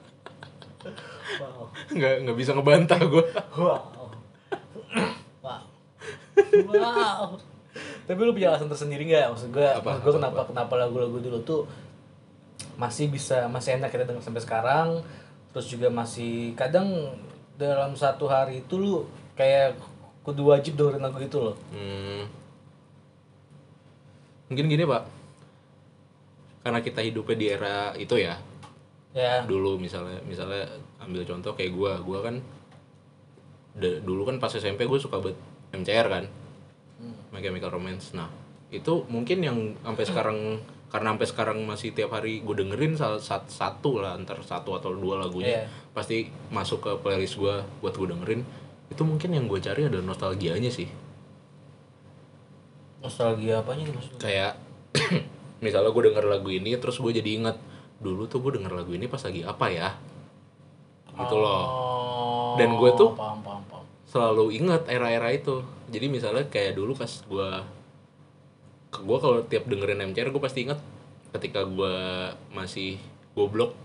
wow. 1.38 1.64
Nggak 1.94 2.14
nggak 2.26 2.36
bisa 2.36 2.50
ngebantah 2.54 3.00
gue. 3.00 3.24
wow. 3.58 3.82
Wow. 5.42 5.62
Wow. 6.68 7.22
Tapi 8.08 8.20
lu 8.24 8.32
punya 8.32 8.54
alasan 8.54 8.70
tersendiri 8.72 9.04
nggak? 9.06 9.32
Maksud 9.32 9.48
gue 9.52 9.68
Apa? 9.68 9.80
maksud 9.84 10.02
gue 10.02 10.12
Apa? 10.12 10.18
kenapa 10.18 10.40
kenapa 10.48 10.72
lagu-lagu 10.80 11.18
dulu 11.20 11.38
tuh 11.44 11.62
masih 12.78 13.10
bisa 13.10 13.50
masih 13.50 13.78
enak 13.78 13.90
kita 13.90 14.06
dengar 14.06 14.22
sampai 14.24 14.42
sekarang. 14.42 14.88
Terus 15.52 15.66
juga 15.70 15.88
masih 15.90 16.54
kadang 16.54 17.16
dalam 17.58 17.98
satu 17.98 18.30
hari 18.30 18.62
itu 18.62 18.78
lu 18.78 18.94
kayak 19.34 19.74
kudu 20.22 20.52
wajib 20.52 20.78
dengerin 20.78 21.02
lagu 21.02 21.18
itu 21.18 21.38
loh. 21.40 21.56
Hmm. 21.74 22.28
Mungkin 24.48 24.64
gini 24.64 24.84
pak, 24.88 25.04
karena 26.64 26.80
kita 26.80 27.00
hidupnya 27.04 27.36
di 27.36 27.46
era 27.52 27.92
itu 28.00 28.16
ya, 28.16 28.40
ya. 29.12 29.44
Dulu 29.44 29.76
misalnya 29.76 30.24
misalnya 30.24 30.64
ambil 30.98 31.22
contoh 31.22 31.52
kayak 31.52 31.72
gua. 31.72 31.98
Gua 32.00 32.20
kan 32.20 32.40
dulu 33.78 34.26
kan 34.26 34.36
pas 34.36 34.50
SMP 34.50 34.84
gue 34.84 34.98
suka 34.98 35.18
buat 35.18 35.38
MCR 35.70 36.06
kan. 36.06 36.24
My 37.30 37.38
Chemical 37.38 37.70
Romance. 37.70 38.10
Nah 38.12 38.26
itu 38.68 39.06
mungkin 39.06 39.38
yang 39.38 39.56
sampai 39.80 40.04
sekarang 40.04 40.38
karena 40.88 41.12
sampai 41.12 41.28
sekarang 41.28 41.58
masih 41.62 41.92
tiap 41.92 42.10
hari 42.10 42.40
gue 42.40 42.54
dengerin 42.54 42.96
salah 42.96 43.20
sat- 43.20 43.46
satu 43.46 44.00
lah 44.00 44.16
antar 44.16 44.40
satu 44.40 44.72
atau 44.74 44.90
dua 44.90 45.20
lagunya 45.20 45.62
Iya. 45.62 45.64
pasti 45.92 46.16
masuk 46.48 46.80
ke 46.80 46.90
playlist 46.98 47.36
gua 47.36 47.60
buat 47.78 47.92
gue 47.92 48.08
dengerin. 48.08 48.40
Itu 48.88 49.04
mungkin 49.04 49.30
yang 49.30 49.44
gue 49.46 49.60
cari 49.60 49.84
ada 49.84 50.00
nostalgianya 50.00 50.68
sih. 50.68 50.88
Nostalgia 52.98 53.62
apanya 53.62 53.86
nih 53.86 53.94
maksudnya? 53.94 54.18
Kayak 54.18 54.52
misalnya 55.64 55.90
gue 55.90 56.02
denger 56.08 56.24
lagu 56.26 56.48
ini 56.50 56.74
terus 56.74 56.98
gue 56.98 57.12
jadi 57.12 57.30
inget 57.30 57.56
dulu 57.98 58.26
tuh 58.26 58.40
gue 58.40 58.58
denger 58.58 58.72
lagu 58.72 58.90
ini 58.90 59.06
pas 59.06 59.20
lagi 59.20 59.42
apa 59.42 59.66
ya 59.68 59.88
gitu 61.18 61.36
loh. 61.36 61.62
Oh, 61.62 62.54
Dan 62.54 62.74
gue 62.74 62.90
tuh- 62.92 63.12
paham 63.12 63.38
paham 63.40 63.62
paham. 63.64 63.84
selalu 64.04 64.54
inget 64.54 64.82
era-era 64.86 65.28
itu. 65.30 65.60
Jadi 65.86 66.06
misalnya 66.06 66.44
kayak 66.44 66.74
dulu 66.74 66.94
pas 66.94 67.10
gue 67.10 67.50
gue 68.90 69.18
kalau 69.18 69.38
tiap 69.42 69.64
dengerin 69.64 70.00
MCR 70.06 70.28
gue 70.28 70.38
pasti 70.38 70.64
inget 70.64 70.80
ketika 71.30 71.62
gue 71.62 71.94
masih 72.50 72.96
goblok 73.32 73.76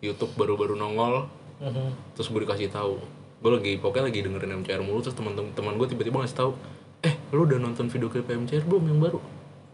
YouTube 0.00 0.34
baru-baru 0.34 0.74
nongol 0.74 1.30
Mhm. 1.58 2.12
terus 2.12 2.26
gue 2.26 2.42
dikasih 2.42 2.68
tahu. 2.68 2.98
Gue 3.38 3.50
lagi 3.52 3.72
pokoknya 3.76 4.08
lagi 4.08 4.20
dengerin 4.20 4.52
MCR 4.60 4.82
mulu 4.82 5.00
terus 5.00 5.14
teman-teman 5.14 5.50
teman 5.52 5.74
gue 5.74 5.86
tiba-tiba 5.86 6.20
ngasih 6.20 6.36
tahu 6.36 6.52
eh 7.00 7.14
lu 7.30 7.42
udah 7.42 7.56
nonton 7.56 7.86
video 7.86 8.06
klip 8.06 8.26
MCR 8.26 8.62
belum 8.62 8.84
yang 8.84 9.00
baru? 9.00 9.18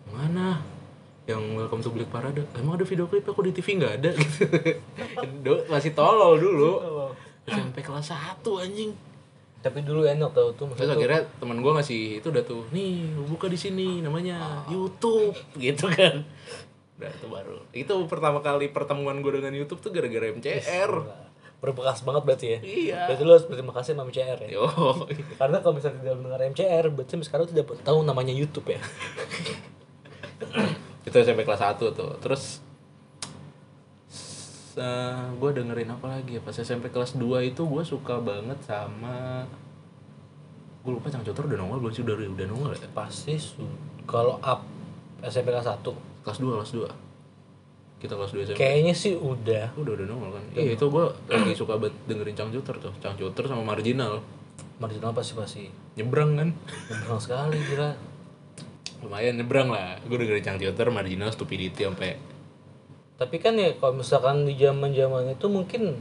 Mana 0.08 0.60
yang 1.28 1.44
Welcome 1.52 1.84
to 1.84 1.92
Black 1.92 2.08
Parade. 2.08 2.40
Emang 2.56 2.80
ada 2.80 2.88
video 2.88 3.04
klip 3.04 3.28
aku 3.28 3.44
di 3.44 3.52
TV 3.52 3.76
nggak 3.76 3.94
ada? 4.00 4.10
Gitu 5.28 5.54
masih 5.68 5.92
tolol 5.92 6.40
dulu. 6.40 6.72
SMP 7.44 7.84
kelas 7.84 8.16
1 8.16 8.40
anjing. 8.64 8.96
Tapi 9.60 9.84
dulu 9.84 10.08
enak 10.08 10.32
tau 10.32 10.56
tuh 10.56 10.72
terus 10.72 10.88
maksudnya 10.88 10.96
akhirnya 10.96 11.20
teman 11.36 11.60
gue 11.60 11.72
ngasih 11.76 12.24
itu 12.24 12.26
udah 12.32 12.44
tuh 12.48 12.64
nih 12.72 13.12
buka 13.28 13.52
di 13.52 13.58
sini 13.60 14.00
namanya 14.00 14.64
YouTube 14.72 15.36
gitu 15.60 15.92
kan. 15.92 16.24
Udah 16.96 17.12
itu 17.12 17.26
baru. 17.28 17.56
Itu 17.76 17.94
pertama 18.08 18.40
kali 18.40 18.72
pertemuan 18.72 19.20
gue 19.20 19.36
dengan 19.36 19.52
YouTube 19.52 19.84
tuh 19.84 19.92
gara-gara 19.92 20.32
MCR 20.32 20.92
berbekas 21.58 22.06
banget 22.06 22.22
berarti 22.24 22.46
ya? 22.48 22.58
Iya. 22.64 23.00
Berarti 23.10 23.22
lu 23.26 23.32
harus 23.36 23.46
berterima 23.50 23.74
kasih 23.76 23.92
sama 23.92 24.08
MCR 24.08 24.38
ya? 24.46 24.48
Yo 24.48 24.64
karena 25.44 25.60
kalau 25.60 25.76
misalnya 25.76 26.00
tidak 26.00 26.16
mendengar 26.16 26.40
MCR 26.56 26.84
berarti 26.88 27.10
sampai 27.12 27.26
sekarang 27.28 27.46
tidak 27.52 27.64
tahu 27.84 27.98
namanya 28.00 28.32
YouTube 28.32 28.72
ya 28.72 28.80
itu 31.08 31.16
SMP 31.16 31.42
kelas 31.42 31.64
1 31.64 31.80
tuh. 31.90 32.12
Terus 32.20 32.60
gue 35.34 35.50
dengerin 35.50 35.90
apa 35.90 36.06
lagi 36.06 36.38
ya? 36.38 36.40
Pas 36.40 36.54
SMP 36.54 36.86
kelas 36.88 37.18
2 37.18 37.24
itu 37.42 37.62
gue 37.64 37.82
suka 37.82 38.22
banget 38.22 38.58
sama 38.62 39.42
gue 40.78 40.92
lupa 40.94 41.10
Cang 41.10 41.26
Cotor 41.26 41.50
udah 41.50 41.58
nongol 41.58 41.82
belum 41.82 41.92
sih? 41.92 42.02
Udah 42.06 42.14
udah 42.14 42.46
nongol 42.46 42.70
ya? 42.72 42.86
Pasti 42.94 43.34
su- 43.34 43.66
kalau 44.06 44.38
up 44.38 44.62
SMP 45.20 45.50
kelas 45.50 45.66
1 45.66 45.82
kelas 46.22 46.38
2 46.38 46.54
kelas 46.54 46.72
2 46.78 46.86
kita 47.98 48.14
kelas 48.14 48.30
2 48.30 48.46
SMP 48.46 48.58
Kayaknya 48.62 48.94
sih 48.94 49.18
udah. 49.18 49.74
udah 49.74 49.92
udah 49.98 50.06
nongol 50.06 50.30
kan? 50.38 50.44
Iya 50.54 50.78
itu 50.78 50.84
gue 50.86 51.04
lagi 51.26 51.52
suka 51.58 51.74
banget 51.74 51.98
dengerin 52.06 52.36
Cangcuter 52.38 52.74
tuh. 52.78 52.94
Cangcuter 53.02 53.44
sama 53.44 53.66
Marginal. 53.66 54.22
Marginal 54.78 55.10
pasti 55.10 55.34
pasti. 55.34 55.62
Nyebrang 55.98 56.38
kan? 56.38 56.48
Nyebrang 56.86 57.18
sekali 57.18 57.58
kira. 57.66 57.98
Lumayan 59.02 59.38
nyebrang 59.38 59.70
lah. 59.70 59.98
Gue 60.06 60.18
dengerin 60.18 60.44
Cangcuter 60.44 60.88
Marginal 60.90 61.30
Stupidity 61.30 61.86
sampai 61.86 62.18
Tapi 63.18 63.36
kan 63.42 63.58
ya 63.58 63.74
kalau 63.74 63.98
misalkan 63.98 64.46
di 64.46 64.54
zaman-zaman 64.54 65.34
itu 65.34 65.46
mungkin 65.50 65.98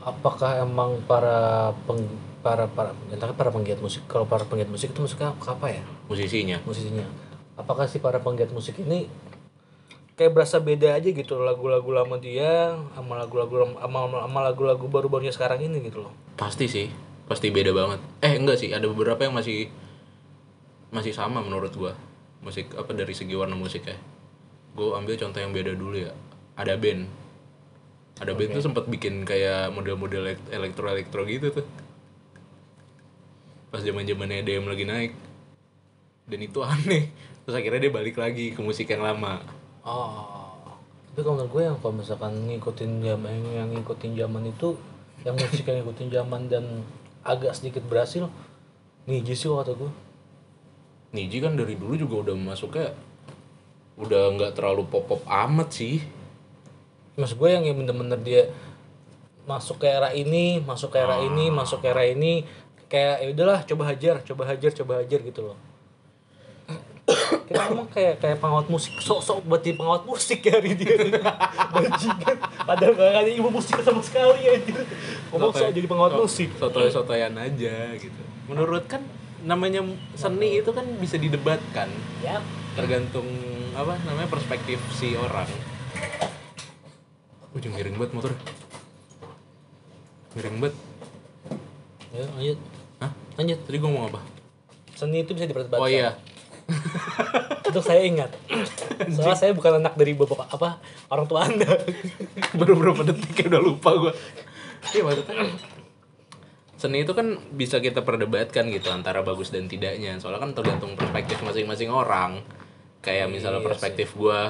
apakah 0.00 0.64
emang 0.64 1.04
para 1.04 1.70
peng, 1.84 2.08
para 2.40 2.64
para 2.72 2.96
entah 3.12 3.28
para 3.36 3.52
penggiat 3.52 3.76
musik 3.76 4.08
kalau 4.08 4.24
para 4.24 4.48
penggiat 4.48 4.72
musik 4.72 4.96
itu 4.96 5.04
maksudnya 5.04 5.36
apa 5.36 5.66
ya? 5.68 5.84
Musisinya. 6.08 6.56
Musisinya. 6.64 7.04
Apakah 7.60 7.84
si 7.84 8.00
para 8.00 8.16
penggiat 8.16 8.48
musik 8.48 8.80
ini 8.80 9.12
kayak 10.16 10.34
berasa 10.34 10.56
beda 10.58 10.96
aja 10.96 11.12
gitu 11.12 11.38
lagu-lagu 11.38 11.86
lama 11.94 12.16
dia 12.16 12.74
sama 12.96 13.20
lagu-lagu 13.20 13.70
sama 13.78 14.40
lagu-lagu 14.40 14.88
baru-barunya 14.88 15.36
sekarang 15.36 15.60
ini 15.68 15.84
gitu 15.84 16.00
loh? 16.08 16.12
Pasti 16.40 16.64
sih. 16.64 16.88
Pasti 17.28 17.52
beda 17.52 17.76
banget. 17.76 18.00
Eh 18.24 18.40
enggak 18.40 18.56
sih. 18.56 18.72
Ada 18.72 18.88
beberapa 18.88 19.20
yang 19.20 19.36
masih 19.36 19.68
masih 20.94 21.12
sama 21.12 21.44
menurut 21.44 21.72
gua. 21.76 21.92
Musik 22.44 22.70
apa 22.78 22.94
dari 22.94 23.12
segi 23.12 23.34
warna 23.34 23.58
musik 23.58 23.84
ya 23.84 23.98
gue 24.78 24.94
ambil 24.94 25.14
contoh 25.18 25.40
yang 25.42 25.50
beda 25.50 25.72
dulu 25.74 25.96
ya. 25.98 26.14
Ada 26.54 26.78
band. 26.78 27.10
Ada 28.22 28.32
band 28.34 28.50
tuh 28.54 28.62
sempat 28.62 28.86
bikin 28.86 29.26
kayak 29.26 29.74
model-model 29.74 30.34
elek- 30.34 30.50
elektro-elektro 30.54 31.26
gitu 31.26 31.50
tuh. 31.50 31.66
Pas 33.74 33.82
zaman 33.82 34.06
zamannya 34.06 34.46
DM 34.46 34.70
lagi 34.70 34.86
naik. 34.86 35.12
Dan 36.30 36.40
itu 36.46 36.62
aneh. 36.62 37.10
Terus 37.42 37.54
akhirnya 37.58 37.90
dia 37.90 37.92
balik 37.92 38.16
lagi 38.22 38.54
ke 38.54 38.60
musik 38.62 38.86
yang 38.86 39.02
lama. 39.02 39.42
Oh. 39.82 40.78
Tapi 41.10 41.26
kalau 41.26 41.42
menurut 41.42 41.50
gue 41.50 41.62
yang 41.66 41.76
kalau 41.82 41.94
misalkan 41.98 42.32
ngikutin 42.46 42.90
zaman 43.02 43.34
yang 43.50 43.68
ngikutin 43.74 44.12
zaman 44.14 44.42
itu 44.46 44.78
yang 45.26 45.34
musik 45.34 45.66
yang 45.66 45.82
ngikutin 45.82 46.08
zaman 46.14 46.46
dan 46.46 46.64
agak 47.26 47.50
sedikit 47.58 47.82
berhasil 47.90 48.30
Niji 49.10 49.34
sih 49.34 49.50
kata 49.50 49.74
gue 49.74 49.90
Niji 51.08 51.40
kan 51.40 51.56
dari 51.56 51.74
dulu 51.80 51.96
juga 51.96 52.28
udah 52.28 52.34
masuknya 52.36 52.92
udah 53.98 54.22
nggak 54.38 54.52
terlalu 54.54 54.86
pop 54.86 55.08
pop 55.08 55.22
amat 55.26 55.68
sih. 55.74 55.98
Maksud 57.18 57.34
gue 57.34 57.50
yang 57.50 57.64
bener-bener 57.74 58.20
dia 58.22 58.42
masuk 59.48 59.80
ke 59.80 59.88
era 59.88 60.12
ini 60.12 60.60
masuk 60.60 60.92
ke 60.92 60.98
era 61.00 61.18
ini 61.24 61.48
masuk 61.48 61.80
ke 61.80 61.88
era 61.88 62.04
ini 62.04 62.44
kayak 62.92 63.24
ya 63.24 63.28
udahlah 63.32 63.60
coba 63.64 63.82
hajar 63.88 64.20
coba 64.20 64.42
hajar 64.52 64.70
coba 64.76 64.92
hajar 65.00 65.20
gitu 65.24 65.40
loh. 65.50 65.58
Kita 67.48 67.72
ngomong 67.72 67.88
kayak 67.88 68.20
kayak 68.20 68.36
pengawat 68.36 68.68
musik 68.68 69.00
sok-sok 69.00 69.48
buat 69.48 69.64
jadi 69.64 69.80
pengawat 69.80 70.04
musik 70.04 70.44
ya 70.44 70.60
hari 70.60 70.76
dia 70.76 70.94
bajingan. 71.72 72.36
Padahal 72.68 72.92
gak 72.92 73.10
ada 73.24 73.30
ilmu 73.32 73.50
musik 73.56 73.80
sama 73.80 74.04
sekali 74.04 74.44
ya 74.44 74.54
ngomong 75.32 75.52
sok 75.56 75.72
jadi 75.72 75.88
pengawat 75.88 76.12
musik. 76.20 76.48
sotoy 76.60 76.92
sotoyan 76.92 77.34
aja 77.40 77.96
gitu. 77.96 78.22
Menurut 78.46 78.84
kan 78.84 79.00
namanya 79.44 79.84
seni 80.18 80.58
itu 80.62 80.70
kan 80.74 80.86
bisa 80.98 81.18
didebatkan. 81.18 81.90
Ya 82.24 82.42
tergantung 82.74 83.26
apa 83.74 83.98
namanya 84.06 84.30
perspektif 84.30 84.78
si 84.94 85.14
orang. 85.14 85.46
Ujung 87.54 87.74
miring 87.74 87.98
banget 87.98 88.12
motor. 88.14 88.32
Miring 90.38 90.56
banget. 90.62 90.74
Ya 92.14 92.24
lanjut. 92.34 92.58
Hah? 93.02 93.10
lanjut. 93.38 93.58
Tadi 93.66 93.76
gue 93.78 93.88
ngomong 93.88 94.06
apa? 94.14 94.20
Seni 94.94 95.22
itu 95.22 95.32
bisa 95.34 95.46
diperdebatkan. 95.46 95.82
Oh 95.82 95.90
iya. 95.90 96.18
Untuk 97.68 97.84
saya 97.84 98.04
ingat. 98.04 98.32
Soalnya 99.08 99.38
saya 99.38 99.52
bukan 99.54 99.80
anak 99.80 99.94
dari 99.94 100.12
bapak 100.16 100.48
apa 100.50 100.80
orang 101.08 101.26
tua 101.26 101.46
anda. 101.46 101.68
Baru 102.58 102.76
berapa 102.76 103.06
detik 103.06 103.46
ya 103.46 103.46
udah 103.52 103.62
lupa 103.62 103.90
gue 103.94 104.12
iya 104.94 105.02
maksudnya 105.04 105.34
seni 106.78 107.02
itu 107.02 107.10
kan 107.10 107.34
bisa 107.58 107.82
kita 107.82 108.06
perdebatkan 108.06 108.70
gitu 108.70 108.88
antara 108.94 109.26
bagus 109.26 109.50
dan 109.50 109.66
tidaknya. 109.66 110.14
Soalnya 110.22 110.46
kan 110.46 110.54
tergantung 110.54 110.94
perspektif 110.94 111.42
masing-masing 111.42 111.90
orang. 111.90 112.40
Kayak 113.02 113.34
misalnya 113.34 113.58
Iya 113.58 113.68
perspektif 113.68 114.14
gue 114.14 114.40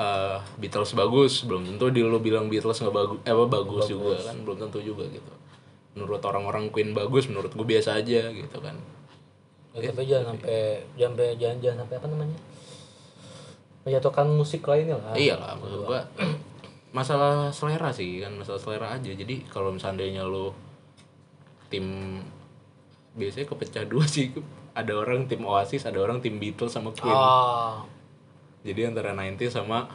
eh 0.00 0.38
Beatles 0.60 0.96
bagus 0.96 1.44
belum 1.44 1.66
tentu 1.66 1.92
di 1.92 2.00
lu 2.00 2.20
bilang 2.22 2.48
Beatles 2.48 2.78
nggak 2.80 2.94
bagus 2.94 3.18
eh 3.26 3.32
apa 3.34 3.44
bagus, 3.48 3.84
juga 3.88 4.16
kan 4.20 4.36
belum 4.44 4.56
tentu 4.68 4.78
juga 4.84 5.08
gitu. 5.08 5.32
Menurut 5.96 6.22
orang-orang 6.22 6.68
Queen 6.68 6.92
bagus 6.92 7.26
menurut 7.26 7.50
gue 7.52 7.66
biasa 7.66 7.98
aja 7.98 8.30
gitu 8.30 8.58
kan. 8.60 8.76
Ya, 9.76 9.92
tapi 9.92 10.04
jangan 10.08 10.36
sampai 10.36 10.82
jangan 10.94 11.14
sampai 11.16 11.28
jangan 11.40 11.56
jangan 11.64 11.78
sampai 11.84 11.96
apa 11.96 12.06
namanya? 12.12 12.38
Menjatuhkan 13.88 14.26
musik 14.28 14.62
lainnya 14.68 14.96
lah. 15.00 15.16
Iya 15.16 15.34
lah 15.40 15.56
maksud 15.56 15.80
gua 15.88 16.00
masalah 16.96 17.48
selera 17.54 17.88
sih 17.92 18.20
kan 18.20 18.32
masalah 18.36 18.60
selera 18.60 18.88
aja. 18.92 19.08
Jadi 19.08 19.48
kalau 19.48 19.72
seandainya 19.76 20.24
lo 20.24 20.69
tim 21.72 22.18
biasanya 23.14 23.46
kepecah 23.46 23.86
dua 23.86 24.04
sih. 24.04 24.34
Ada 24.74 24.92
orang 24.94 25.26
tim 25.30 25.42
Oasis 25.46 25.86
ada 25.86 25.98
orang 26.02 26.20
tim 26.20 26.36
Beatles 26.36 26.74
sama 26.74 26.90
Queen. 26.92 27.14
Ah 27.14 27.86
jadi 28.60 28.92
antara 28.92 29.16
90s 29.16 29.56
sama 29.56 29.88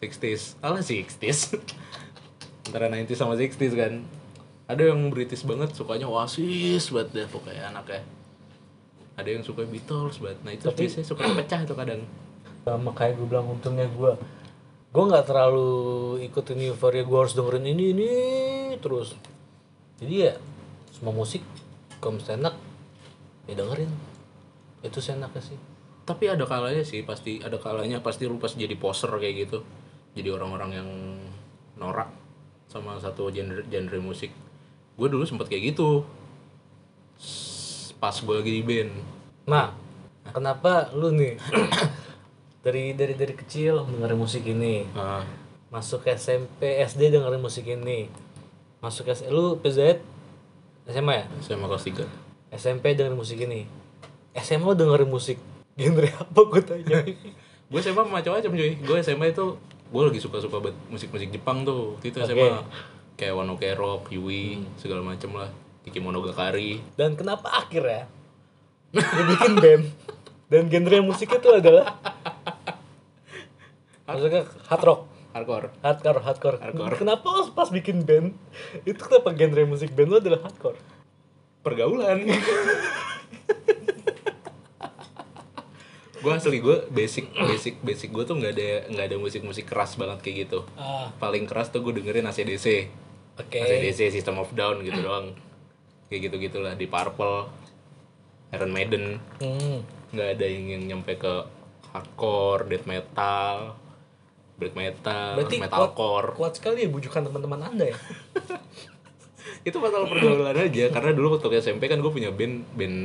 60s 0.00 0.60
alah 0.60 0.84
60s 0.84 1.56
antara 2.68 2.92
90s 2.92 3.16
sama 3.16 3.34
60s 3.36 3.72
kan. 3.76 4.04
Ada 4.70 4.94
yang 4.94 5.10
British 5.10 5.42
banget 5.42 5.74
sukanya 5.74 6.06
Oasis 6.06 6.94
banget 6.94 7.08
deh 7.10 7.26
pokoknya 7.26 7.74
anaknya. 7.74 8.04
Ada 9.18 9.28
yang 9.34 9.42
suka 9.42 9.66
Beatles 9.66 10.22
banget. 10.22 10.38
Nah 10.46 10.52
itu 10.54 10.64
Tapi- 10.68 10.86
biasanya 10.86 11.06
suka 11.08 11.22
pecah 11.34 11.60
tuh 11.66 11.74
kadang. 11.74 12.04
Sama 12.62 12.92
kayak 12.92 13.16
gue 13.18 13.26
bilang 13.26 13.48
untungnya 13.50 13.88
gue 13.88 14.12
gue 14.90 15.04
nggak 15.06 15.26
terlalu 15.26 15.70
ikutin 16.26 16.66
euforia 16.70 17.06
gue 17.06 17.18
harus 17.18 17.34
dengerin 17.34 17.66
ini 17.66 17.84
ini 17.96 18.10
terus. 18.78 19.16
Jadi 19.98 20.14
ya 20.28 20.34
semua 21.00 21.16
musik 21.16 21.40
kalau 21.96 22.20
misalnya 22.20 22.52
enak 22.52 22.54
ya 23.48 23.54
dengerin. 23.56 23.90
Itu 24.84 25.00
sih 25.00 25.16
enaknya 25.16 25.40
sih. 25.40 25.58
Tapi 26.04 26.28
ada 26.28 26.44
kalanya 26.44 26.84
sih 26.84 27.00
pasti 27.08 27.40
ada 27.40 27.56
kalanya 27.56 28.04
pasti 28.04 28.28
lu 28.28 28.36
pas 28.36 28.52
jadi 28.52 28.76
poser 28.76 29.08
kayak 29.16 29.48
gitu 29.48 29.64
jadi 30.12 30.34
orang-orang 30.34 30.70
yang 30.74 30.88
norak 31.78 32.10
sama 32.68 32.98
satu 32.98 33.30
genre 33.32 33.62
genre 33.66 33.98
musik. 34.02 34.28
Gue 34.98 35.08
dulu 35.08 35.24
sempet 35.24 35.48
kayak 35.48 35.74
gitu. 35.74 36.04
Pas 37.96 38.12
gue 38.12 38.34
lagi 38.34 38.52
di 38.60 38.62
band. 38.62 38.92
Nah 39.48 39.72
kenapa 40.36 40.92
lu 40.92 41.16
nih 41.16 41.40
dari 42.64 42.92
dari 42.92 43.14
dari 43.16 43.34
kecil 43.34 43.88
dengerin 43.88 44.18
musik 44.18 44.44
ini? 44.44 44.84
Ah, 44.92 45.24
masuk 45.72 46.04
SMP 46.10 46.84
SD 46.84 47.14
dengerin 47.14 47.40
musik 47.40 47.64
ini. 47.64 48.10
Masuk 48.84 49.08
ke 49.08 49.14
lu 49.32 49.56
PZ 49.56 50.02
SMA 50.90 51.14
ya? 51.14 51.24
Mau 51.56 51.70
kelas 51.70 51.86
3 51.86 52.30
SMP 52.50 52.98
dengerin 52.98 53.14
musik 53.14 53.38
ini. 53.38 53.66
SMA 54.34 54.74
dengerin 54.74 55.06
musik 55.06 55.38
genre 55.78 56.10
apa 56.10 56.40
gue 56.44 56.60
tanya? 56.66 56.98
Gue 57.70 57.78
SMA 57.78 58.02
macam-macam 58.02 58.50
cuy. 58.50 58.74
Gue 58.82 58.98
SMA 58.98 59.30
itu 59.30 59.54
gue 59.94 60.02
lagi 60.02 60.18
suka-suka 60.18 60.58
banget 60.58 60.74
musik-musik 60.90 61.30
Jepang 61.30 61.62
tuh. 61.62 61.94
Waktu 61.94 62.10
itu 62.10 62.18
Oke. 62.18 62.26
SMA 62.34 62.66
kayak 63.14 63.34
Wano 63.38 63.54
Ok 63.54 63.62
Rock, 63.78 64.10
Yui, 64.10 64.66
segala 64.74 65.06
macem 65.06 65.30
lah. 65.30 65.46
Kiki 65.86 66.02
Monogakari. 66.02 66.82
Dan 66.98 67.14
kenapa 67.14 67.46
akhirnya 67.62 68.10
dia 68.90 69.22
bikin 69.22 69.54
band. 69.62 69.84
Dan 70.50 70.66
genre 70.66 70.98
musiknya 71.06 71.38
itu 71.38 71.50
adalah 71.54 71.86
maksudnya 74.10 74.42
hard 74.66 74.82
rock 74.82 75.00
hardcore. 75.30 75.68
Hardcore 75.80 76.20
hardcore, 76.20 76.58
Hardcore. 76.58 76.94
kenapa 76.98 77.26
lo 77.26 77.50
pas 77.50 77.68
bikin 77.68 78.02
band 78.02 78.34
itu 78.82 78.98
kenapa 78.98 79.30
genre 79.32 79.62
musik 79.64 79.94
band 79.94 80.10
lo 80.10 80.16
adalah 80.18 80.40
hardcore? 80.42 80.78
Pergaulan. 81.60 82.24
Gue 86.20 86.32
asli 86.36 86.60
gue 86.60 86.84
basic 86.92 87.32
basic 87.32 87.80
basic 87.80 88.12
gue 88.12 88.28
tuh 88.28 88.36
nggak 88.36 88.52
ada 88.52 88.68
nggak 88.92 89.06
ada 89.08 89.16
musik 89.16 89.40
musik 89.40 89.64
keras 89.64 89.96
banget 89.96 90.20
kayak 90.20 90.36
gitu. 90.44 90.68
Ah. 90.76 91.08
Paling 91.16 91.48
keras 91.48 91.72
tuh 91.72 91.80
gue 91.80 91.96
dengerin 91.96 92.28
ACDC 92.28 92.92
oke. 93.40 93.56
ACDC 93.56 94.12
System 94.12 94.36
of 94.36 94.52
Down 94.52 94.84
gitu 94.84 95.00
doang. 95.00 95.32
Kayak 96.12 96.28
gitu 96.28 96.36
gitulah 96.36 96.76
di 96.76 96.84
Purple 96.84 97.48
Iron 98.52 98.72
Maiden. 98.72 99.16
Hmm. 99.40 99.80
nggak 100.10 100.28
ada 100.36 100.42
yang 100.42 100.64
yang 100.66 100.82
nyampe 100.90 101.14
ke 101.16 101.34
hardcore 101.94 102.66
death 102.66 102.82
metal 102.82 103.78
black 104.60 104.76
metal 104.76 105.40
berarti 105.40 105.56
kuat, 105.56 105.64
metalcore. 105.72 106.28
kuat 106.36 106.52
sekali 106.60 106.84
ya 106.84 106.88
bujukan 106.92 107.24
teman-teman 107.24 107.60
anda 107.64 107.88
ya? 107.88 107.96
Itu 109.68 109.80
masalah 109.80 110.08
pergaulan 110.08 110.56
aja 110.56 110.84
karena 110.92 111.10
dulu 111.16 111.40
waktu 111.40 111.64
SMP 111.64 111.88
kan 111.88 112.04
gue 112.04 112.12
punya 112.12 112.28
band 112.32 112.64
band 112.76 112.98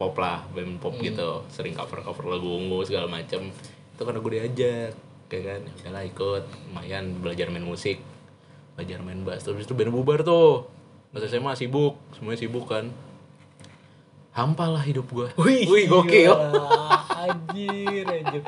pop 0.00 0.16
lah 0.16 0.44
band 0.56 0.80
pop 0.80 0.96
gitu. 0.96 1.44
Sering 1.52 1.76
cover 1.76 2.00
cover 2.00 2.24
lagu 2.32 2.48
ungu 2.48 2.80
segala 2.88 3.04
macem. 3.08 3.52
Itu 3.96 4.02
karena 4.08 4.18
gue 4.24 4.32
diajak 4.40 4.92
kayak 5.28 5.44
kan? 5.44 5.60
Ya 5.64 5.72
udahlah 5.84 6.04
ikut. 6.08 6.42
Lumayan 6.72 7.04
belajar 7.20 7.52
main 7.52 7.64
musik 7.64 8.00
belajar 8.76 9.04
main 9.04 9.20
bass. 9.24 9.44
Terus 9.44 9.68
itu 9.68 9.76
band 9.76 9.92
bubar 9.92 10.24
tuh. 10.24 10.68
Pas 11.12 11.24
SMA 11.28 11.52
sibuk 11.56 12.00
semuanya 12.16 12.40
sibuk 12.40 12.64
kan. 12.64 12.88
Hampa 14.30 14.70
lah 14.70 14.80
hidup 14.86 15.10
gue 15.10 15.26
wih 15.34 15.66
gila. 15.66 15.90
gokil. 15.90 16.32
anjir 17.20 18.06
anjir 18.06 18.42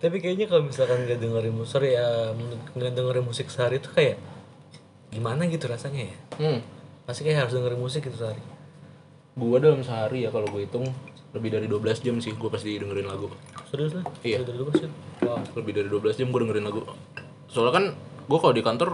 Tapi 0.00 0.16
kayaknya 0.16 0.48
kalau 0.48 0.64
misalkan 0.64 1.04
nggak 1.04 1.20
dengerin 1.20 1.52
musik, 1.52 1.76
sorry 1.76 1.92
ya 1.92 2.32
nggak 2.72 2.92
dengerin 2.96 3.24
musik 3.24 3.52
sehari 3.52 3.76
itu 3.76 3.92
kayak 3.92 4.16
gimana 5.12 5.44
gitu 5.44 5.68
rasanya 5.68 6.08
ya? 6.08 6.16
hmm. 6.40 6.60
Pasti 7.04 7.20
kayak 7.26 7.46
harus 7.46 7.52
dengerin 7.52 7.80
musik 7.80 8.00
gitu 8.06 8.16
sehari. 8.16 8.40
gue 9.40 9.58
dalam 9.62 9.80
sehari 9.80 10.26
ya 10.26 10.30
kalau 10.34 10.44
gue 10.52 10.68
hitung 10.68 10.84
lebih 11.32 11.54
dari 11.54 11.66
12 11.70 12.04
jam 12.04 12.16
sih 12.18 12.34
gue 12.34 12.50
pasti 12.50 12.76
dengerin 12.76 13.06
lagu 13.06 13.30
Serius 13.70 13.94
lah? 13.94 14.04
Iya. 14.26 14.42
Dari 14.42 14.58
dulu 14.58 14.70
sih. 14.74 14.90
Wow. 15.22 15.40
lebih 15.54 15.72
dari 15.78 15.88
12 15.88 16.18
jam 16.18 16.28
gue 16.28 16.40
dengerin 16.44 16.66
lagu 16.66 16.82
soalnya 17.46 17.72
kan 17.72 17.84
gue 18.26 18.38
kalau 18.38 18.54
di 18.54 18.62
kantor 18.62 18.90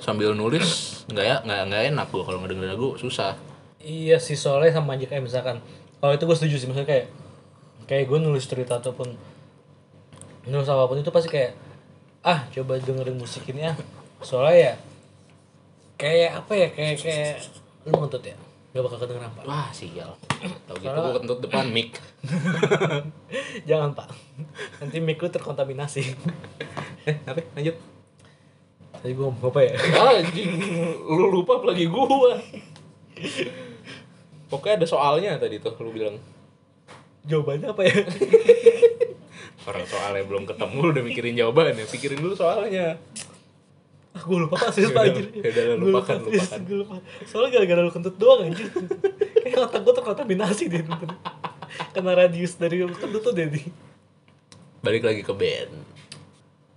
sambil 0.00 0.32
nulis 0.36 1.00
nggak 1.12 1.24
ya 1.24 1.36
nggak 1.44 1.60
nggak 1.72 1.82
enak 1.92 2.06
gue 2.12 2.22
kalau 2.22 2.38
nggak 2.40 2.50
dengerin 2.54 2.72
lagu 2.76 2.88
susah 3.00 3.36
Iya 3.80 4.20
sih 4.20 4.36
soalnya 4.36 4.76
sama 4.76 5.00
aja 5.00 5.08
kayak 5.08 5.24
misalkan 5.24 5.56
kalau 6.04 6.12
itu 6.12 6.24
gue 6.28 6.36
setuju 6.36 6.56
sih 6.60 6.68
misalnya 6.68 6.88
kayak 6.88 7.06
kayak 7.88 8.04
gue 8.08 8.18
nulis 8.20 8.44
cerita 8.44 8.76
ataupun 8.76 9.16
nulis 10.48 10.68
apa 10.68 10.88
pun 10.88 11.00
itu 11.00 11.12
pasti 11.12 11.28
kayak 11.28 11.52
ah 12.24 12.48
coba 12.52 12.80
dengerin 12.80 13.16
musik 13.16 13.44
ini 13.48 13.68
ah. 13.68 13.76
Soalnya 14.20 14.56
ya 14.56 14.74
kayak 16.00 16.30
apa 16.44 16.52
ya 16.56 16.68
kayak 16.72 16.94
kayak 16.96 17.34
lu 17.84 17.92
ngentut 17.96 18.24
ya 18.24 18.36
gak 18.70 18.86
bakal 18.86 18.98
kedengeran 19.02 19.28
apa 19.34 19.40
wah 19.44 19.68
sial. 19.74 20.14
Tau 20.64 20.78
gitu 20.78 20.94
gue 20.94 21.14
kentut 21.20 21.38
depan 21.42 21.66
mic. 21.68 21.98
Jangan 23.68 23.98
pak. 23.98 24.08
Nanti 24.78 24.96
mic 25.02 25.18
lu 25.18 25.28
terkontaminasi. 25.28 26.02
Eh 27.08 27.16
apa? 27.24 27.40
Lanjut. 27.56 27.80
Tadi 29.00 29.12
gue 29.16 29.24
ngomong 29.24 29.48
apa 29.48 29.60
ya? 29.64 29.72
Anjing. 30.20 30.52
Lu 31.08 31.32
lupa 31.32 31.56
apalagi 31.56 31.88
gua. 31.88 32.36
Pokoknya 34.52 34.84
ada 34.84 34.86
soalnya 34.86 35.40
tadi 35.40 35.56
tuh 35.64 35.72
lu 35.80 35.96
bilang. 35.96 36.20
Jawabannya 37.24 37.72
apa 37.72 37.82
ya 37.84 37.92
orang 39.70 39.84
soalnya 39.86 40.22
belum 40.26 40.44
ketemu 40.44 40.78
udah 40.92 41.02
mikirin 41.06 41.34
jawabannya 41.38 41.86
pikirin 41.86 42.18
dulu 42.18 42.34
soalnya. 42.34 42.98
Ah 44.10 44.22
gue 44.26 44.38
lupa 44.42 44.58
pak 44.58 44.74
serius 44.74 44.90
anjir. 44.90 45.30
Gua 45.30 45.78
lupakan, 45.78 46.16
serius, 46.26 46.50
lupakan. 46.50 46.60
gua 46.66 46.78
lupa. 46.82 46.94
soalnya 47.30 47.50
gara-gara 47.54 47.80
lu 47.86 47.92
kentut 47.94 48.16
doang 48.18 48.50
anjir. 48.50 48.66
Kayak 49.46 49.70
otak 49.70 49.80
gue 49.86 49.94
terkontaminasi 50.02 50.64
deh 50.66 50.82
nonton. 50.82 51.14
kena 51.94 52.12
radius 52.18 52.58
dari 52.58 52.82
kentut 52.82 53.22
tuh 53.22 53.30
nih 53.30 53.70
balik 54.80 55.04
lagi 55.04 55.22
ke 55.22 55.32
band. 55.32 55.72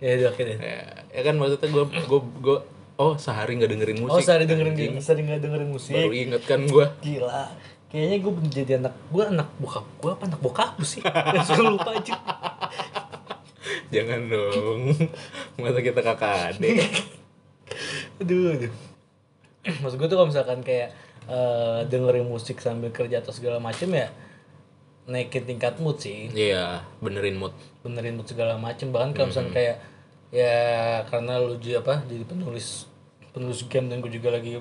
Ya 0.00 0.20
udah 0.20 0.28
oke 0.36 0.42
deh. 0.44 0.58
Ya, 0.60 0.80
ya 1.08 1.20
kan 1.24 1.34
maksudnya 1.40 1.68
gua 1.72 1.84
gua 2.04 2.20
gua 2.40 2.58
oh 3.00 3.16
sehari 3.16 3.56
nggak 3.56 3.70
dengerin 3.72 3.98
musik. 4.04 4.12
Oh 4.12 4.20
sehari 4.20 4.44
dengerin 4.44 4.76
Anjing, 4.76 5.00
sering 5.00 5.26
nggak 5.32 5.40
dengerin 5.40 5.68
musik. 5.72 5.96
Baru 5.96 6.12
inget 6.12 6.42
kan 6.44 6.60
gua. 6.68 6.92
Gila. 7.00 7.48
Kayaknya 7.94 8.16
gue 8.26 8.32
jadi 8.50 8.72
anak 8.82 8.94
gue 9.06 9.22
anak 9.22 9.48
bokap 9.62 9.86
gue 10.02 10.10
apa 10.10 10.24
anak 10.26 10.40
bokap 10.42 10.74
sih? 10.82 10.98
Langsung 11.38 11.78
lupa 11.78 11.94
aja 11.94 12.18
jangan 13.94 14.20
dong. 14.28 14.80
Masa 15.60 15.80
kita 15.80 16.00
kakak 16.00 16.56
adik? 16.56 16.84
Aduh 18.22 18.54
aduh. 18.54 18.72
Maksud 19.82 19.96
gue 19.96 20.08
tuh 20.08 20.16
kalau 20.20 20.28
misalkan 20.30 20.60
kayak 20.62 20.92
eh, 21.26 21.78
dengerin 21.88 22.28
musik 22.28 22.60
sambil 22.60 22.92
kerja 22.94 23.24
atau 23.24 23.32
segala 23.34 23.58
macem 23.58 23.90
ya 23.90 24.12
naikin 25.04 25.44
tingkat 25.44 25.76
mood 25.80 26.00
sih. 26.00 26.32
Iya 26.32 26.84
benerin 27.00 27.36
mood. 27.36 27.52
Benerin 27.84 28.16
mood 28.16 28.28
segala 28.28 28.56
macem. 28.56 28.88
Bahkan 28.88 29.12
kalau 29.12 29.28
misalkan 29.28 29.52
kayak 29.52 29.76
ya 30.34 30.56
karena 31.06 31.38
lu 31.38 31.60
juga 31.62 31.84
apa 31.84 31.94
jadi 32.10 32.26
penulis 32.26 32.90
penulis 33.30 33.66
game 33.70 33.86
dan 33.86 34.02
gue 34.02 34.10
juga 34.10 34.34
lagi 34.34 34.58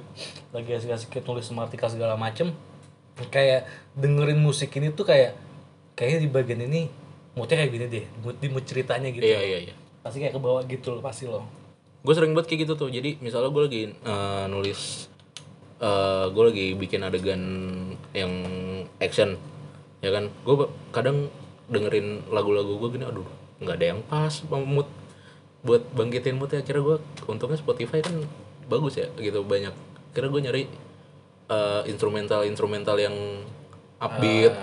lagi 0.54 0.72
asik-asik 0.74 1.22
nulis 1.26 1.50
artikel 1.50 1.90
segala 1.90 2.14
macem 2.14 2.54
kayak 3.30 3.70
dengerin 3.94 4.42
musik 4.42 4.74
ini 4.78 4.90
tuh 4.94 5.06
kayak 5.06 5.38
kayaknya 5.94 6.20
di 6.26 6.30
bagian 6.30 6.62
ini 6.66 6.90
moodnya 7.34 7.66
kayak 7.66 7.72
gini 7.74 7.86
deh 7.90 8.06
mood 8.22 8.36
di 8.38 8.48
mood 8.50 8.66
ceritanya 8.66 9.10
gitu. 9.10 9.26
Iya 9.26 9.42
iya 9.42 9.60
iya. 9.70 9.76
Pasti 10.06 10.22
kayak 10.22 10.38
kebawa 10.38 10.62
gitu 10.70 10.94
loh 10.94 11.02
pasti 11.02 11.26
loh. 11.26 11.46
Gue 12.06 12.14
sering 12.14 12.36
banget 12.38 12.54
kayak 12.54 12.62
gitu 12.70 12.74
tuh. 12.78 12.90
Jadi 12.94 13.18
misalnya 13.20 13.50
gue 13.50 13.64
lagi 13.66 13.82
eh, 13.94 14.46
nulis 14.50 15.10
eh 15.84 16.26
gue 16.32 16.44
lagi 16.44 16.66
bikin 16.78 17.02
adegan 17.04 17.42
yang 18.14 18.32
action 19.02 19.36
ya 20.06 20.14
kan? 20.14 20.30
Gue 20.46 20.70
kadang 20.94 21.34
dengerin 21.72 22.28
lagu-lagu 22.30 22.78
gue 22.78 22.90
gini 23.00 23.06
aduh 23.08 23.26
nggak 23.64 23.76
ada 23.82 23.86
yang 23.98 24.00
pas 24.06 24.34
mood. 24.52 24.88
Buat 25.64 25.90
bangkitin 25.96 26.38
mood 26.38 26.52
ya 26.54 26.62
kira 26.62 26.84
gue 26.84 27.02
untungnya 27.26 27.58
Spotify 27.58 28.04
kan 28.04 28.14
bagus 28.70 29.02
ya 29.02 29.10
gitu 29.18 29.42
banyak. 29.42 29.74
Kira 30.14 30.30
gue 30.30 30.42
nyari 30.44 30.64
eh, 31.50 31.82
instrumental 31.90 32.46
instrumental 32.46 33.02
yang 33.02 33.16
upbeat 34.04 34.54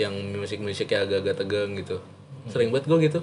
yang 0.00 0.14
musik 0.32 0.58
musiknya 0.64 1.04
agak-agak 1.04 1.36
tegang 1.44 1.76
gitu. 1.76 2.00
Sering 2.48 2.72
banget 2.72 2.88
gue 2.88 2.98
gitu. 3.04 3.20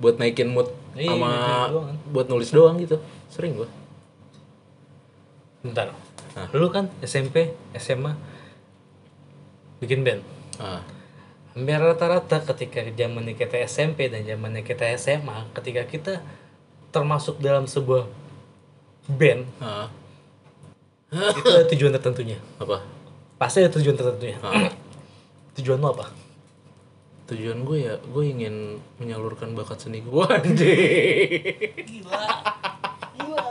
Buat 0.00 0.16
naikin 0.16 0.48
mood 0.48 0.72
Iya, 0.96 1.12
sama 1.12 1.28
doang 1.68 1.86
kan. 1.92 1.96
buat 2.08 2.26
nulis 2.32 2.50
doang 2.50 2.80
gitu. 2.80 2.96
Sering 3.28 3.52
gue 3.54 3.68
bentar. 5.60 5.92
Hah? 6.30 6.46
dulu 6.54 6.70
kan 6.70 6.88
SMP 7.04 7.52
SMA 7.76 8.16
bikin 9.82 10.00
band. 10.00 10.22
Ah. 10.56 10.80
Hampir 11.52 11.76
rata-rata 11.82 12.38
ketika 12.54 12.86
zaman 12.86 13.26
kita 13.34 13.58
SMP 13.66 14.06
dan 14.08 14.22
zaman 14.22 14.56
kita 14.62 14.88
SMA 14.94 15.50
ketika 15.52 15.82
kita 15.84 16.14
termasuk 16.94 17.42
dalam 17.42 17.66
sebuah 17.66 18.06
band 19.10 19.42
ah. 19.58 19.90
itu 21.12 21.48
ada 21.50 21.66
tujuan 21.76 21.92
tertentunya. 21.98 22.38
Apa? 22.56 22.80
Pasti 23.36 23.60
ada 23.60 23.72
tujuan 23.74 23.98
tertentunya. 23.98 24.38
Ah. 24.40 24.70
Tujuan 25.60 25.78
lo 25.84 25.92
apa? 25.92 26.08
Tujuan 27.28 27.62
gue 27.62 27.78
ya 27.84 27.94
gue 28.00 28.24
ingin 28.24 28.80
menyalurkan 28.96 29.52
bakat 29.52 29.84
seni 29.84 30.00
gue 30.00 30.24
anjing. 30.40 31.54
Gila. 31.84 32.24
Gila. 33.14 33.44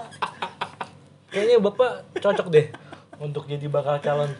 Kayaknya 1.29 1.57
bapak 1.61 1.91
cocok 2.17 2.47
deh 2.49 2.67
untuk 3.21 3.45
jadi 3.45 3.69
bakal 3.69 4.01
calon 4.01 4.33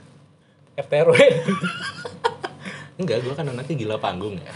FTRW 0.74 1.16
enggak 3.00 3.24
gue 3.24 3.32
kan 3.32 3.48
anaknya 3.48 3.76
gila 3.80 3.96
panggung 3.96 4.36
ya. 4.36 4.52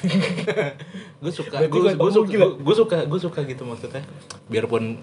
Gue 1.24 1.32
suka 1.32 1.64
gue 1.64 2.12
suka 2.12 2.60
gue 2.60 2.76
suka 2.76 2.98
gue 3.08 3.20
suka 3.24 3.40
gitu 3.48 3.64
maksudnya. 3.64 4.04
Biarpun 4.52 5.00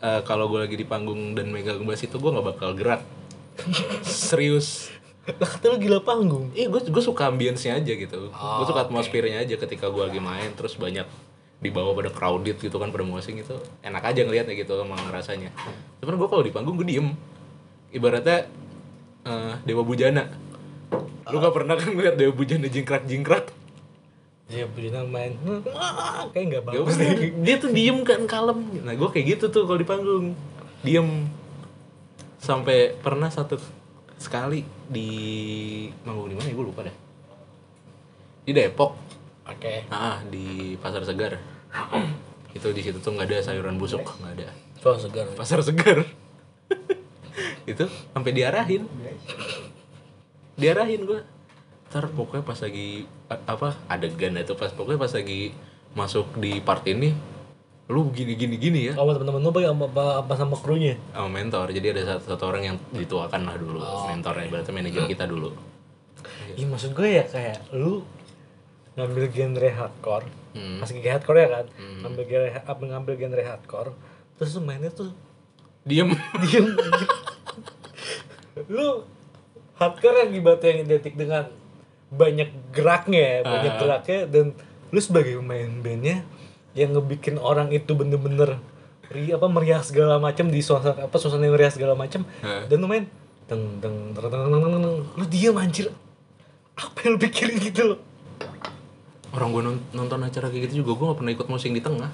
eh, 0.00 0.20
kalau 0.24 0.48
gue 0.48 0.64
lagi 0.64 0.80
di 0.80 0.88
panggung 0.88 1.36
dan 1.36 1.52
megang 1.52 1.84
bass 1.84 2.00
itu 2.00 2.16
gue 2.16 2.30
nggak 2.32 2.56
bakal 2.56 2.72
gerak. 2.72 3.04
Serius 4.08 4.88
lah 5.36 5.50
kata 5.50 5.64
lu 5.70 5.78
gila 5.78 6.00
panggung 6.02 6.50
Iya, 6.56 6.66
gue 6.72 6.80
gue 6.88 7.02
suka 7.04 7.28
ambience-nya 7.28 7.78
aja 7.78 7.92
gitu. 7.92 8.32
Oh, 8.32 8.56
gue 8.62 8.66
suka 8.66 8.88
atmosfernya 8.88 9.44
aja 9.44 9.54
ketika 9.60 9.92
gue 9.92 10.02
lagi 10.02 10.18
main 10.18 10.50
terus 10.56 10.74
banyak 10.74 11.06
di 11.60 11.68
bawah 11.68 11.92
pada 11.92 12.08
crowded 12.08 12.56
gitu 12.56 12.76
kan 12.80 12.88
pada 12.88 13.04
musik 13.04 13.36
gitu. 13.36 13.60
Enak 13.84 14.02
aja 14.02 14.20
ngelihatnya 14.24 14.56
gitu 14.56 14.80
emang 14.80 14.98
rasanya. 15.12 15.52
Cuman 16.00 16.16
gue 16.16 16.28
kalau 16.28 16.42
di 16.42 16.52
panggung 16.52 16.80
gue 16.80 16.88
diem. 16.88 17.12
Ibaratnya 17.92 18.48
eh, 19.28 19.54
Dewa 19.68 19.84
Bujana. 19.84 20.26
Lu 21.30 21.38
gak 21.38 21.54
pernah 21.54 21.76
kan 21.78 21.92
ngeliat 21.92 22.16
Dewa 22.16 22.32
Bujana 22.32 22.66
jingkrak-jingkrak? 22.66 23.60
dia 24.50 24.66
punya 24.66 25.06
main 25.06 25.38
kayak 26.34 26.44
nggak 26.50 26.62
Gak 26.66 26.74
bagus 26.74 26.98
deh 26.98 27.30
Dia 27.46 27.56
tuh 27.62 27.70
diem 27.70 28.02
kan 28.02 28.26
kalem. 28.26 28.82
Nah 28.82 28.98
gue 28.98 29.08
kayak 29.14 29.38
gitu 29.38 29.44
tuh 29.54 29.62
kalau 29.62 29.78
di 29.78 29.86
panggung. 29.86 30.34
Diem. 30.82 31.30
Sampai 32.42 32.98
pernah 32.98 33.30
satu 33.30 33.62
sekali 34.20 34.60
di 34.84 35.08
manggung 36.04 36.28
di 36.28 36.36
mana 36.36 36.52
ya 36.52 36.54
gue 36.54 36.66
lupa 36.68 36.84
deh. 36.84 36.96
Di 38.44 38.52
Depok. 38.52 38.92
oke 39.48 39.74
Ah, 39.88 40.20
di 40.28 40.76
pasar 40.76 41.02
segar. 41.02 41.40
itu 42.56 42.68
di 42.76 42.82
situ 42.84 43.00
tuh 43.00 43.16
nggak 43.16 43.26
ada 43.32 43.36
sayuran 43.40 43.80
busuk, 43.80 44.04
nggak 44.04 44.32
ada. 44.36 44.48
so 44.76 44.92
segar 45.00 45.26
Pasar 45.32 45.64
segar. 45.64 46.04
itu 47.70 47.84
sampai 48.12 48.32
diarahin. 48.36 48.84
Diarahin 50.60 51.08
gua. 51.08 51.24
Ntar 51.88 52.12
pokoknya 52.12 52.44
pas 52.44 52.60
lagi 52.60 53.08
apa 53.26 53.74
adegan 53.88 54.36
itu 54.36 54.54
pas 54.54 54.70
pokoknya 54.70 55.00
pas 55.00 55.12
lagi 55.16 55.56
masuk 55.96 56.38
di 56.38 56.62
part 56.62 56.86
ini 56.86 57.16
lu 57.90 58.14
gini 58.14 58.38
gini 58.38 58.54
gini 58.54 58.80
ya. 58.86 58.92
Sama 58.94 59.12
teman-teman 59.12 59.42
lu 59.42 59.50
apa 59.50 59.60
apa, 59.84 60.04
apa, 60.22 60.32
sama 60.34 60.54
krunya? 60.54 60.94
Sama 61.10 61.26
mentor. 61.28 61.74
Jadi 61.74 61.86
ada 61.90 62.02
satu, 62.06 62.30
satu 62.30 62.44
orang 62.46 62.62
yang 62.64 62.76
dituakan 62.94 63.40
lah 63.42 63.58
dulu. 63.58 63.82
Mentornya 64.06 64.46
berarti 64.46 64.70
manajer 64.70 65.04
kita 65.04 65.26
dulu. 65.26 65.50
Iya 66.54 66.66
maksud 66.66 66.94
gue 66.94 67.08
ya 67.10 67.24
kayak 67.26 67.74
lu 67.74 68.06
ngambil 68.94 69.30
genre 69.30 69.70
hardcore, 69.70 70.26
Hmm. 70.50 70.82
masih 70.82 70.98
kayak 70.98 71.22
hardcore 71.22 71.38
ya 71.38 71.48
kan, 71.48 71.66
ngambil 72.02 72.22
genre 72.26 72.50
apa 72.60 72.82
ngambil 72.84 73.14
genre 73.16 73.42
hardcore, 73.42 73.90
terus 74.34 74.50
lu 74.54 74.62
mainnya 74.62 74.90
tuh 74.90 75.14
diem. 75.82 76.10
Diem. 76.42 76.66
lu 78.68 79.06
hardcore 79.78 80.26
yang 80.26 80.30
ibaratnya 80.34 80.68
yang 80.68 80.80
identik 80.84 81.14
dengan 81.14 81.48
banyak 82.10 82.50
geraknya, 82.74 83.22
ya, 83.22 83.38
banyak 83.46 83.72
Ah. 83.72 83.78
geraknya 83.78 84.20
dan 84.26 84.46
lu 84.90 84.98
sebagai 84.98 85.38
pemain 85.38 85.70
bandnya 85.80 86.26
yang 86.74 86.94
ngebikin 86.94 87.36
orang 87.36 87.74
itu 87.74 87.92
bener-bener 87.94 88.58
ri 89.10 89.34
apa 89.34 89.50
meriah 89.50 89.82
segala 89.82 90.22
macam 90.22 90.46
di 90.46 90.62
suasana 90.62 91.10
apa 91.10 91.16
suasana 91.18 91.42
yang 91.42 91.58
meriah 91.58 91.74
segala 91.74 91.98
macam 91.98 92.22
dan 92.42 92.76
lu 92.78 92.86
main 92.86 93.10
teng 93.50 93.82
teng 93.82 94.14
teng 94.14 94.30
teng 94.30 94.42
teng 94.46 94.62
teng. 94.78 94.96
Lu 95.18 95.24
diam 95.26 95.58
anjir. 95.58 95.90
Apa 96.78 97.02
yang 97.02 97.18
lu 97.18 97.18
pikirin 97.18 97.58
gitu 97.58 97.82
loh? 97.94 97.98
Orang 99.34 99.50
gue 99.50 99.62
nonton 99.94 100.22
acara 100.22 100.46
kayak 100.50 100.70
gitu 100.70 100.86
juga 100.86 100.90
gue 100.94 101.06
gak 101.10 101.18
pernah 101.18 101.32
ikut 101.34 101.48
musik 101.50 101.70
di 101.74 101.82
tengah. 101.82 102.10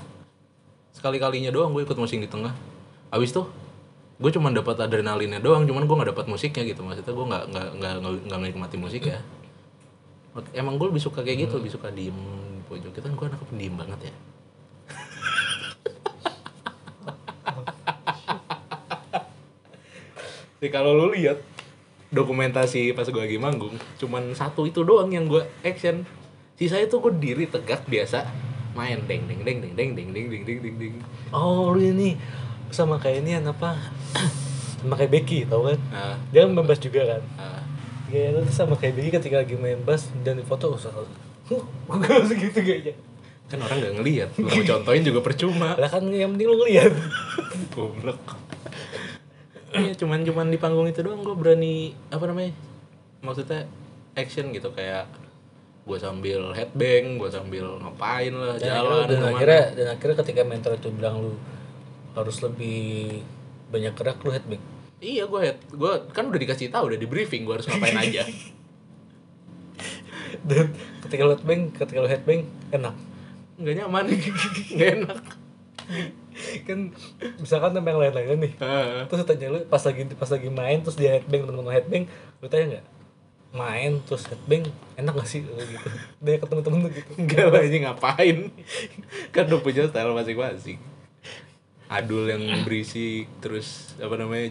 Sekali 0.97 1.21
kalinya 1.21 1.53
doang 1.53 1.77
gue 1.77 1.85
ikut 1.85 1.97
musik 2.01 2.17
di 2.17 2.29
tengah. 2.29 2.57
Abis 3.13 3.37
tuh 3.37 3.53
gue 4.17 4.33
cuma 4.33 4.49
dapat 4.49 4.81
adrenalinnya 4.81 5.45
doang 5.45 5.69
cuman 5.69 5.85
gue 5.85 5.97
nggak 6.01 6.11
dapat 6.17 6.27
musiknya 6.33 6.65
gitu. 6.65 6.81
Maksudnya 6.81 7.13
gue 7.13 7.27
nggak 7.29 7.45
nggak 7.53 7.67
nggak 7.77 7.93
nggak- 8.01 8.41
menikmati 8.41 8.77
musik 8.81 9.05
ya 9.05 9.21
emang 10.53 10.77
gue 10.77 10.93
lebih 10.93 11.01
suka 11.01 11.25
kayak 11.25 11.49
gitu 11.49 11.57
lebih 11.61 11.73
suka 11.73 11.89
diem 11.93 12.17
di 12.57 12.63
pojok. 12.65 12.97
Kita 12.97 13.13
kan 13.13 13.15
gue 13.17 13.27
anak 13.29 13.41
pendiam 13.45 13.77
banget 13.77 14.09
ya 14.09 14.15
Jadi 20.57 20.69
kalau 20.73 20.97
lu 20.97 21.13
lihat 21.13 21.37
dokumentasi 22.09 22.97
pas 22.97 23.05
gue 23.05 23.21
lagi 23.21 23.37
manggung, 23.37 23.77
cuman 24.01 24.33
satu 24.33 24.65
itu 24.65 24.81
doang 24.87 25.13
yang 25.13 25.29
gue 25.29 25.45
action. 25.61 26.09
Sisanya 26.57 26.89
tuh 26.89 27.05
gue 27.05 27.13
diri 27.21 27.45
tegak 27.45 27.85
biasa 27.85 28.25
main 28.73 29.01
deng 29.05 29.29
deng 29.29 29.45
deng 29.45 29.59
deng 29.61 29.73
deng 29.77 29.91
deng 29.93 30.09
deng 30.13 30.27
deng 30.33 30.43
deng 30.45 30.59
deng 30.65 30.77
deng. 30.81 30.95
Oh 31.33 31.77
lu 31.77 31.81
ini 31.85 32.17
sama 32.73 32.97
kayak 32.97 33.25
ini 33.25 33.37
apa? 33.41 33.77
sama 34.81 34.97
kayak 34.97 35.13
Becky 35.13 35.45
tau 35.45 35.69
kan? 35.69 35.79
Nah, 35.93 36.17
Dia 36.33 36.49
bass 36.49 36.81
juga 36.81 37.17
kan? 37.17 37.23
nah, 37.37 37.61
Gaya 38.09 38.39
lu 38.39 38.49
sama 38.49 38.79
kayak 38.81 38.97
Becky 38.97 39.11
ketika 39.13 39.37
lagi 39.45 39.57
main 39.61 39.81
bass 39.85 40.09
dan 40.25 40.41
difoto 40.41 40.77
usah 40.77 40.93
Huh, 41.47 41.63
gue 41.87 42.27
segitu 42.27 42.59
kayaknya 42.59 42.95
kan 43.47 43.63
orang 43.63 43.79
nggak 43.79 43.95
ngelihat, 44.03 44.29
lu 44.43 44.51
mau 44.51 44.59
contohin 44.59 45.07
juga 45.07 45.23
percuma. 45.23 45.79
Lah 45.79 45.87
kan 45.87 46.03
yang 46.11 46.35
penting 46.35 46.51
lu 46.51 46.59
ngeliat 46.59 46.91
Goblok. 47.75 48.19
Iya, 49.77 49.93
cuman 49.97 50.25
cuman 50.25 50.47
di 50.49 50.59
panggung 50.59 50.89
itu 50.89 51.05
doang 51.05 51.21
gue 51.21 51.37
berani 51.37 51.93
apa 52.09 52.25
namanya? 52.29 52.53
Maksudnya 53.21 53.69
action 54.17 54.51
gitu 54.51 54.73
kayak 54.73 55.07
gue 55.87 55.99
sambil 56.03 56.51
headbang, 56.57 57.21
gue 57.21 57.31
sambil 57.31 57.79
ngapain 57.79 58.35
lah, 58.35 58.59
dan 58.59 58.83
jalan 58.83 58.83
akhirnya, 58.83 59.07
dan 59.07 59.07
ke 59.07 59.23
mana. 59.23 59.37
akhirnya 59.37 59.65
dan 59.77 59.87
akhirnya 59.95 60.17
ketika 60.25 60.43
mentor 60.43 60.73
itu 60.75 60.89
bilang 60.91 61.15
lu 61.23 61.33
harus 62.19 62.37
lebih 62.43 63.23
banyak 63.71 63.95
gerak 63.95 64.19
lu 64.27 64.35
headbang 64.35 64.63
Iya 64.97 65.29
gue 65.29 65.41
head, 65.45 65.59
gue 65.71 65.93
kan 66.11 66.33
udah 66.33 66.41
dikasih 66.41 66.73
tahu, 66.73 66.91
udah 66.91 66.99
di 66.99 67.07
briefing 67.07 67.47
gue 67.47 67.55
harus 67.55 67.69
ngapain 67.69 68.01
aja. 68.01 68.27
dan 70.49 70.75
ketika 71.07 71.23
lu 71.23 71.39
headbang 71.39 71.71
ketika 71.71 71.99
lu 72.03 72.11
headbang 72.11 72.43
enak 72.75 72.97
Nggak 73.57 73.75
nyaman, 73.81 74.05
nggak 74.77 74.91
enak. 75.01 75.21
Kan 76.69 76.93
misalkan 77.41 77.73
sama 77.73 77.89
yang 77.89 78.01
lain-lain 78.01 78.39
nih. 78.39 78.53
Heeh. 78.61 79.03
terus 79.09 79.25
tanya 79.25 79.47
lu 79.53 79.59
pas 79.67 79.81
lagi 79.81 80.03
pas 80.13 80.31
lagi 80.31 80.49
main 80.53 80.79
terus 80.85 80.97
dia 80.97 81.17
headbang 81.17 81.43
temen-temen 81.45 81.73
headbang 81.73 82.05
lu 82.41 82.47
tanya 82.47 82.65
nggak? 82.77 82.85
Main 83.57 83.93
terus 84.05 84.29
headbang 84.29 84.69
enak 85.01 85.13
gak 85.17 85.29
sih? 85.29 85.41
Lu 85.41 85.57
gitu. 85.57 85.89
Dia 86.21 86.37
ketemu 86.37 86.61
temen 86.61 86.79
lu 86.85 86.89
gitu. 86.93 87.11
Enggak 87.17 87.47
lah 87.49 87.63
ini 87.65 87.79
ngapain? 87.89 88.37
Kan 89.33 89.45
udah 89.49 89.61
punya 89.65 89.89
style 89.89 90.13
masing-masing. 90.13 90.79
Adul 91.87 92.27
yang 92.27 92.43
berisik 92.67 93.31
Terus 93.39 93.95
apa 94.03 94.19
namanya 94.19 94.51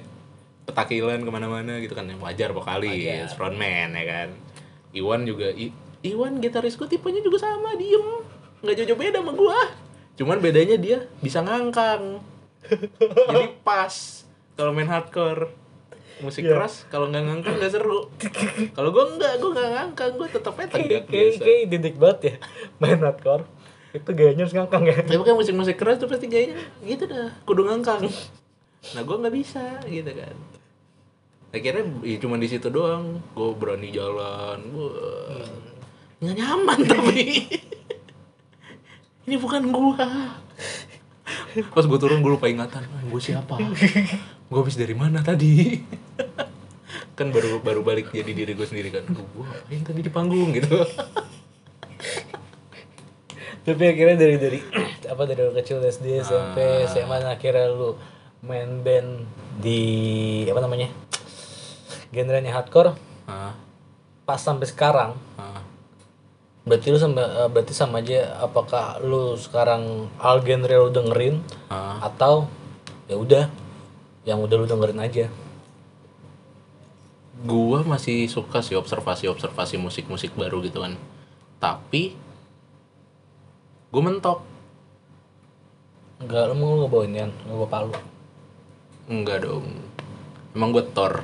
Petakilan 0.64 1.20
ke 1.20 1.28
mana-mana 1.28 1.84
gitu 1.84 1.92
kan 1.92 2.08
Yang 2.08 2.24
wajar 2.24 2.50
vokalis 2.56 3.36
Frontman 3.36 3.92
ya 3.92 4.06
kan. 4.08 4.30
Iwan 4.96 5.28
juga 5.28 5.52
I- 5.52 5.76
Iwan 6.00 6.40
gitarisku 6.40 6.88
tipenya 6.88 7.20
juga 7.20 7.42
sama 7.42 7.76
Diem. 7.76 8.24
Nggak 8.64 8.76
jauh-jauh 8.80 8.98
beda 8.98 9.20
sama 9.20 9.34
gua 9.36 9.60
Cuman 10.16 10.39
bedanya 10.39 10.76
dia 10.76 11.07
bisa 11.20 11.39
ngangkang. 11.39 12.24
Jadi 12.97 13.45
pas 13.61 13.93
Kalau 14.53 14.72
main 14.72 14.88
hardcore. 14.88 15.51
Musik 16.16 16.41
Iya. 16.41 16.55
keras 16.55 16.88
Kalau 16.88 17.11
nggak 17.11 17.24
ngangkang 17.24 17.55
nggak 17.57 17.70
seru. 17.70 18.07
Kalau 18.72 18.89
gua 18.89 19.03
enggak 19.05 19.36
Gua 19.38 19.51
nggak 19.51 19.70
ngangkang 19.70 20.11
Gua 20.16 20.28
tetap 20.28 20.55
aja 20.55 20.72
tegak 20.72 21.03
biasa. 21.05 21.43
kayak 21.43 21.63
didik 21.68 21.95
banget 21.95 22.20
ya 22.22 22.34
main 22.80 22.97
hardcore. 22.97 23.43
Itu 23.91 24.09
gayanya 24.11 24.43
harus 24.43 24.55
ngangkang 24.55 24.84
ya. 24.86 24.95
Tapi 24.97 25.22
kan 25.22 25.36
musik-musik 25.36 25.76
keras 25.76 25.97
tuh 25.97 26.07
pasti 26.07 26.26
gayanya 26.26 26.55
gitu 26.82 27.03
dah 27.05 27.36
kudu 27.43 27.63
ngangkang. 27.63 28.07
Nah 28.88 29.01
gue 29.01 29.16
nggak 29.18 29.36
bisa 29.36 29.63
gitu 29.84 30.07
kan. 30.09 30.36
Akhirnya 31.51 31.84
ya 32.01 32.18
cuma 32.18 32.36
di 32.36 32.47
situ 32.47 32.68
doang 32.68 33.20
gue 33.30 33.49
berani 33.53 33.88
jalan 33.89 34.59
Wah. 34.72 35.47
nggak 36.18 36.32
nyaman 36.34 36.80
tapi 36.86 37.43
ini 39.26 39.36
bukan 39.41 39.73
gua. 39.73 40.05
Pas 41.73 41.86
gue 41.88 41.99
turun 41.99 42.19
gue 42.21 42.32
lupa 42.36 42.51
ingatan. 42.51 42.86
Gue 43.09 43.21
siapa? 43.21 43.57
Gue 44.45 44.59
habis 44.61 44.78
dari 44.78 44.93
mana 44.93 45.26
tadi? 45.26 45.82
Kan 47.17 47.32
baru 47.32 47.63
baru 47.63 47.82
balik 47.82 48.11
jadi 48.11 48.30
diri 48.30 48.53
gue 48.53 48.67
sendiri 48.67 48.93
kan. 48.93 49.07
Gue 49.09 49.45
ngapain 49.47 49.82
tadi 49.82 49.99
di 50.03 50.11
panggung 50.11 50.51
gitu. 50.53 50.84
Tapi 53.65 53.84
akhirnya 53.89 54.17
dari 54.19 54.36
dari 54.38 54.59
apa 55.11 55.21
dari 55.26 55.41
lu 55.41 55.53
kecil 55.57 55.82
SD 55.82 56.21
SMP 56.21 56.86
SMA 56.86 57.17
dan 57.17 57.34
akhirnya 57.34 57.73
lu 57.73 57.97
main 58.45 58.86
band 58.86 59.26
di 59.57 59.82
apa 60.45 60.61
namanya 60.61 60.93
genrenya 62.13 62.53
hardcore. 62.53 62.93
Ah, 63.26 63.57
pas 64.30 64.38
sampai 64.38 64.69
sekarang 64.69 65.17
ah. 65.41 65.65
Berarti 66.66 66.89
lu 66.89 66.97
sama 66.97 67.22
eh, 67.22 67.47
berarti 67.47 67.74
sama 67.78 68.01
aja 68.01 68.41
apakah 68.41 68.97
lu 68.99 69.38
sekarang 69.38 70.09
all 70.18 70.41
genre 70.41 70.76
lu 70.82 70.89
dengerin 70.89 71.39
Ah. 71.70 72.01
atau 72.01 72.49
ya 73.05 73.16
udah 73.16 73.45
yang 74.26 74.41
udah 74.41 74.55
lu 74.57 74.66
dengerin 74.66 74.97
aja? 74.97 75.26
Gua 77.45 77.86
masih 77.86 78.26
suka 78.26 78.66
sih 78.66 78.74
observasi-observasi 78.74 79.78
musik-musik 79.78 80.34
baru 80.34 80.66
gitu 80.66 80.82
kan. 80.82 80.97
Tapi 81.61 82.18
gue 83.93 84.01
mentok. 84.01 84.41
Enggak 86.18 86.49
lu 86.49 86.53
mau 86.57 86.74
lu 86.74 86.78
ngebawain 86.84 87.13
yan? 87.13 87.32
Ngebawa 87.45 87.70
palu 87.70 87.93
enggak 89.05 89.45
dong. 89.45 89.70
Emang 90.57 90.74
gue 90.74 90.82
tor 90.95 91.22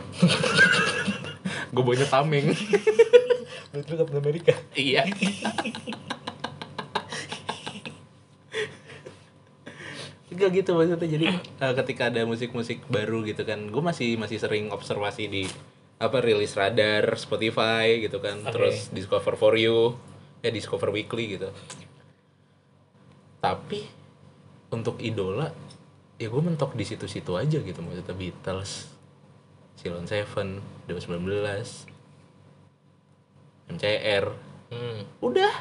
gue 1.74 1.82
bawanya 1.82 2.04
tameng 2.06 2.52
berarti 3.72 3.88
lu 3.88 3.98
Captain 3.98 4.20
America. 4.20 4.54
Iya. 4.76 5.08
Enggak 10.32 10.50
gitu 10.64 10.72
maksudnya. 10.76 11.08
Jadi 11.08 11.26
eh, 11.38 11.74
ketika 11.84 12.12
ada 12.12 12.22
musik-musik 12.28 12.84
baru 12.92 13.24
gitu 13.28 13.44
kan 13.48 13.68
gue 13.68 13.84
masih 13.84 14.20
masih 14.20 14.40
sering 14.40 14.72
observasi 14.72 15.28
di 15.28 15.44
apa 16.02 16.18
rilis 16.18 16.56
radar 16.58 17.16
Spotify 17.16 18.00
gitu 18.04 18.20
kan. 18.20 18.44
Oke. 18.44 18.52
terus 18.52 18.90
discover 18.92 19.36
for 19.40 19.56
you 19.56 19.96
ya 20.44 20.52
discover 20.52 20.92
weekly 20.92 21.40
gitu. 21.40 21.52
Tapi 23.40 23.88
untuk 24.72 25.00
idola 25.04 25.52
ya 26.20 26.28
gue 26.30 26.42
mentok 26.42 26.76
di 26.76 26.84
situ-situ 26.88 27.36
aja 27.38 27.60
gitu. 27.60 27.80
Maksudnya 27.84 28.16
Beatles 28.16 28.88
Silon 29.80 30.08
Seven 30.08 30.62
Dewa 30.88 31.00
19 31.00 31.91
MCR 33.76 34.26
hmm. 34.72 35.00
udah. 35.24 35.54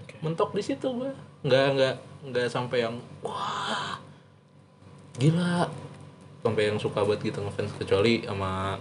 Oke. 0.00 0.14
mentok 0.20 0.52
di 0.56 0.62
situ 0.64 0.88
gue 0.92 1.12
nggak 1.44 1.66
nggak 1.76 1.94
nggak 2.32 2.46
sampai 2.48 2.88
yang 2.88 2.96
wah 3.20 4.00
gila. 5.20 5.68
Sampai 6.44 6.68
yang 6.68 6.76
suka 6.76 7.00
banget 7.04 7.32
gitu 7.32 7.40
ngefans 7.40 7.72
kecuali 7.80 8.20
sama 8.24 8.76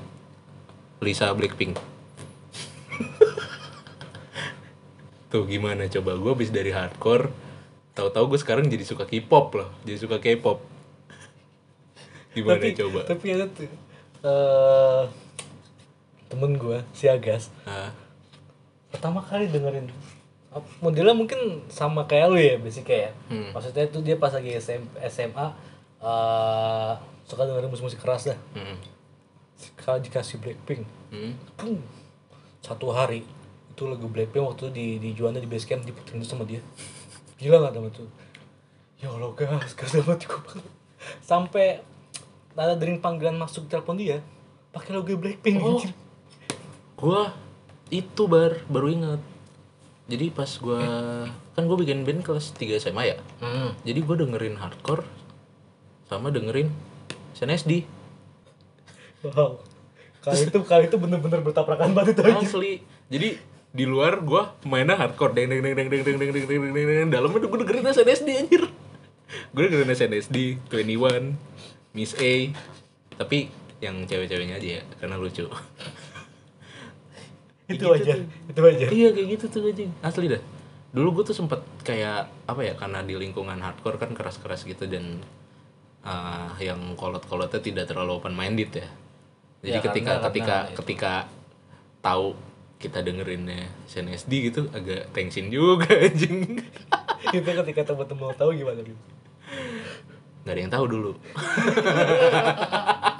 Lisa 0.99 1.31
Blackpink. 1.31 1.79
Tuh 5.31 5.47
gimana 5.47 5.87
coba? 5.87 6.11
Gue 6.19 6.31
habis 6.35 6.51
dari 6.51 6.75
hardcore 6.75 7.31
tahu-tahu 7.93 8.35
gue 8.35 8.39
sekarang 8.41 8.67
jadi 8.67 8.83
suka 8.83 9.07
K-pop 9.07 9.55
loh. 9.55 9.69
Jadi 9.87 9.97
suka 10.01 10.19
K-pop. 10.19 10.59
Gimana 12.33 12.57
tapi 12.57 12.73
coba? 12.73 12.99
tapi 13.05 13.25
ada 13.29 13.45
tuh 13.45 13.69
eh 14.23 15.03
temen 16.31 16.57
gue 16.57 16.81
si 16.97 17.05
Agas 17.05 17.53
pertama 18.93 19.19
kali 19.19 19.49
dengerin 19.49 19.89
modelnya 20.79 21.17
mungkin 21.17 21.65
sama 21.65 22.05
kayak 22.05 22.29
lu 22.29 22.37
ya 22.37 22.61
basic 22.61 22.85
kayak 22.85 23.11
Hmm. 23.25 23.49
maksudnya 23.51 23.89
tuh 23.89 24.05
dia 24.05 24.13
pas 24.15 24.29
lagi 24.29 24.53
SM, 24.53 24.85
SMA 25.09 25.47
eh 25.99 26.93
suka 27.25 27.41
dengerin 27.43 27.71
musik-musik 27.71 27.97
keras 27.97 28.29
dah 28.29 28.37
hmm, 28.53 28.77
kalau 29.75 29.97
dikasih 29.97 30.37
Blackpink 30.37 30.85
hmm. 31.09 31.33
pum 31.57 31.81
satu 32.61 32.93
hari 32.93 33.25
itu 33.67 33.83
lagu 33.89 34.05
Blackpink 34.05 34.45
waktu 34.45 34.69
di 34.69 34.87
di 35.01 35.09
Juanda 35.11 35.41
di 35.41 35.49
base 35.49 35.65
camp 35.65 35.81
diputerin 35.81 36.21
sama 36.21 36.45
dia 36.45 36.61
gila 37.41 37.57
nggak 37.59 37.73
teman 37.73 37.89
tuh 37.89 38.05
ya 39.01 39.09
Allah 39.09 39.33
gas 39.33 39.73
gas 39.73 39.91
banget 39.97 40.29
gue 40.29 40.37
banget 40.37 40.65
sampai 41.25 41.81
ada 42.53 42.77
dering 42.77 43.01
panggilan 43.01 43.33
masuk 43.33 43.65
telepon 43.65 43.97
dia 43.97 44.21
pakai 44.69 44.93
logo 44.93 45.09
Blackpink 45.17 45.57
Oh. 45.57 45.75
anjir. 45.75 45.91
gua 46.93 47.33
itu 47.93 48.25
bar. 48.25 48.57
Baru 48.65 48.89
ingat. 48.89 49.21
Jadi 50.09 50.33
pas 50.33 50.49
gua 50.57 50.81
kan 51.53 51.63
gua 51.69 51.77
bikin 51.77 52.03
band 52.03 52.25
kelas 52.25 52.57
3 52.57 52.81
SMA 52.81 53.03
ya. 53.13 53.17
Hmm. 53.39 53.71
jadi 53.87 54.03
gua 54.03 54.19
dengerin 54.19 54.59
hardcore 54.59 55.05
sama 56.11 56.27
dengerin 56.33 56.73
SNSD 57.37 57.87
Wow. 59.23 59.63
Kali 60.19 60.51
itu 60.51 60.59
kali 60.67 60.91
itu 60.91 60.99
bener-bener 60.99 61.39
bertabrakan 61.39 61.95
banget 61.95 62.19
itu 62.19 62.23
asli. 62.27 62.73
Jadi 63.07 63.39
di 63.71 63.85
luar 63.87 64.19
gua 64.19 64.51
mainnya 64.67 64.99
hardcore. 64.99 65.31
Deng 65.31 65.47
deng 65.47 65.63
deng 65.63 65.75
deng 65.79 65.87
deng 65.87 66.03
deng 66.03 66.17
deng 66.19 66.31
deng 66.35 66.43
deng 66.43 66.59
deng 66.59 66.73
deng. 66.75 66.87
Deng 66.91 67.09
dalamnya 67.11 67.47
gue 67.47 67.59
dengerin 67.63 67.87
SNSD 67.87 68.29
anjir. 68.35 68.63
Gue 69.55 69.71
dengerin 69.71 69.95
SNSD 69.95 70.37
21 70.67 71.39
Miss 71.95 72.11
A. 72.19 72.51
Tapi 73.15 73.47
yang 73.83 74.07
cewek-ceweknya 74.07 74.59
aja 74.59 74.69
ya 74.79 74.83
karena 74.99 75.19
lucu 75.19 75.43
itu 77.65 77.75
Gitu 77.75 77.85
wajar 77.85 78.17
itu 78.21 78.59
wajar 78.59 78.89
iya 78.89 79.09
kayak 79.09 79.27
gitu 79.31 79.45
tuh 79.49 79.61
anjing. 79.65 79.91
Asli 79.99 80.27
dah 80.27 80.41
dulu 80.89 81.09
gue 81.15 81.23
tuh 81.25 81.35
sempet 81.35 81.57
kayak 81.81 82.29
apa 82.43 82.61
ya 82.61 82.73
karena 82.73 83.01
di 83.01 83.13
lingkungan 83.13 83.57
hardcore 83.57 83.97
kan 83.97 84.11
keras-keras 84.11 84.61
gitu 84.63 84.85
dan 84.85 85.23
uh, 86.01 86.53
yang 86.57 86.77
kolot-kolotnya 86.93 87.57
tidak 87.57 87.87
terlalu 87.87 88.17
open 88.17 88.31
minded 88.31 88.69
ya. 88.69 88.87
Jadi 89.61 89.73
Ya, 89.73 89.81
ketika 89.81 90.11
karena- 90.13 90.25
ketika 90.27 90.45
karena 90.45 90.67
itu. 90.67 90.77
ketika 90.77 91.13
tahu 91.99 92.27
kita 92.77 92.99
dengerinnya 92.99 93.71
SNSD 93.85 94.51
gitu 94.51 94.67
agak 94.69 95.07
tensin 95.09 95.47
juga 95.47 95.87
anjing. 96.05 96.59
Itu 97.31 97.41
ketika 97.47 97.81
teman-teman 97.85 98.35
tahu 98.35 98.51
gimana 98.53 98.79
Bim? 98.79 98.99
nggak 100.43 100.53
ada 100.53 100.61
yang 100.61 100.73
tahu 100.73 100.85
dulu 100.91 101.11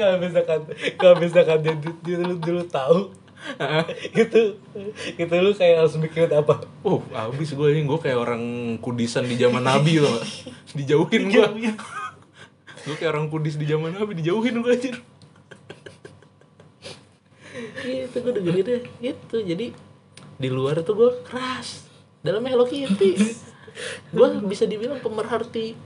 kalau 0.00 0.16
misalkan 0.16 0.60
kalau 0.96 1.14
misalkan 1.20 1.58
dia, 1.60 1.74
dia 1.76 2.16
dulu 2.16 2.34
dulu 2.40 2.62
tahu 2.64 3.00
gitu 4.16 4.60
gitu 5.16 5.32
lu 5.40 5.52
kayak 5.56 5.84
harus 5.84 5.96
mikirin 5.96 6.32
apa 6.32 6.60
Oh, 6.84 7.00
abis 7.12 7.52
gue 7.56 7.68
ini 7.72 7.88
gue 7.88 7.98
kayak 8.00 8.18
orang 8.20 8.42
kudisan 8.80 9.24
di 9.24 9.36
zaman 9.36 9.64
Nabi 9.64 10.00
loh, 10.00 10.20
dijauhin 10.76 11.28
gue. 11.28 11.72
gue 12.80 12.94
kayak 12.96 13.12
orang 13.12 13.28
kudis 13.28 13.60
di 13.60 13.68
zaman 13.68 13.92
Nabi 13.92 14.16
dijauhin 14.20 14.60
gue 14.64 14.72
anjir. 14.72 14.96
gitu 17.80 18.16
gue 18.20 18.32
dengerin 18.40 18.64
deh, 18.64 18.82
gitu. 19.04 19.36
Jadi 19.44 19.76
di 20.40 20.48
luar 20.48 20.80
tuh 20.80 20.96
gue 20.96 21.10
keras, 21.28 21.84
dalamnya 22.24 22.56
Hello 22.56 22.64
Kitty. 22.64 23.12
gue 24.12 24.28
bisa 24.48 24.64
dibilang 24.64 25.00
pemerhati 25.00 25.76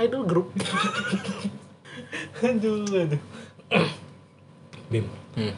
idol 0.00 0.24
group. 0.24 0.48
Aduh 2.40 2.84
aduh 2.86 3.20
Bim 4.88 5.04
Hmm. 5.32 5.54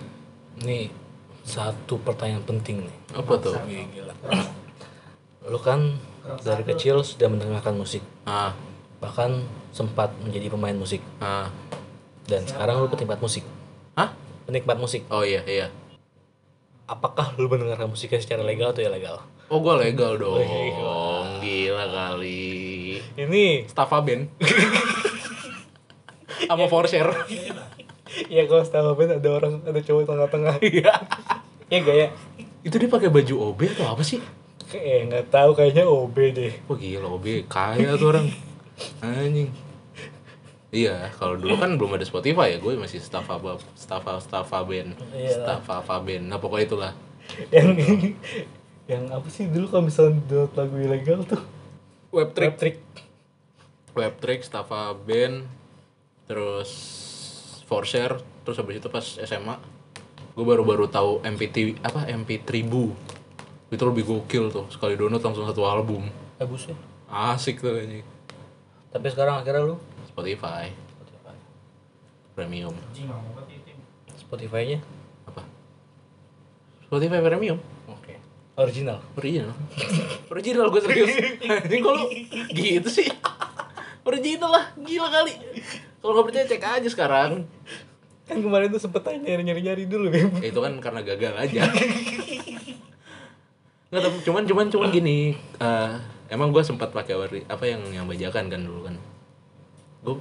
nih 0.61 0.93
satu 1.41 1.97
pertanyaan 1.99 2.45
penting 2.45 2.85
nih 2.85 2.97
Apa 3.11 3.33
tuh? 3.37 3.57
Wih, 3.65 3.89
gila. 3.91 4.13
lu 5.43 5.57
kan 5.57 5.97
dari 6.39 6.61
kecil 6.63 7.01
sudah 7.01 7.27
mendengarkan 7.27 7.75
musik 7.75 8.05
Ah, 8.23 8.53
bahkan 8.99 9.41
sempat 9.71 10.13
menjadi 10.21 10.49
pemain 10.49 10.75
musik 10.75 11.01
ah, 11.19 11.49
dan 12.27 12.45
sekarang 12.45 12.77
lu 12.79 12.89
penikmat 12.89 13.17
musik 13.19 13.41
hah? 13.95 14.13
penikmat 14.45 14.77
musik 14.77 15.09
Oh 15.09 15.25
iya 15.25 15.41
iya. 15.43 15.73
apakah 16.85 17.33
lu 17.35 17.49
mendengarkan 17.49 17.89
musiknya 17.89 18.19
secara 18.19 18.43
legal 18.43 18.71
atau 18.71 18.83
ilegal 18.83 19.25
Oh 19.49 19.59
gue 19.59 19.75
legal 19.81 20.15
dong, 20.15 20.39
gila 21.41 21.83
kali. 21.89 23.03
ini 23.17 23.67
Staffa 23.67 23.99
band. 23.99 24.31
Sama 26.43 26.67
Forshare. 26.67 27.13
ya 28.27 28.43
kalau 28.45 28.63
setahu 28.63 28.95
Ben 28.95 29.11
ada 29.13 29.29
orang 29.31 29.63
ada 29.63 29.79
cowok 29.79 30.03
tengah-tengah 30.05 30.55
Iya. 30.61 30.93
ya 31.67 31.79
gaya 31.81 32.07
Itu 32.61 32.77
dia 32.77 32.87
pakai 32.87 33.09
baju 33.09 33.35
OB 33.49 33.61
atau 33.71 33.87
apa 33.89 34.03
sih? 34.03 34.19
kayak 34.67 35.01
nggak 35.07 35.27
tahu 35.29 35.51
kayaknya 35.53 35.83
OB 35.83 36.17
deh 36.31 36.53
Wah 36.65 36.77
gila 36.77 37.09
OB 37.11 37.27
kaya 37.45 37.95
tuh 37.95 38.09
orang. 38.11 38.27
Anjing. 39.01 39.51
Iya, 40.71 41.11
kalau 41.13 41.35
dulu 41.35 41.55
kan 41.57 41.75
belum 41.75 41.93
ada 41.93 42.05
Spotify 42.05 42.55
ya, 42.55 42.59
gue 42.59 42.79
masih 42.79 42.99
Staffa 42.99 43.35
Bab- 43.37 43.67
Staffa 43.75 44.17
Staffa 44.17 44.63
band, 44.63 44.95
Iya. 45.11 45.35
Staffa 45.59 45.83
band. 45.99 46.25
Nah 46.25 46.39
pokoknya 46.39 46.65
itulah. 46.65 46.93
yang 47.51 47.75
yang 48.87 49.05
apa 49.09 49.27
sih 49.27 49.47
dulu 49.47 49.67
kalau 49.69 49.85
misalnya 49.85 50.19
download 50.25 50.51
lagu 50.53 50.77
ilegal 50.77 51.21
tuh 51.25 51.43
Web 52.11 52.31
trip 52.33 52.55
trick 52.55 52.77
Web 53.93 54.15
Trick, 54.17 54.43
Staffa 54.43 54.95
band, 54.97 55.51
terus 56.31 56.71
Forshare, 57.67 58.23
terus 58.47 58.59
habis 58.63 58.79
itu 58.79 58.87
pas 58.87 59.03
SMA, 59.03 59.55
gue 60.35 60.45
baru-baru 60.47 60.87
tahu 60.87 61.19
MP3 61.27 61.83
apa 61.83 62.07
MP3 62.07 62.63
Bu. 62.63 62.95
Itu 63.71 63.83
lebih 63.87 64.07
gokil 64.07 64.51
tuh, 64.51 64.67
sekali 64.71 64.95
download 64.95 65.23
langsung 65.23 65.47
satu 65.47 65.67
album. 65.67 66.07
bagus 66.39 66.71
ya 66.71 66.77
Asik 67.11 67.59
tuh 67.61 67.75
ini. 67.77 68.01
tapi 68.91 69.11
sekarang 69.11 69.43
akhirnya 69.43 69.61
lu 69.67 69.77
Spotify 70.07 70.71
Premium. 72.33 72.73
Spotify-nya 74.17 74.81
Apa? 75.29 75.43
Spotify 76.89 77.21
Premium. 77.21 77.59
oke 77.85 78.15
original 78.57 78.99
Original. 79.19 79.53
Original 80.33 80.67
gue 80.73 80.81
serius. 80.81 81.11
Ini 81.69 81.79
kalau 81.85 82.09
gitu 82.55 82.89
sih. 82.89 83.11
Original 84.07 84.51
lah, 84.51 84.65
gila 84.81 85.13
kali. 85.13 85.35
Kalau 86.01 86.13
nggak 86.17 86.27
percaya 86.33 86.45
cek 86.49 86.65
aja 86.65 86.89
sekarang. 86.89 87.45
kan 88.31 88.39
kemarin 88.39 88.71
tuh 88.71 88.79
sempet 88.79 89.03
tanya 89.03 89.27
nyari 89.27 89.43
nyari 89.43 89.61
nyari 89.67 89.85
dulu 89.91 90.07
Bim 90.07 90.31
Ya, 90.39 90.55
itu 90.55 90.61
kan 90.63 90.79
karena 90.79 91.03
gagal 91.03 91.35
aja. 91.35 91.67
Nggak 93.91 94.03
tapi 94.07 94.17
cuman 94.23 94.43
cuman 94.47 94.67
cuman 94.71 94.89
gini. 94.95 95.35
eh, 95.59 95.91
emang 96.31 96.55
gue 96.55 96.63
sempat 96.63 96.95
pakai 96.95 97.19
wari 97.19 97.43
apa 97.51 97.67
yang 97.67 97.83
yang 97.91 98.07
bajakan 98.07 98.47
kan 98.47 98.61
dulu 98.63 98.87
kan. 98.87 98.95
Gue 100.07 100.17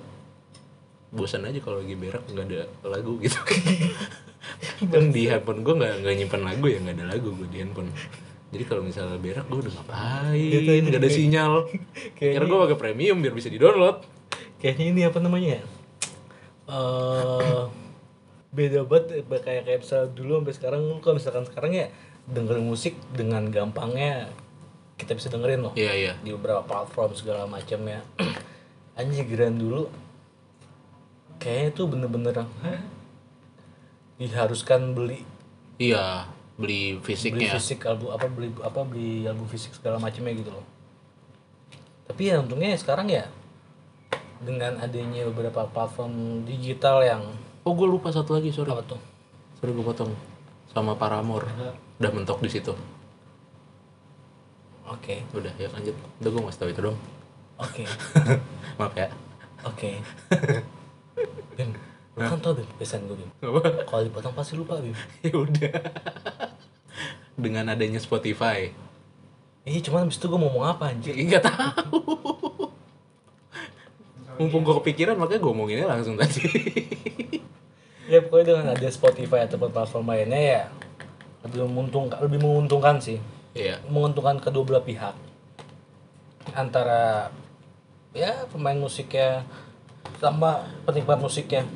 bosan 1.10 1.46
aja 1.46 1.62
kalau 1.62 1.82
lagi 1.82 1.94
berak 1.94 2.26
nggak 2.28 2.46
ada 2.50 2.66
lagu 2.86 3.22
gitu. 3.22 3.38
kan 4.90 5.06
di 5.14 5.30
handphone 5.30 5.62
gue 5.62 5.74
nggak 5.78 5.94
nggak 6.02 6.16
nyimpan 6.18 6.42
lagu 6.42 6.66
ya 6.66 6.78
nggak 6.82 6.96
ada 6.98 7.06
lagu 7.14 7.30
gue 7.38 7.48
di 7.48 7.62
handphone. 7.62 7.94
Jadi 8.50 8.64
kalau 8.66 8.82
misalnya 8.82 9.22
berak 9.22 9.46
gue 9.46 9.70
udah 9.70 9.74
ngapain? 9.78 10.82
Nggak 10.82 10.98
ada 10.98 11.10
sinyal. 11.14 11.54
Kira 12.18 12.42
gue 12.42 12.58
pakai 12.66 12.78
premium 12.78 13.22
biar 13.22 13.38
bisa 13.38 13.54
di 13.54 13.62
download. 13.62 14.02
Kayaknya 14.60 14.86
ini 14.92 15.02
apa 15.08 15.18
namanya 15.24 15.50
ya? 15.60 15.64
Eh 16.70 17.64
beda 18.50 18.82
banget 18.90 19.24
kayak 19.30 19.64
kayak 19.66 19.80
misalnya 19.82 20.10
dulu 20.14 20.32
sampai 20.44 20.56
sekarang. 20.56 20.82
Kalau 21.02 21.16
misalkan 21.16 21.46
sekarang 21.48 21.72
ya 21.74 21.88
dengerin 22.30 22.66
musik 22.68 22.94
dengan 23.16 23.50
gampangnya 23.50 24.30
kita 25.00 25.16
bisa 25.16 25.32
dengerin 25.32 25.66
loh. 25.66 25.74
Iya 25.74 25.94
iya. 25.96 26.14
di 26.20 26.36
beberapa 26.36 26.62
platform 26.68 27.16
segala 27.16 27.48
macam 27.48 27.80
ya. 27.88 28.04
Anjir 29.00 29.26
geran 29.26 29.56
dulu. 29.56 29.88
Kayaknya 31.40 31.70
tuh 31.72 31.86
bener-bener 31.88 32.36
diharuskan 34.20 34.92
beli. 34.92 35.24
Iya 35.80 36.28
beli 36.60 37.00
beli 37.00 37.16
fisiknya. 37.16 37.56
fisik 37.56 37.88
album 37.88 38.12
apa 38.12 38.28
beli 38.28 38.52
apa 38.60 38.84
beli 38.84 39.24
album 39.24 39.48
fisik 39.48 39.72
segala 39.72 39.96
macamnya 39.96 40.36
gitu 40.36 40.52
loh. 40.52 40.68
Tapi 42.12 42.28
ya 42.28 42.44
untungnya 42.44 42.76
sekarang 42.76 43.08
ya 43.08 43.32
dengan 44.40 44.80
adanya 44.80 45.28
beberapa 45.30 45.68
platform 45.68 46.44
digital 46.48 47.04
yang 47.04 47.24
Oh 47.68 47.76
gue 47.76 47.86
lupa 47.86 48.10
satu 48.10 48.40
lagi 48.40 48.50
sorry. 48.56 48.72
apa 48.72 48.84
tuh? 48.84 49.00
Sorry 49.60 49.76
gue 49.76 49.84
potong. 49.84 50.16
Sama 50.72 50.96
Paramore. 50.96 51.46
Udah 52.00 52.12
mentok 52.16 52.40
di 52.40 52.50
situ. 52.50 52.72
Oke. 54.88 55.22
Udah 55.36 55.52
ya 55.60 55.68
lanjut. 55.70 55.94
Udah 56.24 56.30
gue 56.32 56.42
ngasih 56.48 56.60
tahu 56.60 56.72
itu 56.72 56.82
dong 56.82 56.98
oke. 57.60 57.84
Maaf 58.80 58.96
ya. 58.96 59.08
Oke. 59.68 60.00
Bim 61.60 61.76
lu 62.20 62.28
kan 62.28 62.40
tau 62.40 62.52
Bim 62.56 62.68
pesan 62.80 63.06
gue 63.08 63.16
Bim. 63.20 63.32
Kalau 63.88 64.02
dipotong 64.04 64.34
pasti 64.34 64.56
lupa 64.56 64.80
Bim. 64.80 64.96
Ya 65.28 65.36
udah. 65.36 65.72
Dengan 67.36 67.72
adanya 67.72 68.00
Spotify. 68.00 68.72
Iya 69.68 69.80
cuman 69.86 70.08
abis 70.08 70.18
itu 70.18 70.26
gue 70.32 70.40
mau 70.40 70.50
ngomong 70.50 70.66
apa 70.66 70.96
anjir 70.96 71.14
nggak 71.14 71.44
tahu 71.46 72.00
mumpung 74.40 74.64
gue 74.64 74.72
kepikiran 74.80 75.20
makanya 75.20 75.44
gue 75.44 75.52
ngomonginnya 75.52 75.88
langsung 75.92 76.16
tadi. 76.16 76.48
Ya 78.10 78.26
pokoknya 78.26 78.58
dengan 78.58 78.68
ada 78.74 78.88
Spotify 78.90 79.46
ataupun 79.46 79.70
platform 79.70 80.10
lainnya 80.10 80.42
ya 80.42 80.64
lebih 81.46 81.70
menguntungkan 81.70 82.18
lebih 82.26 82.40
menguntungkan 82.42 82.98
sih. 82.98 83.22
Iya. 83.54 83.84
Menguntungkan 83.86 84.42
kedua 84.42 84.66
belah 84.66 84.82
pihak. 84.82 85.14
Antara 86.58 87.30
ya 88.16 88.50
pemain 88.50 88.80
musiknya 88.80 89.46
sama 90.18 90.66
penikmat 90.88 91.22
musiknya. 91.22 91.68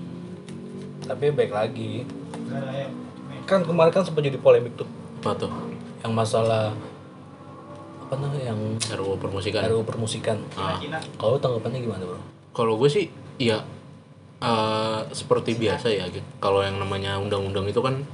Tapi 1.06 1.30
baik 1.36 1.54
lagi. 1.54 2.08
Kan 3.46 3.68
kemarin 3.68 3.92
kan 3.94 4.02
sempat 4.02 4.26
jadi 4.26 4.40
polemik 4.40 4.74
tuh. 4.80 4.90
Apa 5.22 5.36
tuh? 5.36 5.52
Yang 6.02 6.14
masalah 6.16 6.74
apa 8.08 8.14
namanya 8.18 8.56
yang 8.56 8.60
RUU 8.80 9.22
permusikan. 9.22 9.70
RUU 9.70 9.86
permusikan. 9.86 10.38
Ah. 10.58 10.82
kalau 11.22 11.38
tanggapannya 11.38 11.84
gimana 11.84 12.10
bro 12.10 12.43
kalau 12.54 12.78
gue 12.78 12.90
sih 12.90 13.10
ya 13.42 13.66
eh, 14.40 15.00
seperti 15.12 15.58
biasa 15.58 15.90
ya 15.90 16.06
gitu. 16.08 16.26
kalau 16.38 16.62
yang 16.62 16.78
namanya 16.78 17.18
undang-undang 17.18 17.66
itu 17.68 17.82
kan 17.82 18.06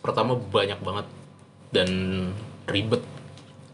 pertama 0.00 0.34
banyak 0.38 0.80
banget 0.80 1.06
dan 1.74 1.88
ribet. 2.70 3.02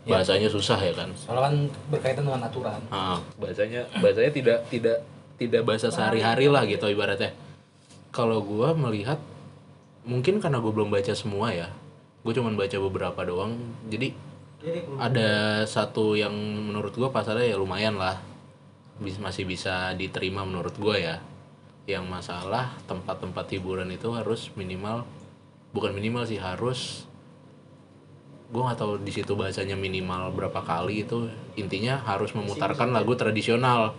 Bahasanya 0.03 0.51
susah 0.51 0.83
ya 0.83 0.91
kan? 0.99 1.15
Soalnya 1.15 1.43
kan 1.47 1.55
berkaitan 1.87 2.27
dengan 2.27 2.43
aturan. 2.43 2.81
Ah, 2.91 3.23
bahasanya 3.39 3.87
bahasanya 4.03 4.35
tidak 4.35 4.59
tidak 4.67 4.99
tidak 5.39 5.63
bahasa 5.63 5.95
sehari-hari 5.95 6.51
lah 6.51 6.67
gitu 6.67 6.91
ibaratnya. 6.91 7.31
Kalau 8.11 8.43
gua 8.43 8.75
melihat 8.75 9.23
mungkin 10.03 10.43
karena 10.43 10.59
gue 10.59 10.73
belum 10.75 10.91
baca 10.91 11.15
semua 11.15 11.55
ya. 11.55 11.71
Gue 12.27 12.35
cuman 12.35 12.59
baca 12.59 12.75
beberapa 12.83 13.21
doang. 13.23 13.55
Jadi 13.87 14.11
ada 14.99 15.63
satu 15.71 16.19
yang 16.19 16.35
menurut 16.35 16.95
gue 16.95 17.11
pasarnya 17.11 17.55
ya 17.55 17.57
lumayan 17.59 17.99
lah 17.99 18.32
masih 19.01 19.49
bisa 19.49 19.95
diterima 19.97 20.45
menurut 20.45 20.75
gue 20.77 20.97
ya. 21.01 21.17
Yang 21.89 22.05
masalah 22.11 22.77
tempat-tempat 22.85 23.49
hiburan 23.55 23.91
itu 23.95 24.13
harus 24.13 24.53
minimal 24.59 25.07
bukan 25.73 25.97
minimal 25.97 26.29
sih 26.29 26.37
harus 26.37 27.09
gue 28.53 28.61
nggak 28.61 28.77
tahu 28.77 29.01
di 29.01 29.09
situ 29.09 29.33
bahasanya 29.33 29.81
minimal 29.81 30.29
berapa 30.37 30.61
kali 30.61 31.09
itu 31.09 31.25
intinya 31.57 32.05
harus 32.05 32.37
memutarkan 32.37 32.93
lagu 32.93 33.17
tradisional. 33.17 33.97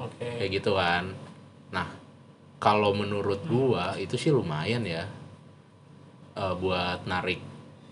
Oke. 0.00 0.24
kayak 0.24 0.50
gitu 0.62 0.72
kan. 0.74 1.12
Nah 1.70 1.86
kalau 2.62 2.96
menurut 2.96 3.44
gua 3.46 3.94
itu 3.98 4.16
sih 4.16 4.32
lumayan 4.32 4.82
ya 4.86 5.04
eh, 6.34 6.54
buat 6.56 7.04
narik 7.04 7.38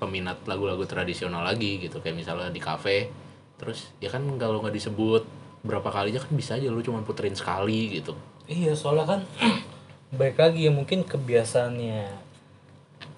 peminat 0.00 0.40
lagu-lagu 0.48 0.82
tradisional 0.88 1.44
lagi 1.44 1.76
gitu. 1.78 2.00
Kayak 2.00 2.24
misalnya 2.24 2.50
di 2.50 2.60
kafe 2.62 3.12
terus 3.60 3.92
ya 4.00 4.08
kan 4.08 4.24
kalau 4.40 4.64
nggak 4.64 4.72
disebut 4.72 5.22
berapa 5.60 5.88
kalinya 5.92 6.20
kan 6.24 6.32
bisa 6.32 6.56
aja 6.56 6.72
lu 6.72 6.80
cuma 6.80 7.04
puterin 7.04 7.36
sekali 7.36 8.00
gitu. 8.00 8.16
Iya, 8.48 8.72
soalnya 8.72 9.06
kan 9.06 9.20
baik 10.18 10.40
lagi 10.40 10.66
ya 10.66 10.72
mungkin 10.72 11.04
kebiasaannya 11.04 12.08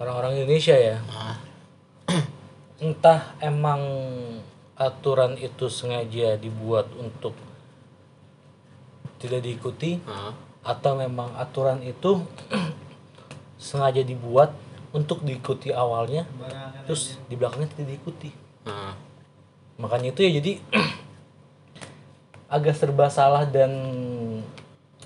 orang-orang 0.02 0.42
Indonesia 0.42 0.74
ya. 0.74 0.98
ah 1.10 1.38
Entah 2.82 3.38
emang 3.38 3.78
aturan 4.74 5.38
itu 5.38 5.70
sengaja 5.70 6.34
dibuat 6.34 6.90
untuk 6.98 7.38
tidak 9.22 9.46
diikuti 9.46 10.02
ah, 10.10 10.34
atau 10.66 10.98
memang 10.98 11.30
aturan 11.38 11.78
itu 11.86 12.26
sengaja 13.62 14.02
dibuat 14.02 14.50
untuk 14.90 15.22
diikuti 15.22 15.70
awalnya 15.70 16.26
terus 16.84 17.22
di 17.30 17.38
belakangnya 17.38 17.70
tidak 17.70 17.88
diikuti. 17.94 18.30
Ah. 18.66 18.94
makanya 19.78 20.14
itu 20.14 20.22
ya 20.22 20.30
jadi 20.38 20.52
agak 22.52 22.76
serba 22.76 23.08
salah 23.08 23.48
dan 23.48 23.72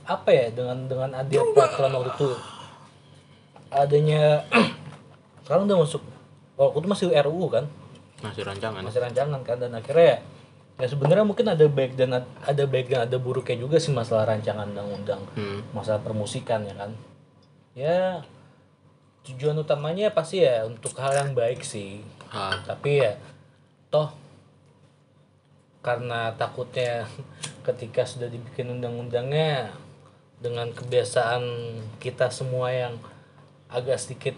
apa 0.02 0.30
ya 0.34 0.46
dengan 0.50 0.90
dengan 0.90 1.10
adanya 1.14 1.46
peraturan 1.54 1.92
waktu 1.94 2.10
itu 2.14 2.28
adanya 3.70 4.42
sekarang 5.46 5.70
udah 5.70 5.78
masuk 5.86 6.02
waktu 6.58 6.78
itu 6.82 6.88
masih 6.90 7.06
RUU 7.14 7.46
kan? 7.50 7.64
Masih 8.22 8.42
rancangan. 8.42 8.82
Masih 8.82 9.00
rancangan 9.02 9.40
kan 9.46 9.56
dan 9.62 9.70
akhirnya 9.78 10.06
ya 10.06 10.18
ya 10.76 10.86
sebenarnya 10.92 11.24
mungkin 11.24 11.46
ada 11.48 11.64
baik 11.70 11.96
dan 11.96 12.20
ad- 12.20 12.34
ada 12.44 12.64
baik 12.68 12.92
dan 12.92 13.08
ada 13.08 13.16
buruknya 13.16 13.56
juga 13.56 13.80
sih 13.80 13.94
masalah 13.94 14.28
rancangan 14.28 14.68
undang-undang 14.68 15.24
hmm. 15.38 15.72
masalah 15.72 16.02
permusikan 16.02 16.66
ya 16.66 16.74
kan? 16.74 16.90
Ya 17.78 18.00
tujuan 19.26 19.58
utamanya 19.58 20.10
pasti 20.10 20.42
ya 20.42 20.66
untuk 20.66 20.94
hal 20.98 21.14
yang 21.14 21.30
baik 21.34 21.62
sih. 21.62 22.02
Ah, 22.34 22.58
tapi 22.66 23.06
ya 23.06 23.14
toh 23.88 24.10
karena 25.86 26.34
takutnya 26.34 27.06
ketika 27.66 28.02
sudah 28.02 28.26
dibikin 28.26 28.74
undang-undangnya 28.74 29.70
dengan 30.42 30.74
kebiasaan 30.74 31.42
kita 32.02 32.26
semua 32.34 32.74
yang 32.74 32.98
agak 33.70 34.02
sedikit 34.02 34.34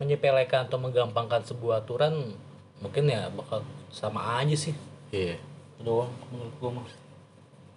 menyepelekan 0.00 0.64
atau 0.64 0.80
menggampangkan 0.80 1.44
sebuah 1.44 1.84
aturan 1.84 2.32
mungkin 2.80 3.12
ya 3.12 3.28
bakal 3.28 3.60
sama 3.92 4.40
aja 4.40 4.56
sih. 4.56 4.72
Iya. 5.12 5.36
Itu 5.76 5.84
doang 5.84 6.10
menurut 6.32 6.54
gua 6.56 6.70
mah 6.80 6.88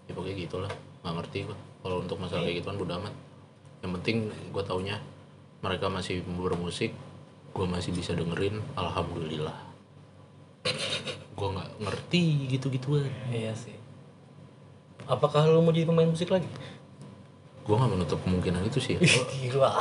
ya 0.07 0.15
pokoknya 0.15 0.35
gitulah. 0.47 0.73
Nggak 1.03 1.13
ngerti 1.19 1.37
gua. 1.51 1.57
Kalau 1.83 1.95
untuk 1.99 2.17
masalah 2.21 2.47
kayak 2.47 2.63
gituan 2.63 2.79
bodo 2.79 2.93
amat. 2.95 3.13
Yang 3.83 3.91
penting 3.99 4.15
gua 4.55 4.63
taunya 4.63 4.95
mereka 5.59 5.91
masih 5.91 6.23
bermusik 6.23 6.95
gua 7.51 7.67
masih 7.67 7.91
bisa 7.91 8.15
dengerin. 8.15 8.63
Alhamdulillah 8.79 9.67
gua 11.41 11.49
nggak 11.57 11.69
ngerti 11.81 12.23
gitu 12.53 12.69
gituan 12.69 13.09
iya 13.33 13.49
sih. 13.57 13.73
Apakah 15.09 15.49
lu 15.49 15.65
mau 15.65 15.73
jadi 15.73 15.89
pemain 15.89 16.05
musik 16.05 16.29
lagi? 16.29 16.45
Gua 17.65 17.81
nggak 17.81 17.91
menutup 17.97 18.21
kemungkinan 18.21 18.61
itu 18.69 18.77
sih. 18.77 19.01
Gila. 19.01 19.73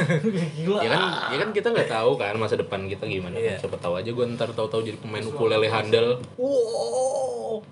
Gila. 0.60 0.78
Ya 0.84 0.88
kan 0.92 1.02
ya 1.32 1.36
kan 1.40 1.50
kita 1.56 1.72
nggak 1.72 1.88
tahu 1.88 2.20
kan 2.20 2.36
masa 2.36 2.60
depan 2.60 2.84
kita 2.84 3.08
gimana. 3.08 3.32
Kan 3.40 3.64
siapa 3.64 3.80
tahu 3.80 3.96
aja 3.96 4.12
gua 4.12 4.28
ntar 4.28 4.52
tahu-tahu 4.52 4.84
jadi 4.84 5.00
pemain 5.00 5.24
ukulele 5.24 5.72
handal. 5.72 6.20
Wow. 6.36 7.64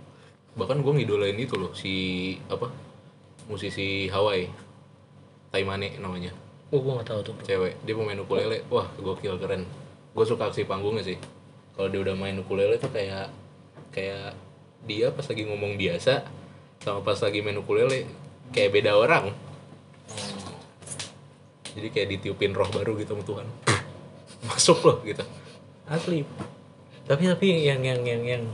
Bahkan 0.57 0.81
gua 0.81 0.97
ngidolain 0.97 1.37
itu 1.37 1.61
loh 1.61 1.77
si 1.77 1.93
apa 2.49 2.73
musisi 3.45 4.09
Hawaii. 4.09 4.49
Taimane 5.53 6.01
namanya. 6.01 6.33
Oh 6.73 6.81
gua 6.81 6.97
nggak 6.97 7.13
tahu 7.13 7.21
tuh 7.21 7.33
bro. 7.37 7.45
Cewek 7.45 7.77
dia 7.85 7.93
pemain 7.93 8.17
ukulele. 8.17 8.65
Wah 8.73 8.89
gokil 8.97 9.37
keren. 9.37 9.69
Gue 10.15 10.23
suka 10.23 10.47
aksi 10.47 10.63
panggungnya 10.63 11.03
sih 11.03 11.19
kalau 11.75 11.89
dia 11.91 12.01
udah 12.07 12.15
main 12.15 12.39
ukulele 12.39 12.79
tuh 12.79 12.91
kayak 12.91 13.35
kayak 13.91 14.39
dia 14.87 15.11
pas 15.11 15.27
lagi 15.27 15.43
ngomong 15.43 15.75
biasa 15.75 16.23
sama 16.79 17.03
pas 17.03 17.19
lagi 17.19 17.43
main 17.43 17.59
ukulele 17.59 18.07
kayak 18.55 18.71
beda 18.79 18.95
orang. 18.95 19.35
Jadi 21.75 21.89
kayak 21.91 22.09
ditiupin 22.19 22.55
roh 22.55 22.71
baru 22.71 22.95
gitu 23.03 23.19
sama 23.19 23.25
Tuhan. 23.27 23.47
Masuk 24.49 24.79
loh 24.87 24.99
gitu. 25.03 25.25
Asli. 25.91 26.23
Tapi 27.11 27.23
tapi 27.27 27.47
yang 27.67 27.83
yang 27.83 28.07
yang 28.07 28.23
yang 28.23 28.45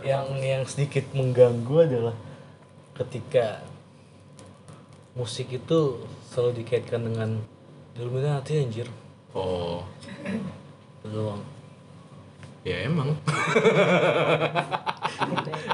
yang 0.00 0.26
yang 0.40 0.62
sedikit 0.64 1.04
mengganggu 1.12 1.76
adalah 1.84 2.16
ketika 2.96 3.60
musik 5.12 5.52
itu 5.52 6.00
selalu 6.32 6.64
dikaitkan 6.64 7.04
dengan 7.04 7.44
Illuminati 7.92 8.64
anjir. 8.64 8.88
Oh. 9.36 9.84
Doang 11.04 11.51
ya 12.62 12.76
emang. 12.86 13.10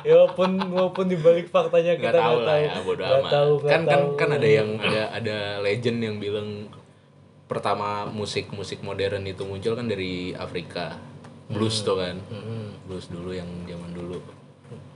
Ya 0.05 0.15
walaupun 0.17 0.51
walaupun 0.73 1.05
dibalik 1.09 1.49
faktanya 1.49 1.97
nggak 1.97 2.13
kita 2.13 2.21
tahu 2.21 2.37
nggak 2.39 2.47
lah 2.47 2.57
tahu. 2.57 2.65
ya 2.65 2.81
bodo 2.81 3.03
amat. 3.03 3.31
tahu 3.31 3.53
kan 3.61 3.69
kan 3.69 3.83
tahu. 3.87 4.07
kan 4.17 4.29
ada 4.33 4.49
yang 4.49 4.69
ada 4.79 5.03
ada 5.13 5.37
legend 5.61 5.99
yang 6.01 6.17
bilang 6.17 6.49
pertama 7.45 8.09
musik 8.09 8.49
musik 8.53 8.81
modern 8.81 9.25
itu 9.25 9.45
muncul 9.45 9.73
kan 9.73 9.85
dari 9.85 10.33
Afrika. 10.33 10.97
Blues 11.49 11.81
tuh 11.81 11.97
kan. 11.97 12.17
Mm-mm. 12.29 12.85
blues 12.85 13.09
dulu 13.09 13.33
yang 13.33 13.49
zaman 13.65 13.91
dulu. 13.93 14.21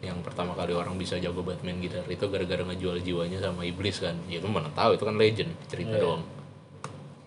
Yang 0.05 0.21
pertama 0.21 0.53
kali 0.53 0.73
orang 0.73 0.97
bisa 0.97 1.17
jago 1.17 1.41
buat 1.41 1.61
main 1.61 1.81
gitar 1.81 2.05
itu 2.05 2.25
gara-gara 2.29 2.61
ngejual 2.61 3.01
jiwanya 3.01 3.41
sama 3.41 3.65
iblis 3.65 4.01
kan. 4.01 4.17
Ya 4.29 4.37
itu 4.37 4.49
mana 4.49 4.69
tahu 4.73 4.97
itu 4.97 5.05
kan 5.05 5.17
legend 5.17 5.53
cerita 5.69 5.97
Iya. 5.97 6.03
doang. 6.05 6.23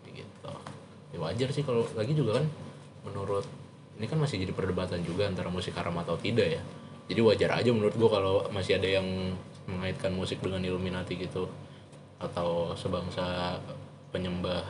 Gitu. 0.06 0.54
Ya 1.14 1.18
wajar 1.18 1.50
sih 1.50 1.62
kalau 1.62 1.86
lagi 1.94 2.14
juga 2.14 2.38
kan 2.38 2.46
menurut 3.02 3.46
ini 3.96 4.06
kan 4.12 4.20
masih 4.20 4.44
jadi 4.44 4.52
perdebatan 4.52 5.00
juga 5.04 5.32
antara 5.32 5.48
musik 5.48 5.76
haram 5.80 5.96
atau 6.02 6.20
tidak 6.20 6.60
ya. 6.60 6.62
Jadi 7.06 7.22
wajar 7.22 7.62
aja 7.62 7.70
menurut 7.72 7.96
gua 7.96 8.10
kalau 8.20 8.36
masih 8.50 8.82
ada 8.82 8.90
yang 8.90 9.08
mengaitkan 9.70 10.12
musik 10.12 10.42
dengan 10.42 10.62
Illuminati 10.66 11.16
gitu. 11.16 11.48
Atau 12.20 12.74
sebangsa 12.76 13.56
penyembah 14.12 14.64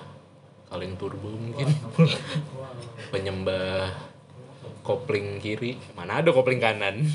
kaleng 0.69 0.97
turbo 0.99 1.32
mungkin. 1.32 1.69
Penyembah 3.13 3.89
kopling 4.86 5.41
kiri. 5.41 5.80
Mana 5.97 6.21
ada 6.21 6.30
kopling 6.30 6.61
kanan? 6.61 7.07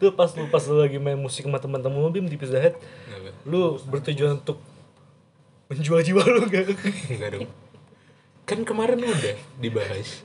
Tuh 0.00 0.12
pas 0.16 0.32
lu 0.32 0.48
pas 0.48 0.64
lu 0.64 0.80
lagi 0.80 0.96
main 0.96 1.16
musik 1.16 1.44
sama 1.44 1.60
teman-teman 1.60 2.00
lu 2.00 2.08
bim 2.08 2.24
di 2.24 2.36
Pizza 2.36 2.56
Hut 2.56 2.76
lu 3.44 3.80
bertujuan 3.88 4.40
untuk 4.40 4.60
menjual 5.68 6.00
jiwa 6.04 6.24
lu 6.24 6.48
gak? 6.48 6.72
Enggak 7.08 7.30
dong. 7.36 7.48
Kan 8.48 8.64
kemarin 8.64 9.00
udah 9.00 9.36
dibahas. 9.60 10.24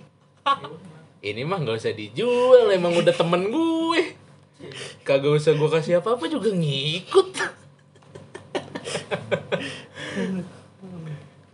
Ini 1.25 1.41
mah 1.41 1.57
nggak 1.57 1.81
usah 1.81 1.97
dijual, 1.97 2.69
emang 2.69 2.93
udah 2.93 3.09
temen 3.09 3.49
gue. 3.49 4.13
Kagak 5.01 5.41
usah 5.41 5.57
gue 5.57 5.69
kasih 5.73 5.97
apa-apa 5.97 6.29
juga 6.29 6.53
ngikut. 6.53 7.33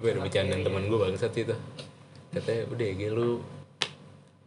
gue 0.01 0.09
ada 0.11 0.19
bercandaan 0.19 0.63
temen 0.67 0.83
gue 0.91 0.99
bangsat 0.99 1.31
itu. 1.39 1.55
Katanya 2.35 2.67
udah 2.67 2.87
ya 2.91 3.09
lu 3.15 3.39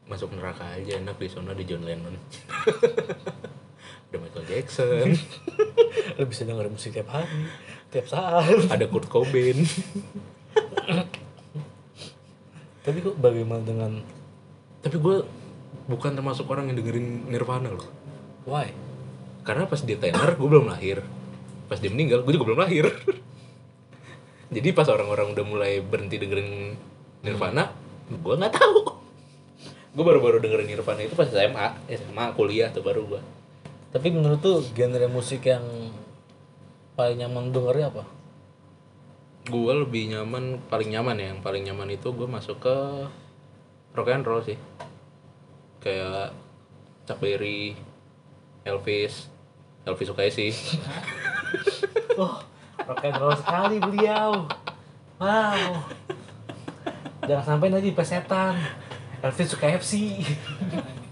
masuk 0.05 0.37
neraka 0.37 0.77
aja 0.77 1.01
enak 1.01 1.17
di 1.17 1.29
sana 1.33 1.57
di 1.57 1.65
John 1.65 1.89
Lennon. 1.89 2.13
ada 4.13 4.17
Michael 4.21 4.47
Jackson, 4.47 5.11
lu 6.21 6.25
bisa 6.31 6.47
denger 6.47 6.71
musik 6.71 6.95
tiap 6.95 7.11
hari 7.11 7.51
tiap 7.91 8.07
saat 8.07 8.47
ada 8.71 8.87
Kurt 8.87 9.11
Cobain. 9.11 9.59
tapi 12.87 12.99
kok 13.03 13.19
bagaimana 13.19 13.65
dengan 13.67 13.93
Tapi 14.85 14.97
gue 15.01 15.17
bukan 15.89 16.13
termasuk 16.13 16.45
orang 16.53 16.69
yang 16.69 16.77
dengerin 16.77 17.33
Nirvana 17.33 17.73
loh. 17.73 17.89
why 18.45 18.69
Karena 19.45 19.65
pas 19.65 19.81
dia 19.81 19.97
tenar, 19.97 20.37
gue 20.37 20.49
belum 20.49 20.69
lahir. 20.69 21.01
Pas 21.69 21.81
dia 21.81 21.89
meninggal, 21.89 22.25
gue 22.25 22.33
juga 22.37 22.53
belum 22.53 22.61
lahir. 22.65 22.89
Jadi 24.55 24.69
pas 24.77 24.89
orang-orang 24.89 25.33
udah 25.33 25.45
mulai 25.45 25.81
berhenti 25.81 26.21
dengerin 26.21 26.77
Nirvana, 27.25 27.73
gue 28.09 28.35
nggak 28.37 28.55
tahu. 28.57 28.79
Gue 29.97 30.05
baru-baru 30.05 30.41
dengerin 30.45 30.69
Nirvana 30.69 31.01
itu 31.05 31.17
pas 31.17 31.29
SMA, 31.29 31.67
SMA 31.89 32.25
kuliah 32.37 32.69
tuh 32.69 32.85
baru 32.85 33.05
gue. 33.09 33.23
tapi 33.95 34.11
menurut 34.11 34.43
tuh 34.43 34.59
genre 34.75 35.07
musik 35.07 35.47
yang 35.47 35.63
paling 36.99 37.23
nyaman 37.23 37.55
dengernya 37.55 37.95
apa 37.95 38.05
gue 39.47 39.73
lebih 39.87 40.11
nyaman 40.11 40.59
paling 40.67 40.91
nyaman 40.91 41.17
ya 41.23 41.27
yang 41.31 41.41
paling 41.47 41.63
nyaman 41.63 41.95
itu 41.95 42.11
gue 42.11 42.27
masuk 42.27 42.59
ke 42.59 42.77
rock 43.95 44.11
and 44.11 44.27
roll 44.27 44.43
sih 44.43 44.59
kayak 45.81 46.35
Chuck 47.07 47.23
Berry 47.23 47.79
Elvis 48.67 49.31
Elvis 49.87 50.07
suka 50.11 50.27
sih 50.29 50.51
Oh, 52.15 52.39
rock 52.87 53.03
and 53.03 53.19
roll 53.19 53.35
sekali 53.35 53.83
beliau. 53.83 54.47
Wow. 55.19 55.83
Jangan 57.27 57.59
sampai 57.59 57.75
nanti 57.75 57.91
pesetan. 57.91 58.55
Elvis 59.19 59.51
suka 59.51 59.67
FC. 59.67 59.99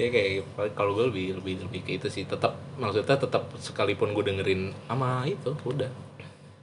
ya 0.00 0.08
kayak 0.08 0.46
kalau 0.72 0.96
gue 0.96 1.12
lebih 1.12 1.26
lebih 1.42 1.54
lebih 1.68 1.80
ke 1.84 2.00
itu 2.00 2.08
sih 2.08 2.24
tetap 2.24 2.56
maksudnya 2.80 3.20
tetap 3.20 3.52
sekalipun 3.60 4.16
gue 4.16 4.32
dengerin 4.32 4.72
sama 4.88 5.28
itu 5.28 5.52
udah 5.60 5.92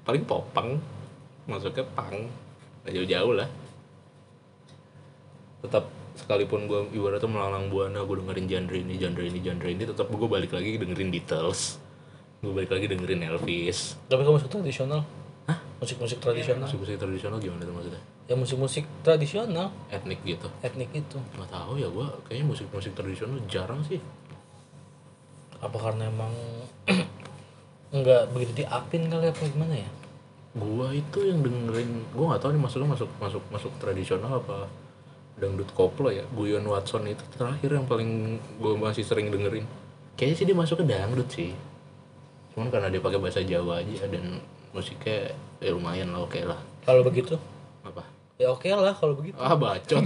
paling 0.10 0.26
popang 0.26 0.82
masuknya 1.45 1.86
pang 1.93 2.26
gak 2.88 2.95
jauh-jauh 2.95 3.33
lah 3.35 3.49
tetap 5.59 5.83
sekalipun 6.15 6.65
gue 6.65 6.79
ibaratnya 6.95 7.27
melalang 7.27 7.67
buana 7.67 7.99
gue 8.01 8.15
dengerin 8.17 8.47
genre 8.47 8.77
ini 8.77 8.95
genre 8.95 9.21
ini 9.21 9.39
genre 9.39 9.67
ini 9.67 9.83
tetap 9.83 10.07
gue 10.07 10.23
balik 10.25 10.49
lagi 10.49 10.79
dengerin 10.79 11.11
Beatles 11.11 11.83
gue 12.39 12.53
balik 12.53 12.71
lagi 12.71 12.88
dengerin 12.88 13.27
Elvis 13.27 13.97
Tapi 14.05 14.21
kamu 14.21 14.38
musik 14.38 14.47
tradisional? 14.47 15.01
Hah? 15.45 15.57
Musik-musik 15.79 16.19
tradisional? 16.19 16.63
musik-musik 16.63 16.95
tradisional 16.95 17.38
gimana 17.38 17.61
tuh 17.61 17.75
maksudnya 17.75 18.01
Ya 18.27 18.35
musik-musik 18.35 18.83
tradisional, 19.01 19.71
etnik 19.88 20.19
gitu 20.21 20.47
etnik 20.59 20.91
itu. 20.91 21.17
nggak 21.33 21.47
tahu 21.47 21.75
ya 21.75 21.88
gue 21.88 22.07
kayaknya 22.23 22.45
musik-musik 22.47 22.91
tradisional 22.93 23.39
jarang 23.47 23.83
sih 23.83 23.99
Apa 25.57 25.75
karena 25.75 26.07
emang 26.07 26.31
nggak 27.97 28.21
begitu 28.31 28.63
diapin 28.63 29.07
kali 29.07 29.27
apa 29.27 29.43
gimana 29.43 29.75
ya? 29.75 29.89
Gua 30.58 30.89
itu 30.91 31.24
yang 31.24 31.45
dengerin 31.45 32.03
gua 32.12 32.34
nggak 32.34 32.41
tahu 32.41 32.51
nih 32.58 32.62
masuknya 32.62 32.89
masuk 32.97 33.10
masuk 33.22 33.43
masuk 33.53 33.72
tradisional 33.78 34.41
apa 34.41 34.66
dangdut 35.38 35.70
koplo 35.78 36.10
ya. 36.10 36.26
Guyon 36.34 36.66
Watson 36.66 37.05
itu 37.05 37.22
terakhir 37.38 37.70
yang 37.78 37.86
paling 37.86 38.41
gua 38.58 38.74
masih 38.76 39.05
sering 39.05 39.30
dengerin. 39.30 39.64
Kayaknya 40.18 40.36
sih 40.36 40.45
dia 40.49 40.58
masuknya 40.58 40.86
dangdut 40.97 41.30
sih. 41.30 41.53
Cuman 42.58 42.74
karena 42.74 42.89
dia 42.89 42.97
pakai 42.97 43.22
bahasa 43.22 43.45
Jawa 43.45 43.86
aja 43.86 44.10
dan 44.10 44.41
musiknya 44.74 45.32
ya 45.62 45.70
lumayan 45.72 46.10
lah 46.10 46.26
oke 46.26 46.41
lah. 46.41 46.58
Kalau 46.84 47.05
begitu? 47.05 47.38
apa? 47.86 48.03
Ya 48.41 48.49
oke 48.49 48.68
lah 48.70 48.93
kalau 48.97 49.14
begitu. 49.14 49.38
ah 49.38 49.53
bacot. 49.53 50.03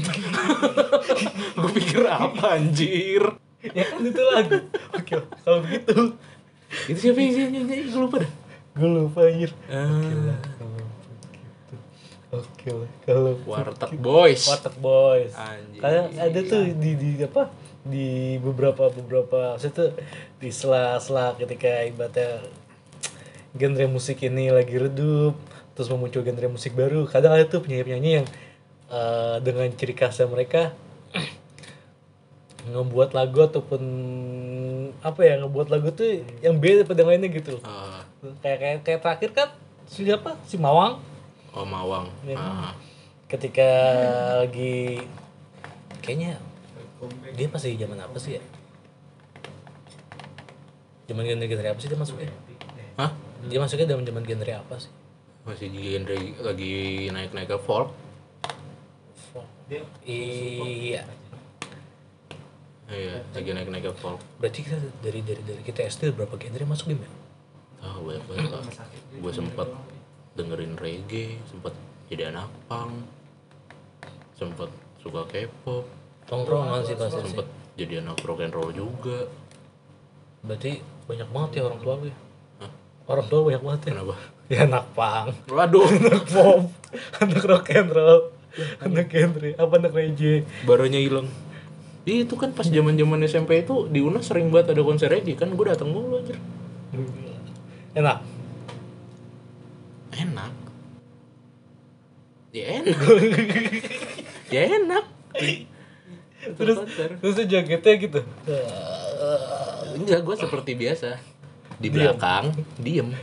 Gua 1.59 1.71
pikir 1.71 2.03
apa 2.07 2.59
anjir? 2.59 3.23
Ya 3.61 3.87
kan 3.87 4.03
itu 4.03 4.21
lagu. 4.25 4.57
Oke, 4.97 5.15
kalau 5.45 5.59
begitu. 5.63 6.17
itu 6.87 6.99
siapa 6.99 7.19
yang 7.19 7.51
nyanyi? 7.51 7.87
Gua 7.91 8.07
lupa 8.07 8.23
dah 8.23 8.40
Gue 8.71 8.87
lupa 8.87 9.27
anjir. 9.27 9.51
Ah, 9.67 10.39
Oke 12.31 12.71
lah, 12.71 12.87
kalau 13.03 13.35
Warteg 13.43 13.99
Boys 13.99 14.47
Warteg 14.47 14.79
Boys. 14.79 15.35
Anjir. 15.35 15.83
Kayak 15.83 16.05
ada 16.15 16.39
tuh 16.47 16.63
di 16.79 16.91
di 16.95 17.09
apa? 17.19 17.51
Di 17.83 18.39
beberapa 18.39 18.87
beberapa 18.87 19.59
situ 19.59 19.91
di 20.39 20.47
sela-sela 20.47 21.35
ketika 21.35 21.83
ibaratnya 21.83 22.39
genre 23.51 23.85
musik 23.91 24.23
ini 24.23 24.47
lagi 24.47 24.79
redup, 24.79 25.35
terus 25.75 25.91
memuncul 25.91 26.23
genre 26.23 26.47
musik 26.47 26.71
baru. 26.71 27.03
Kadang 27.03 27.35
ada 27.35 27.43
tuh 27.43 27.59
penyanyi-penyanyi 27.67 28.11
yang 28.23 28.27
eh, 28.87 29.35
dengan 29.43 29.67
ciri 29.75 29.91
khasnya 29.91 30.31
mereka 30.31 30.71
ngebuat 32.71 33.11
lagu 33.11 33.43
ataupun 33.43 33.81
apa 35.03 35.19
ya 35.19 35.35
ngebuat 35.43 35.67
lagu 35.67 35.91
tuh 35.91 36.23
yang 36.39 36.55
beda 36.63 36.87
pada 36.87 37.03
yang 37.03 37.11
lainnya 37.11 37.27
gitu. 37.27 37.59
Ah, 37.67 38.00
Kayak 38.21 38.57
kayak 38.61 38.77
kayak 38.85 38.99
terakhir 39.01 39.29
kan 39.33 39.49
siapa? 39.89 40.37
Si 40.45 40.55
Mawang. 40.61 41.01
Oh 41.57 41.65
Mawang. 41.65 42.05
Iya. 42.21 42.37
Ah. 42.37 42.73
ketika 43.31 43.63
lagi 44.43 44.99
kayaknya 46.03 46.35
dia 47.31 47.47
pas 47.47 47.63
lagi 47.63 47.79
zaman 47.79 47.97
apa 47.97 48.17
sih 48.19 48.37
ya? 48.37 48.43
Zaman 51.09 51.23
genre 51.25 51.47
genre 51.47 51.69
apa 51.71 51.79
sih 51.81 51.89
dia 51.89 51.97
masuknya? 51.97 52.29
Hah? 52.99 53.11
dia 53.47 53.57
masuknya 53.57 53.89
dalam 53.89 54.03
zaman 54.05 54.21
genre 54.27 54.53
apa 54.53 54.75
sih? 54.77 54.91
Masih 55.47 55.71
genre 55.71 56.17
lagi 56.45 56.73
naik-naik 57.09 57.49
ke 57.49 57.57
folk. 57.57 57.89
Iya. 60.05 61.07
Iya 62.91 63.15
lagi 63.33 63.49
naik-naik 63.55 63.89
ke 63.89 63.93
folk. 63.95 64.19
Berarti 64.37 64.59
kita 64.61 64.77
dari 65.01 65.23
dari 65.25 65.41
dari 65.41 65.61
kita 65.65 65.87
SD 65.87 66.13
berapa 66.13 66.35
genre 66.35 66.67
masuk 66.67 66.91
game 66.91 67.07
ya 67.07 67.20
ah 67.81 67.97
banyak 67.97 68.23
banget 68.29 68.49
lah 68.53 68.63
gue 69.11 69.33
sempet 69.33 69.67
dengerin 70.37 70.73
reggae 70.77 71.41
sempet 71.49 71.73
jadi 72.07 72.31
anak 72.31 72.49
punk 72.69 73.07
sempet 74.35 74.69
suka 75.01 75.21
K-pop. 75.29 75.85
Tongkrongan 76.25 76.81
sih 76.85 76.97
pasti. 76.97 77.21
Sih 77.21 77.29
sempet 77.29 77.47
jadi 77.77 78.01
anak 78.01 78.21
rock 78.25 78.41
and 78.41 78.53
roll 78.53 78.69
juga. 78.73 79.29
Berarti 80.41 80.81
banyak 81.05 81.29
banget 81.29 81.49
ya 81.57 81.61
orang 81.69 81.79
tua 81.81 81.93
lu 82.01 82.05
ya? 82.09 82.17
Hah? 82.61 82.71
orang 83.09 83.25
tua 83.29 83.39
banyak 83.45 83.61
banget 83.61 83.81
ya? 83.81 83.89
Kenapa? 83.93 84.15
Ya 84.51 84.59
anak 84.67 84.85
pang 84.97 85.27
waduh. 85.47 85.87
Anak 86.01 86.23
pop. 86.27 86.61
Anak 87.21 87.43
rock 87.45 87.67
and 87.71 87.89
roll 87.93 88.21
anak 88.83 89.07
genre. 89.07 89.49
Apa 89.55 89.73
anak 89.79 89.93
reggae? 89.95 90.43
Barunya 90.67 90.99
hilang. 90.99 91.27
Ih, 92.03 92.25
itu 92.25 92.33
kan 92.35 92.51
pas 92.51 92.65
zaman 92.65 92.97
zaman 92.97 93.21
SMP 93.23 93.61
itu 93.61 93.85
di 93.87 94.01
UNAS 94.01 94.33
sering 94.33 94.49
banget 94.49 94.73
ada 94.75 94.81
konser 94.81 95.07
reggae 95.07 95.37
kan? 95.37 95.53
Gue 95.53 95.69
datang 95.69 95.93
mulu 95.93 96.19
anjir 96.19 96.35
enak? 97.95 98.19
Enak. 100.11 100.51
Ya 102.51 102.65
enak. 102.83 102.99
Ya 104.51 104.67
enak. 104.67 105.07
Terus 106.59 106.83
terus 107.23 107.33
tuh 107.39 107.47
jogetnya 107.47 107.93
gitu? 107.95 108.19
Enggak, 109.95 110.19
gue 110.27 110.35
seperti 110.35 110.75
biasa. 110.75 111.15
Di 111.79 111.87
belakang 111.87 112.51
diem. 112.75 113.15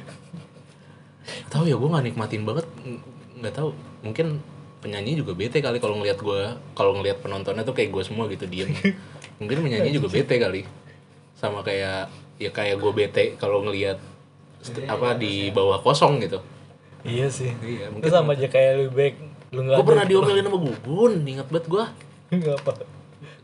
Tahu 1.53 1.69
ya 1.69 1.77
gue 1.77 1.85
nggak 1.85 2.05
nikmatin 2.09 2.49
banget, 2.49 2.65
Ng- 2.81 3.05
nggak 3.45 3.55
tahu. 3.61 3.77
Mungkin 4.01 4.41
penyanyi 4.81 5.21
juga 5.21 5.37
bete 5.37 5.61
kali 5.61 5.85
kalau 5.85 6.01
ngelihat 6.01 6.17
gue, 6.17 6.41
kalau 6.73 6.97
ngelihat 6.97 7.21
penontonnya 7.21 7.61
tuh 7.61 7.77
kayak 7.77 7.93
gue 7.93 8.03
semua 8.09 8.25
gitu 8.33 8.49
diem. 8.49 8.73
Mungkin 9.37 9.69
penyanyi 9.69 9.93
juga 9.93 10.09
bete 10.09 10.41
kali, 10.41 10.65
sama 11.37 11.61
kayak 11.61 12.09
ya 12.41 12.49
kayak 12.57 12.81
gue 12.81 12.93
bete 12.97 13.25
kalau 13.37 13.61
ngelihat 13.69 14.01
apa 14.91 15.15
di 15.17 15.51
bawah 15.55 15.79
kosong 15.81 16.21
gitu. 16.23 16.43
iya 17.07 17.31
sih. 17.31 17.55
Iya, 17.63 17.89
itu 17.89 17.95
mungkin 17.95 18.11
sama 18.11 18.35
aja 18.35 18.49
kayak 18.51 18.73
lebih 18.77 18.93
baik 18.95 19.15
lu 19.49 19.65
nggak 19.65 19.81
gue 19.81 19.87
pernah 19.87 20.05
diomelin 20.05 20.45
sama 20.45 20.59
Gugun, 20.61 21.13
ingat 21.25 21.49
banget 21.49 21.67
gue. 21.73 21.85
nggak 22.37 22.57
apa. 22.61 22.73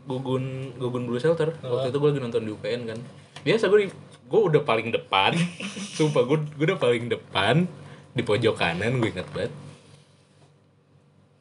Gugun 0.05 0.43
Gugun 0.77 1.03
Blue 1.09 1.17
Shelter. 1.17 1.49
Waktu 1.65 1.89
itu 1.89 1.97
gue 1.97 2.09
lagi 2.13 2.21
nonton 2.21 2.41
di 2.45 2.51
UPN 2.53 2.81
kan. 2.85 2.99
Biasa 3.41 3.73
gue 3.73 3.89
gue 4.29 4.41
udah 4.53 4.61
paling 4.61 4.93
depan. 4.93 5.33
Sumpah 5.97 6.23
gue 6.29 6.37
gue 6.45 6.65
udah 6.69 6.77
paling 6.77 7.09
depan. 7.09 7.65
Di 8.13 8.21
pojok 8.21 8.53
kanan 8.53 9.01
gue 9.01 9.09
ingat 9.09 9.27
banget. 9.33 9.51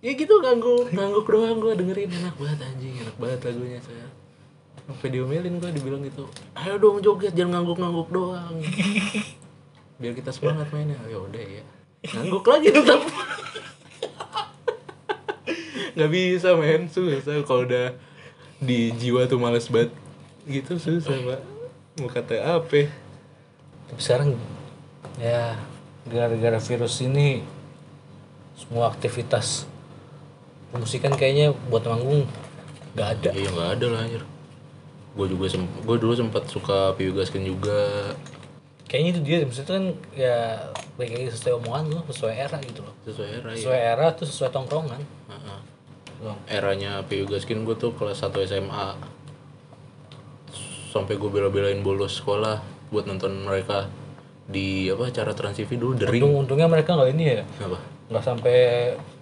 Ya 0.01 0.13
gitu 0.17 0.33
ngangguk 0.41 0.97
ngangguk 0.97 1.27
doang 1.29 1.61
gue 1.61 1.73
dengerin. 1.77 2.09
Enak 2.09 2.35
banget 2.41 2.59
anjing. 2.65 2.95
Enak 3.05 3.17
banget 3.21 3.39
lagunya 3.45 3.81
saya. 3.85 4.09
Sampai 4.89 5.09
diomelin 5.13 5.61
gue 5.61 5.71
dibilang 5.77 6.01
gitu. 6.09 6.25
Ayo 6.57 6.81
dong 6.81 7.05
joget 7.05 7.37
jangan 7.37 7.61
ngangguk-ngangguk 7.61 8.09
doang 8.09 8.57
biar 10.01 10.13
kita 10.17 10.31
semangat 10.35 10.69
mainnya. 10.75 10.99
Ya 11.07 11.19
udah 11.19 11.43
ya 11.43 11.65
ngangguk 12.15 12.45
lagi. 12.47 12.69
Tetap 12.71 13.01
nggak 15.95 16.11
bisa 16.11 16.49
men. 16.59 16.91
Susah. 16.91 17.43
Kalau 17.47 17.67
udah 17.67 17.95
di 18.59 18.95
jiwa 18.97 19.27
tuh 19.31 19.39
males 19.39 19.71
banget. 19.71 19.93
Gitu 20.45 20.77
susah 20.77 21.17
pak 21.25 21.55
mau 21.95 22.11
kata 22.11 22.59
apa? 22.59 22.91
Tapi 23.87 24.01
sekarang 24.03 24.35
ya 25.23 25.55
gara-gara 26.11 26.59
virus 26.59 26.99
ini 27.07 27.47
semua 28.59 28.91
aktivitas 28.91 29.71
musikan 30.75 31.15
kayaknya 31.15 31.55
buat 31.71 31.87
manggung 31.87 32.27
nggak 32.99 33.09
ada. 33.19 33.31
Iya 33.31 33.49
nggak 33.55 33.71
ada 33.79 33.87
lah 33.95 34.01
anjir. 34.03 34.23
Gue 35.15 35.27
juga 35.31 35.47
sem 35.47 35.63
gue 35.63 35.97
dulu 36.03 36.15
sempat 36.19 36.51
suka 36.51 36.99
Piu 36.99 37.15
Gaskin 37.15 37.47
juga 37.47 38.11
kayaknya 38.95 39.11
itu 39.11 39.21
dia 39.27 39.37
maksudnya 39.43 39.75
kan 39.75 39.85
ya 40.15 40.37
baik 40.95 41.19
lagi 41.19 41.35
sesuai 41.35 41.67
omongan 41.67 41.85
lu 41.91 42.01
sesuai 42.15 42.35
era 42.39 42.63
gitu 42.63 42.87
loh. 42.87 42.95
Sesuai 43.03 43.29
era 43.43 43.49
ya 43.51 43.59
sesuai 43.59 43.81
era 43.83 44.07
tuh 44.15 44.27
sesuai 44.31 44.51
tongkrongan. 44.55 45.03
Heeh. 45.03 45.59
Doang. 46.23 46.39
eranya 46.47 47.03
Piu 47.03 47.27
Gaskin 47.27 47.67
gue 47.67 47.75
tuh 47.75 47.91
kelas 47.99 48.23
1 48.23 48.31
SMA 48.47 48.95
sampai 50.95 51.19
gue 51.19 51.27
bela-belain 51.27 51.83
bolos 51.83 52.23
sekolah 52.23 52.63
buat 52.95 53.11
nonton 53.11 53.43
mereka 53.43 53.91
di 54.47 54.87
apa 54.95 55.11
acara 55.11 55.35
Trans 55.35 55.59
TV 55.59 55.75
dulu 55.75 55.99
The 55.99 56.07
Ring. 56.07 56.23
Untung, 56.23 56.47
untungnya 56.47 56.71
mereka 56.71 56.95
nggak 56.95 57.11
ini 57.19 57.25
ya. 57.27 57.43
Apa 57.67 57.83
nggak 58.15 58.23
sampai 58.23 58.57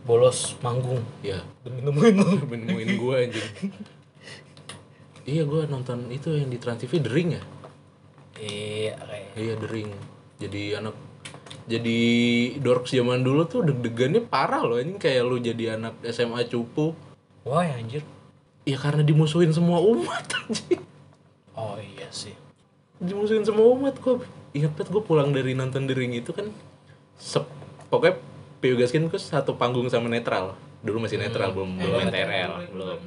bolos 0.05 0.61
manggung. 0.61 1.01
Ya 1.25 1.41
demi 1.65 1.81
nemuin 1.81 2.15
lu. 2.21 2.45
Nemuin 2.45 2.91
gue 3.01 3.15
anjing. 3.25 3.49
Iya 5.25 5.49
gue 5.49 5.65
nonton 5.73 6.13
itu 6.13 6.29
yang 6.37 6.53
di 6.53 6.61
Trans 6.61 6.85
TV 6.85 7.01
The 7.01 7.09
Ring 7.09 7.41
ya 7.41 7.43
iya 8.39 8.97
kayak 8.97 9.29
iya 9.37 9.55
The 9.59 9.69
Ring. 9.69 9.91
Jadi 10.41 10.63
anak 10.79 10.97
jadi 11.69 11.99
dorks 12.59 12.93
zaman 12.97 13.23
dulu 13.23 13.47
tuh 13.47 13.63
deg-degannya 13.63 14.25
parah 14.27 14.63
loh. 14.65 14.81
Ini 14.81 14.99
kayak 14.99 15.23
lu 15.23 15.37
jadi 15.39 15.79
anak 15.79 16.01
SMA 16.11 16.49
cupu. 16.49 16.97
Wah 17.47 17.67
anjir. 17.67 18.07
ya 18.63 18.79
karena 18.79 19.03
dimusuhin 19.03 19.51
semua 19.51 19.83
umat 19.83 20.23
anjing. 20.39 20.79
Oh 21.59 21.75
iya 21.79 22.07
sih. 22.15 22.35
dimusuhin 23.03 23.43
semua 23.43 23.67
umat 23.75 23.99
kok 23.99 24.23
ingat 24.55 24.79
banget 24.79 24.95
gue 24.95 25.03
pulang 25.03 25.35
dari 25.35 25.59
nonton 25.59 25.91
The 25.91 25.95
Ring 25.99 26.15
itu 26.15 26.31
kan 26.31 26.55
sep, 27.19 27.51
pokoknya 27.91 28.23
Pio 28.63 28.79
Gaskin 28.79 29.11
satu 29.11 29.59
panggung 29.59 29.91
sama 29.91 30.07
netral. 30.07 30.55
Dulu 30.87 31.03
masih 31.03 31.19
netral 31.19 31.51
belum 31.51 31.83
belum 31.83 31.99
main 31.99 32.15
TRL 32.15 32.71
belum 32.71 32.99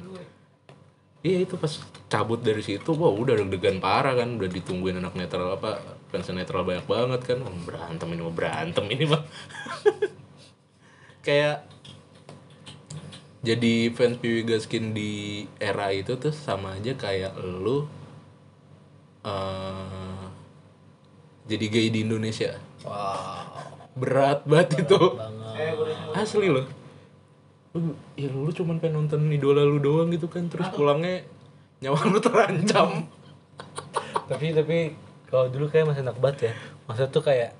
iya 1.26 1.42
itu 1.42 1.58
pas 1.58 1.82
cabut 2.06 2.38
dari 2.38 2.62
situ 2.62 2.94
wah 2.94 3.10
udah 3.10 3.34
deg-degan 3.42 3.82
parah 3.82 4.14
kan 4.14 4.38
udah 4.38 4.46
ditungguin 4.46 5.02
anak 5.02 5.18
netral 5.18 5.58
apa 5.58 5.82
fans 6.06 6.30
netral 6.30 6.62
banyak 6.62 6.86
banget 6.86 7.20
kan. 7.26 7.38
Wah, 7.42 7.50
berantem 7.66 8.08
ini 8.14 8.22
mah 8.22 8.34
berantem 8.34 8.84
ini 8.94 9.04
mah 9.10 9.22
kayak 11.26 11.66
jadi 13.42 13.90
fans 13.90 14.22
Piwi 14.22 14.46
Gaskin 14.46 14.94
di 14.94 15.44
era 15.58 15.90
itu 15.90 16.14
tuh 16.14 16.30
sama 16.30 16.78
aja 16.78 16.94
kayak 16.94 17.34
lu 17.38 17.90
eh 19.26 20.22
jadi 21.46 21.64
gay 21.70 21.88
di 21.90 22.02
Indonesia. 22.06 22.58
Wow. 22.86 23.66
berat 23.96 24.44
banget 24.46 24.86
itu. 24.86 24.98
Banget. 24.98 26.14
asli 26.14 26.52
loh 26.52 26.85
lu 27.76 27.92
ya 28.16 28.32
lu 28.32 28.48
cuman 28.48 28.80
pengen 28.80 29.04
nonton 29.04 29.28
idola 29.28 29.60
lu 29.62 29.76
doang 29.78 30.08
gitu 30.08 30.26
kan 30.26 30.48
terus 30.48 30.66
pulangnya 30.72 31.20
nyawa 31.78 32.00
lu 32.08 32.18
terancam 32.18 33.04
tapi 34.26 34.56
tapi 34.56 34.78
kalau 35.26 35.50
dulu 35.50 35.66
kayak 35.68 35.90
masih 35.90 36.02
enak 36.06 36.18
banget 36.18 36.38
ya. 36.50 36.52
Maksudnya 36.86 37.10
tuh 37.10 37.22
kayak 37.22 37.50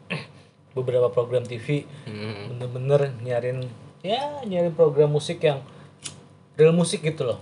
beberapa 0.71 1.11
program 1.11 1.43
TV 1.43 1.83
Hmm. 2.07 2.55
bener-bener 2.55 3.11
nyarin 3.23 3.59
ya 4.01 4.39
nyarin 4.43 4.71
program 4.71 5.11
musik 5.11 5.43
yang 5.43 5.63
real 6.55 6.71
musik 6.71 7.03
gitu 7.03 7.27
loh. 7.27 7.39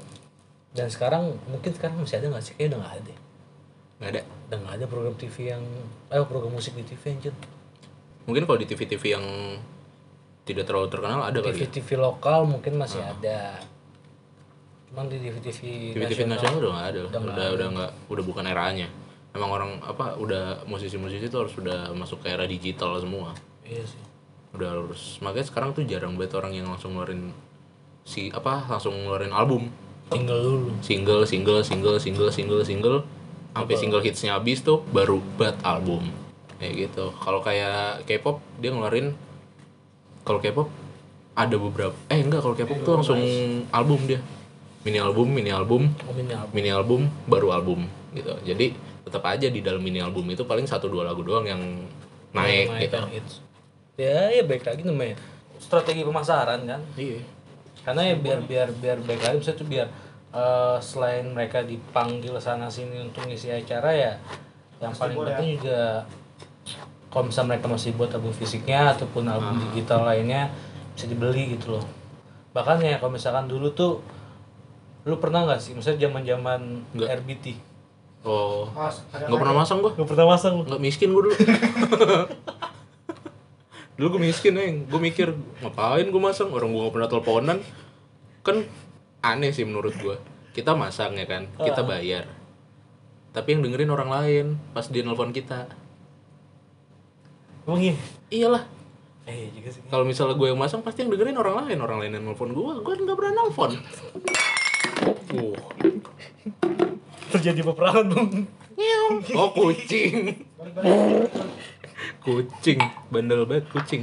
Dan 0.73 0.89
sekarang 0.89 1.37
mungkin 1.47 1.71
sekarang 1.73 2.01
masih 2.01 2.19
ada 2.21 2.33
nggak 2.33 2.45
sih? 2.45 2.53
Kayaknya 2.57 2.69
udah 2.69 2.81
nggak 2.81 2.95
ada. 2.97 3.15
nggak 3.95 4.11
ada 4.11 4.21
Udah 4.25 4.59
nggak 4.65 4.75
ada 4.81 4.87
program 4.89 5.15
TV 5.15 5.37
yang 5.53 5.65
eh 6.09 6.25
program 6.25 6.53
musik 6.53 6.73
di 6.75 6.85
TV 6.85 7.03
anjir. 7.13 7.35
mungkin 8.25 8.49
kalau 8.49 8.57
di 8.57 8.65
TV 8.65 8.81
TV 8.89 9.03
yang 9.13 9.25
tidak 10.45 10.69
terlalu 10.69 10.89
terkenal 10.93 11.25
ada 11.25 11.39
kali 11.41 11.57
ya? 11.57 11.67
TV-TV 11.67 11.89
lokal 11.97 12.45
mungkin 12.45 12.77
masih 12.77 13.01
ada. 13.01 13.59
Cuman 14.93 15.09
di 15.09 15.17
TV-TV 15.19 15.61
TV 15.97 16.03
TV 16.05 16.21
nasional 16.29 16.61
udah 16.61 16.71
nggak 16.71 16.87
ada. 16.93 17.01
Udah 17.09 17.21
udah 17.25 17.47
udah 17.57 17.67
nggak 17.73 17.91
udah 18.13 18.25
bukan 18.25 18.45
eranya. 18.45 18.89
Emang 19.35 19.51
orang 19.51 19.71
apa 19.83 20.15
udah 20.15 20.63
musisi-musisi 20.69 21.27
itu 21.27 21.35
harus 21.35 21.51
sudah 21.51 21.91
masuk 21.97 22.23
ke 22.23 22.31
era 22.31 22.45
digital 22.47 22.95
semua. 23.01 23.35
Iya 23.65 23.83
sih. 23.89 24.03
udah 24.55 24.71
harus 24.71 25.19
makanya 25.19 25.51
sekarang 25.51 25.75
tuh 25.75 25.83
jarang 25.83 26.15
banget 26.15 26.39
orang 26.39 26.55
yang 26.55 26.71
langsung 26.71 26.95
ngeluarin 26.95 27.35
si 28.07 28.31
apa 28.31 28.63
langsung 28.71 28.95
ngeluarin 28.95 29.35
album. 29.35 29.67
Tinggal 30.07 30.39
dulu. 30.39 30.71
single 30.79 31.27
single 31.27 31.65
single 31.67 31.99
single 31.99 32.31
single 32.31 32.63
single. 32.63 32.99
Sampai 33.51 33.75
single 33.75 34.03
hitsnya 34.03 34.39
habis 34.39 34.63
tuh 34.63 34.87
baru 34.95 35.19
buat 35.35 35.59
album. 35.67 36.07
Kayak 36.63 36.87
gitu. 36.87 37.11
Kalau 37.19 37.43
kayak 37.43 38.07
K-pop 38.07 38.39
dia 38.63 38.71
ngeluarin 38.71 39.11
kalau 40.25 40.41
K-pop 40.41 40.69
ada 41.35 41.57
beberapa 41.57 41.95
eh 42.09 42.19
enggak 42.19 42.41
kalau 42.41 42.55
K-pop 42.55 42.79
tuh 42.81 42.93
langsung 42.97 43.21
album 43.71 44.01
dia 44.05 44.21
mini 44.83 44.99
album 44.99 45.29
mini 45.29 45.49
album 45.49 45.89
Oh, 46.05 46.13
ini 46.13 46.33
album. 46.33 46.51
mini 46.53 46.71
album 46.71 47.01
baru 47.25 47.49
album 47.53 47.81
gitu 48.13 48.33
jadi 48.43 48.73
tetap 49.05 49.25
aja 49.25 49.47
di 49.47 49.61
dalam 49.61 49.81
mini 49.81 50.01
album 50.01 50.25
itu 50.27 50.45
paling 50.45 50.65
satu 50.65 50.89
dua 50.89 51.05
lagu 51.05 51.21
doang 51.21 51.45
yang 51.45 51.61
naik 52.33 52.69
Naik 52.69 52.83
gitu. 52.83 52.99
Ya, 53.95 54.27
ya 54.29 54.43
baik 54.43 54.65
lagi 54.65 54.83
namanya 54.83 55.15
strategi 55.57 56.03
pemasaran 56.03 56.67
kan. 56.67 56.83
iya 56.97 57.23
Karena 57.81 58.03
ya 58.03 58.17
biar 58.17 58.41
biar 58.43 58.69
biar 58.73 58.99
baik 59.01 59.23
lagi 59.23 59.37
misalnya 59.39 59.61
tuh 59.61 59.69
biar 59.69 59.89
eh, 60.33 60.77
selain 60.81 61.25
mereka 61.29 61.63
dipanggil 61.63 62.35
sana 62.39 62.67
sini 62.67 62.97
untuk 62.99 63.23
ngisi 63.25 63.53
acara 63.53 63.93
ya 63.93 64.13
yang 64.81 64.91
paling 64.93 65.15
penting 65.17 65.61
juga 65.61 66.03
kalau 67.15 67.31
misalnya 67.31 67.55
mereka 67.55 67.71
masih 67.71 67.95
buat 67.95 68.11
album 68.11 68.35
fisiknya 68.35 68.91
ataupun 68.91 69.31
album 69.31 69.63
digital 69.71 70.03
lainnya 70.03 70.51
bisa 70.99 71.07
dibeli 71.07 71.55
gitu 71.55 71.79
loh. 71.79 71.87
Bahkan 72.51 72.83
ya 72.83 72.99
kalau 72.99 73.15
misalkan 73.15 73.47
dulu 73.47 73.71
tuh 73.71 74.03
lu 75.07 75.23
pernah 75.23 75.47
nggak 75.47 75.63
sih? 75.63 75.79
Misalnya 75.79 76.11
zaman 76.11 76.27
zaman. 76.27 76.61
RBT 76.91 77.55
oh. 78.27 78.67
Nggak 79.15 79.31
pernah 79.39 79.55
masang 79.63 79.79
gua? 79.79 79.95
Nggak 79.95 80.11
pernah 80.11 80.27
masang. 80.27 80.67
Nggak 80.67 80.83
miskin 80.83 81.15
gue 81.15 81.23
dulu. 81.31 81.37
Dulu 83.95 84.19
gue 84.19 84.27
miskin 84.27 84.59
eng 84.59 84.91
gue 84.91 84.99
mikir 84.99 85.31
ngapain 85.63 86.03
gue 86.03 86.19
masang? 86.19 86.51
Orang 86.51 86.75
gue 86.75 86.83
gak 86.83 86.99
pernah 86.99 87.07
teleponan. 87.07 87.59
Kan 88.43 88.67
aneh 89.23 89.55
sih 89.55 89.63
menurut 89.63 89.95
gue 90.03 90.19
kita 90.51 90.75
masang 90.75 91.15
ya 91.15 91.31
kan? 91.31 91.47
Kita 91.63 91.87
bayar. 91.87 92.27
Tapi 93.31 93.55
yang 93.55 93.63
dengerin 93.63 93.95
orang 93.95 94.11
lain 94.11 94.47
pas 94.75 94.91
dia 94.91 95.07
nelpon 95.07 95.31
kita 95.31 95.84
emang 97.65 97.81
iya? 97.81 97.95
Iyalah. 98.29 98.63
Eh 99.25 99.49
juga 99.53 99.73
sih. 99.73 99.81
Kalau 99.89 100.05
misalnya 100.05 100.37
gue 100.37 100.49
yang 100.53 100.61
masang 100.61 100.85
pasti 100.85 101.01
yang 101.01 101.11
dengerin 101.11 101.37
orang 101.37 101.65
lain. 101.65 101.79
Orang 101.81 101.99
lain 102.01 102.13
yang 102.13 102.25
nelpon 102.25 102.53
gue 102.53 102.73
gue 102.81 102.95
nggak 103.01 103.17
pernah 103.17 103.33
nelpon 103.41 103.73
uh. 105.35 105.57
terjadi 107.33 107.61
peperangan 107.65 108.05
bang. 108.07 108.29
Oh 109.35 109.49
kucing. 109.51 110.45
Kucing. 112.21 112.79
Bandel 113.09 113.47
banget 113.49 113.67
kucing. 113.71 114.03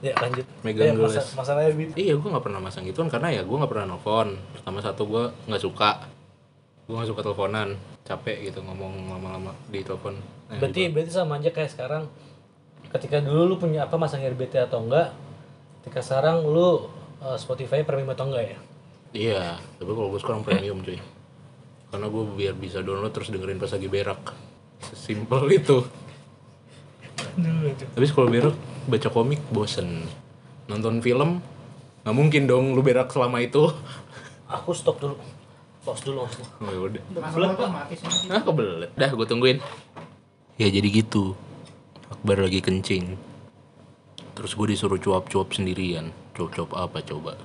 Ya 0.00 0.12
lanjut. 0.20 0.44
Megang 0.60 0.84
Ya, 0.84 0.92
masa- 0.92 1.24
gelas. 1.24 1.28
masalah 1.32 1.60
RBT 1.64 1.96
Iya, 1.96 2.14
gue 2.20 2.28
nggak 2.28 2.44
pernah 2.44 2.60
masang 2.60 2.84
gituan 2.84 3.08
karena 3.08 3.32
ya 3.32 3.40
gue 3.40 3.56
nggak 3.56 3.72
pernah 3.72 3.96
nelfon. 3.96 4.36
Pertama 4.52 4.78
satu 4.84 5.08
gue 5.08 5.24
nggak 5.48 5.62
suka, 5.64 6.04
gue 6.84 6.92
nggak 6.92 7.08
suka 7.08 7.20
teleponan, 7.24 7.68
capek 8.04 8.52
gitu 8.52 8.60
ngomong 8.60 9.08
lama-lama 9.08 9.56
di 9.72 9.80
telepon. 9.80 10.20
Nah, 10.52 10.60
berarti 10.60 10.92
berarti 10.92 11.08
sama 11.08 11.40
aja 11.40 11.48
kayak 11.48 11.72
sekarang 11.72 12.04
ketika 12.94 13.18
dulu 13.18 13.54
lu 13.54 13.56
punya 13.58 13.84
apa 13.84 13.98
masang 13.98 14.22
RBT 14.22 14.70
atau 14.70 14.86
enggak 14.86 15.10
ketika 15.82 16.00
sekarang 16.00 16.46
lu 16.46 16.86
eh, 17.20 17.36
Spotify 17.36 17.82
premium 17.82 18.14
atau 18.14 18.30
enggak 18.30 18.54
ya 18.54 18.58
Iya, 19.14 19.62
tapi 19.78 19.94
kalau 19.94 20.10
gue 20.10 20.18
sekarang 20.18 20.42
premium 20.42 20.82
cuy. 20.82 20.98
Karena 21.94 22.10
gue 22.10 22.22
biar 22.34 22.54
bisa 22.58 22.82
download 22.82 23.14
terus 23.14 23.30
dengerin 23.30 23.62
pas 23.62 23.70
lagi 23.70 23.86
berak. 23.86 24.34
Sesimpel 24.90 25.46
itu. 25.54 25.86
Tapi 27.94 28.06
kalau 28.10 28.26
berak 28.26 28.58
baca 28.90 29.08
komik 29.14 29.38
bosen. 29.54 30.02
Nonton 30.66 30.98
film 30.98 31.38
nggak 32.02 32.16
mungkin 32.18 32.50
dong 32.50 32.74
lu 32.74 32.82
berak 32.82 33.14
selama 33.14 33.38
itu. 33.38 33.70
aku 34.50 34.74
stop 34.74 34.98
dulu 34.98 35.14
pause 35.86 36.02
dulu 36.04 36.26
maksudnya 36.26 36.50
Oh, 36.58 36.70
ya 36.74 36.80
udah. 36.82 37.02
Masa 37.14 37.68
mati 37.70 37.94
sih. 37.94 38.34
Ah 38.34 38.42
kebelet. 38.42 38.90
Dah 38.98 39.14
gue 39.14 39.26
tungguin. 39.30 39.62
Ya 40.58 40.66
jadi 40.66 40.90
gitu. 40.90 41.38
Akbar 42.12 42.36
lagi 42.36 42.60
kencing. 42.60 43.16
Terus 44.36 44.52
gue 44.52 44.76
disuruh 44.76 45.00
cuap-cuap 45.00 45.56
sendirian. 45.56 46.12
Cuap-cuap 46.36 46.76
apa 46.76 47.00
coba? 47.00 47.40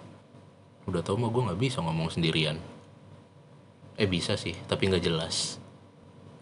Udah 0.83 0.99
tau 0.99 1.15
mah 1.15 1.31
gue 1.31 1.47
nggak 1.47 1.61
bisa 1.63 1.79
ngomong 1.79 2.11
sendirian. 2.11 2.59
Eh 3.95 4.03
bisa 4.03 4.35
sih, 4.35 4.51
tapi 4.67 4.91
nggak 4.91 5.07
jelas. 5.07 5.63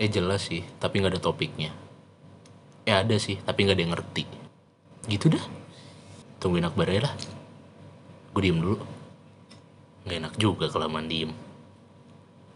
Eh 0.02 0.10
jelas 0.10 0.50
sih, 0.50 0.66
tapi 0.82 0.98
nggak 0.98 1.14
ada 1.14 1.22
topiknya. 1.22 1.70
Eh 2.90 2.96
ada 2.96 3.14
sih, 3.22 3.38
tapi 3.46 3.70
nggak 3.70 3.78
ada 3.78 3.84
yang 3.86 3.94
ngerti. 3.94 4.24
Gitu 5.06 5.38
dah. 5.38 5.46
Tungguin 6.42 6.66
Akbar 6.66 6.90
aja 6.90 7.14
lah. 7.14 7.14
Gue 8.34 8.42
diem 8.50 8.58
dulu. 8.58 8.82
Nggak 10.10 10.18
enak 10.26 10.34
juga 10.42 10.66
kelamaan 10.74 11.06
diem. 11.06 11.30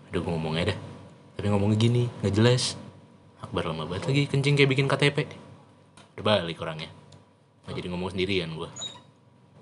Udah 0.09 0.19
gue 0.25 0.31
ngomong 0.33 0.57
aja 0.57 0.73
dah. 0.73 0.79
Tapi 1.37 1.45
ngomongnya 1.53 1.77
gini, 1.77 2.03
nggak 2.25 2.33
jelas. 2.33 2.73
Akbar 3.45 3.69
lama 3.69 3.85
banget 3.85 4.09
lagi 4.09 4.25
kencing 4.25 4.57
kayak 4.57 4.69
bikin 4.73 4.89
KTP. 4.89 5.50
Udah 6.15 6.23
balik 6.25 6.59
orangnya. 6.59 6.89
Nggak 7.63 7.73
jadi 7.77 7.87
ngomong 7.89 8.09
sendirian 8.09 8.49
gue. 8.51 8.69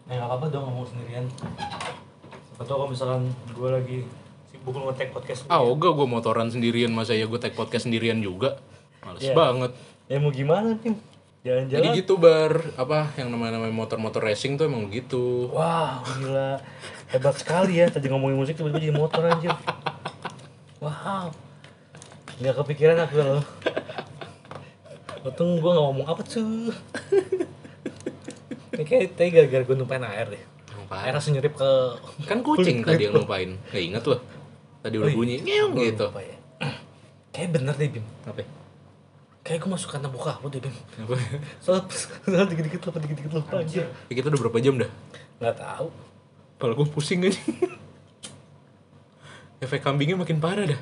ya 0.06 0.18
nggak 0.18 0.26
apa-apa 0.26 0.46
dong 0.50 0.66
ngomong 0.66 0.90
sendirian 0.90 1.22
siapa 1.30 2.66
tau 2.66 2.82
kalau 2.82 2.90
misalkan 2.90 3.30
gue 3.54 3.70
lagi 3.70 3.98
sibuk 4.50 4.74
nge-tag 4.74 5.14
podcast 5.14 5.46
Ah 5.46 5.62
ogah 5.62 5.94
gue 5.94 6.08
motoran 6.10 6.50
sendirian 6.50 6.90
masa 6.90 7.14
ya 7.14 7.24
gue 7.24 7.38
tag 7.38 7.54
podcast 7.54 7.86
sendirian 7.86 8.18
juga. 8.18 8.58
Males 9.00 9.22
Iya. 9.22 9.38
banget. 9.38 9.72
ya 10.10 10.18
mau 10.18 10.34
gimana 10.34 10.74
tim 10.76 10.98
Jadi 11.40 11.46
jalan-jalan 11.70 11.94
gitu 11.94 12.14
bar 12.18 12.52
apa 12.76 13.14
yang 13.16 13.30
namanya 13.30 13.70
motor-motor 13.70 14.20
racing 14.20 14.58
tuh 14.58 14.66
emang 14.66 14.90
gitu. 14.90 15.48
Wow, 15.54 16.02
gila. 16.04 16.58
Hebat 17.08 17.36
sekali 17.38 17.78
ya. 17.78 17.88
Tadi 17.88 18.10
ngomongin 18.10 18.36
musik 18.36 18.58
tiba-tiba 18.58 18.82
jadi 18.82 18.92
motor 18.92 19.24
anjir. 19.24 19.54
Wow. 20.82 21.30
Nggak 22.42 22.56
kepikiran 22.58 22.98
aku 23.00 23.16
loh. 23.20 23.44
Untung 25.30 25.50
gue 25.58 25.70
gak 25.70 25.86
ngomong 25.86 26.08
apa 26.08 26.22
tuh. 26.24 26.74
Ini 28.74 28.84
kayak 28.84 29.14
tadi 29.14 29.30
gara-gara 29.30 29.64
gue 29.64 29.76
numpain 29.76 30.04
air 30.04 30.28
deh. 30.30 30.44
Emang 30.72 30.88
Air 30.90 31.14
langsung 31.14 31.34
nyerip 31.34 31.54
ke... 31.54 31.70
Kan 32.26 32.42
kucing 32.42 32.82
tadi 32.82 33.06
yang 33.06 33.16
lupain. 33.16 33.60
Gak 33.70 33.84
inget 33.84 34.04
loh. 34.04 34.20
Tadi 34.80 34.96
udah 34.96 35.06
Oh 35.06 35.12
iya. 35.12 35.18
bunyi 35.18 35.36
ngeong 35.40 35.74
gitu. 35.76 36.06
Ya? 36.16 36.38
Kayak 37.30 37.50
bener 37.54 37.76
deh 37.76 37.90
Bim. 37.90 38.06
Apa? 38.26 38.42
kayak 39.40 39.66
gue 39.66 39.72
masuk 39.72 39.90
kantong 39.90 40.14
buka 40.14 40.38
deh 40.46 40.62
bim 40.62 40.76
Apa? 41.02 41.16
soalnya 41.58 41.90
soalnya 42.22 42.54
dikit-dikit 42.54 42.86
lupa 42.86 43.02
dikit-dikit 43.02 43.34
lupa 43.34 43.56
aja 43.58 43.82
Ya, 43.82 44.14
kita 44.14 44.30
udah 44.30 44.40
berapa 44.46 44.62
jam 44.62 44.78
dah? 44.78 44.86
nggak 45.42 45.56
tahu 45.58 45.88
Kepala 46.54 46.74
gue 46.78 46.86
pusing 46.86 47.26
aja. 47.26 47.42
Efek 49.58 49.82
kambingnya 49.82 50.16
makin 50.16 50.38
parah 50.38 50.70
dah. 50.70 50.78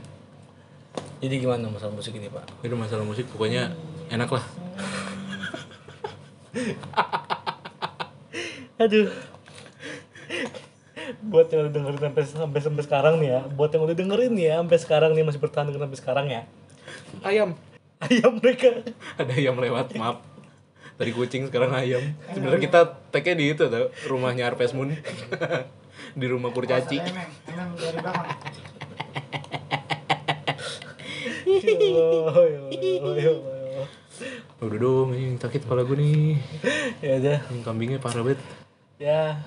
jadi 1.18 1.40
gimana 1.40 1.72
masalah 1.72 1.96
musik 1.96 2.12
ini 2.14 2.28
pak 2.28 2.44
Itu 2.60 2.76
masalah 2.76 3.08
musik 3.08 3.32
pokoknya 3.32 3.72
enak 4.12 4.30
lah. 4.32 4.46
aduh 8.78 9.10
buat 11.26 11.50
yang 11.50 11.66
udah 11.66 11.74
dengerin 11.74 11.98
sampai 11.98 12.24
sampai 12.30 12.62
sampai 12.62 12.84
sekarang 12.86 13.18
nih 13.18 13.30
ya 13.34 13.42
buat 13.50 13.74
yang 13.74 13.84
udah 13.90 13.98
dengerin 13.98 14.38
nih 14.38 14.54
ya 14.54 14.56
sampai 14.62 14.78
sekarang 14.78 15.12
nih 15.18 15.26
masih 15.26 15.42
bertahan 15.42 15.66
dengan 15.70 15.90
sampai 15.90 15.98
sekarang 15.98 16.30
ya 16.30 16.46
Ayam. 17.26 17.58
ayam 17.98 18.38
mereka 18.38 18.86
Ada 19.18 19.34
ayam 19.34 19.58
lewat, 19.58 19.98
maaf. 19.98 20.22
Tadi 20.98 21.12
kucing 21.14 21.50
sekarang 21.50 21.74
ayam. 21.74 22.02
Sebenarnya 22.30 22.62
kita 22.62 22.82
tag 23.10 23.26
di 23.26 23.54
itu 23.54 23.66
tuh, 23.66 23.90
rumahnya 24.06 24.50
Arpes 24.50 24.74
Moon. 24.74 24.94
di 26.20 26.26
rumah 26.30 26.54
kurcaci. 26.54 27.02
Emang, 27.02 27.30
Udah 34.58 34.78
dong, 34.78 35.14
ini 35.14 35.38
sakit 35.38 35.64
kepala 35.64 35.86
gue 35.86 35.98
nih. 35.98 36.34
ya 37.06 37.14
udah 37.20 37.38
kambingnya 37.62 38.02
parah 38.02 38.26
banget. 38.26 38.42
ya 38.98 39.38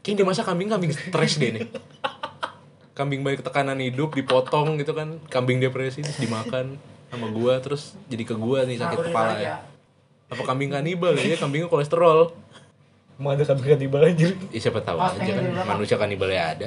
Kayaknya 0.00 0.16
dia 0.16 0.26
masa 0.26 0.42
kambing 0.42 0.68
kambing 0.68 0.92
stres 0.92 1.36
deh 1.36 1.50
nih. 1.52 1.64
Kambing 2.94 3.26
banyak 3.26 3.42
tekanan 3.42 3.82
hidup 3.82 4.14
dipotong 4.14 4.78
gitu 4.78 4.94
kan. 4.94 5.18
Kambing 5.26 5.58
depresi 5.58 5.98
terus 5.98 6.14
dimakan 6.16 6.78
sama 7.10 7.26
gua 7.28 7.58
terus 7.58 7.98
jadi 8.06 8.22
ke 8.22 8.38
gua 8.38 8.62
nih 8.62 8.78
sakit 8.78 8.94
Aku 8.94 9.10
kepala 9.10 9.34
ditanya. 9.34 9.42
ya. 9.42 9.56
Apa 10.30 10.42
kambing 10.46 10.70
kanibal 10.70 11.10
ya? 11.12 11.34
Kambingnya 11.34 11.66
kolesterol. 11.66 12.30
mau 13.14 13.30
ada 13.30 13.42
kambing 13.42 13.66
kanibal 13.68 13.98
anjir 14.00 14.34
Ya 14.48 14.58
siapa 14.60 14.78
tahu 14.78 14.98
Pas 14.98 15.10
aja 15.12 15.32
kan 15.32 15.44
manusia 15.66 15.94
kanibal 15.94 16.26
ya 16.26 16.50
ada. 16.50 16.66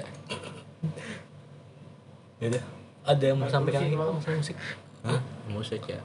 ya 2.37 2.47
udah 2.47 2.63
ada 3.03 3.23
yang 3.23 3.37
mau 3.37 3.47
sampaikan 3.47 3.83
masalah 3.87 4.35
musik 4.35 4.55
Hah? 5.01 5.19
Musik 5.47 5.81
ya? 5.85 5.99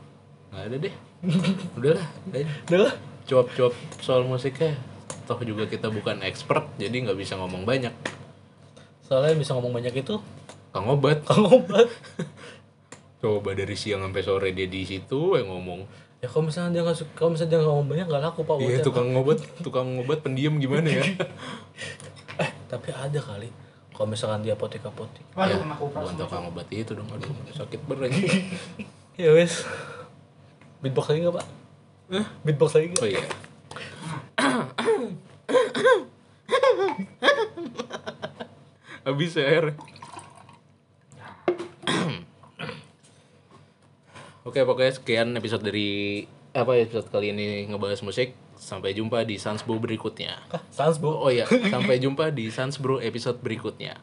Nggak 0.49 0.62
ada 0.64 0.76
deh. 0.78 0.95
Udahlah, 1.78 2.06
ayo. 2.32 2.46
udah 2.66 2.80
lah 2.86 2.94
cuap-cuap 3.24 3.72
soal 3.98 4.26
musiknya. 4.26 4.74
Toh 5.22 5.38
juga 5.40 5.64
kita 5.64 5.86
bukan 5.88 6.18
expert, 6.20 6.66
jadi 6.76 6.92
nggak 6.92 7.14
bisa 7.14 7.38
ngomong 7.38 7.62
banyak. 7.62 7.94
soalnya 9.02 9.30
yang 9.30 9.40
bisa 9.40 9.52
ngomong 9.52 9.70
banyak 9.72 9.92
itu 9.94 10.16
Kang 10.72 10.88
Obat, 10.88 11.20
kang 11.28 11.44
obat 11.44 11.84
coba 13.18 13.52
dari 13.52 13.76
siang 13.76 14.00
sampai 14.00 14.22
sore 14.24 14.50
dia 14.50 14.66
di 14.66 14.82
situ 14.82 15.36
yang 15.36 15.46
ngomong. 15.46 15.84
ya 16.18 16.26
kalau 16.26 16.48
misalnya 16.48 16.74
dia 16.74 16.82
nggak 16.82 16.96
suka 16.96 17.12
kalau 17.14 17.30
misalnya 17.30 17.50
dia 17.50 17.58
nggak 17.60 17.70
ngomong 17.70 17.88
banyak 17.88 18.06
nggak 18.08 18.22
laku 18.24 18.40
pak 18.42 18.54
Iya, 18.58 18.78
tukang 18.80 19.08
ngobat, 19.12 19.38
tukang 19.60 19.86
ngobat 19.94 20.18
pendiam 20.22 20.56
gimana 20.56 20.88
ya? 20.88 21.04
Eh 22.40 22.50
tapi 22.66 22.88
ada 22.90 23.20
kali 23.20 23.52
kalau 23.92 24.08
misalkan 24.08 24.40
dia 24.40 24.56
apotek 24.56 24.80
apotek 24.82 25.22
Waduh, 25.36 25.60
ya, 25.60 25.76
bukan 25.76 26.14
tukang 26.16 26.44
obat 26.48 26.66
itu 26.72 26.96
dong, 26.96 27.06
aduh 27.12 27.28
sakit 27.52 27.80
berat. 27.84 28.10
ya 29.14 29.28
wes 29.30 29.62
beatbox 30.82 31.06
lagi 31.08 31.20
nggak 31.22 31.36
pak 31.38 31.46
Hah? 32.12 32.26
beatbox 32.42 32.70
lagi 32.76 32.86
nggak 32.90 33.02
Oh 33.02 33.08
iya. 33.08 33.24
Habis 39.02 39.34
ya 39.34 39.44
air. 39.44 39.66
Oke, 44.42 44.58
pokoknya 44.66 44.92
sekian 44.94 45.28
episode 45.38 45.62
dari 45.62 46.22
apa 46.52 46.76
episode 46.76 47.08
kali 47.08 47.30
ini 47.30 47.66
ngebahas 47.70 48.02
musik. 48.02 48.34
Sampai 48.58 48.94
jumpa 48.94 49.26
di 49.26 49.42
Sansbro 49.42 49.74
berikutnya. 49.82 50.38
ah 50.54 50.62
sans 50.70 50.94
bu 51.02 51.10
Oh 51.10 51.30
iya, 51.34 51.50
sampai 51.74 51.98
jumpa 51.98 52.30
di 52.30 52.46
Sansbro 52.46 53.02
episode 53.02 53.42
berikutnya. 53.42 53.98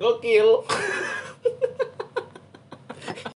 Gokil. 0.00 0.64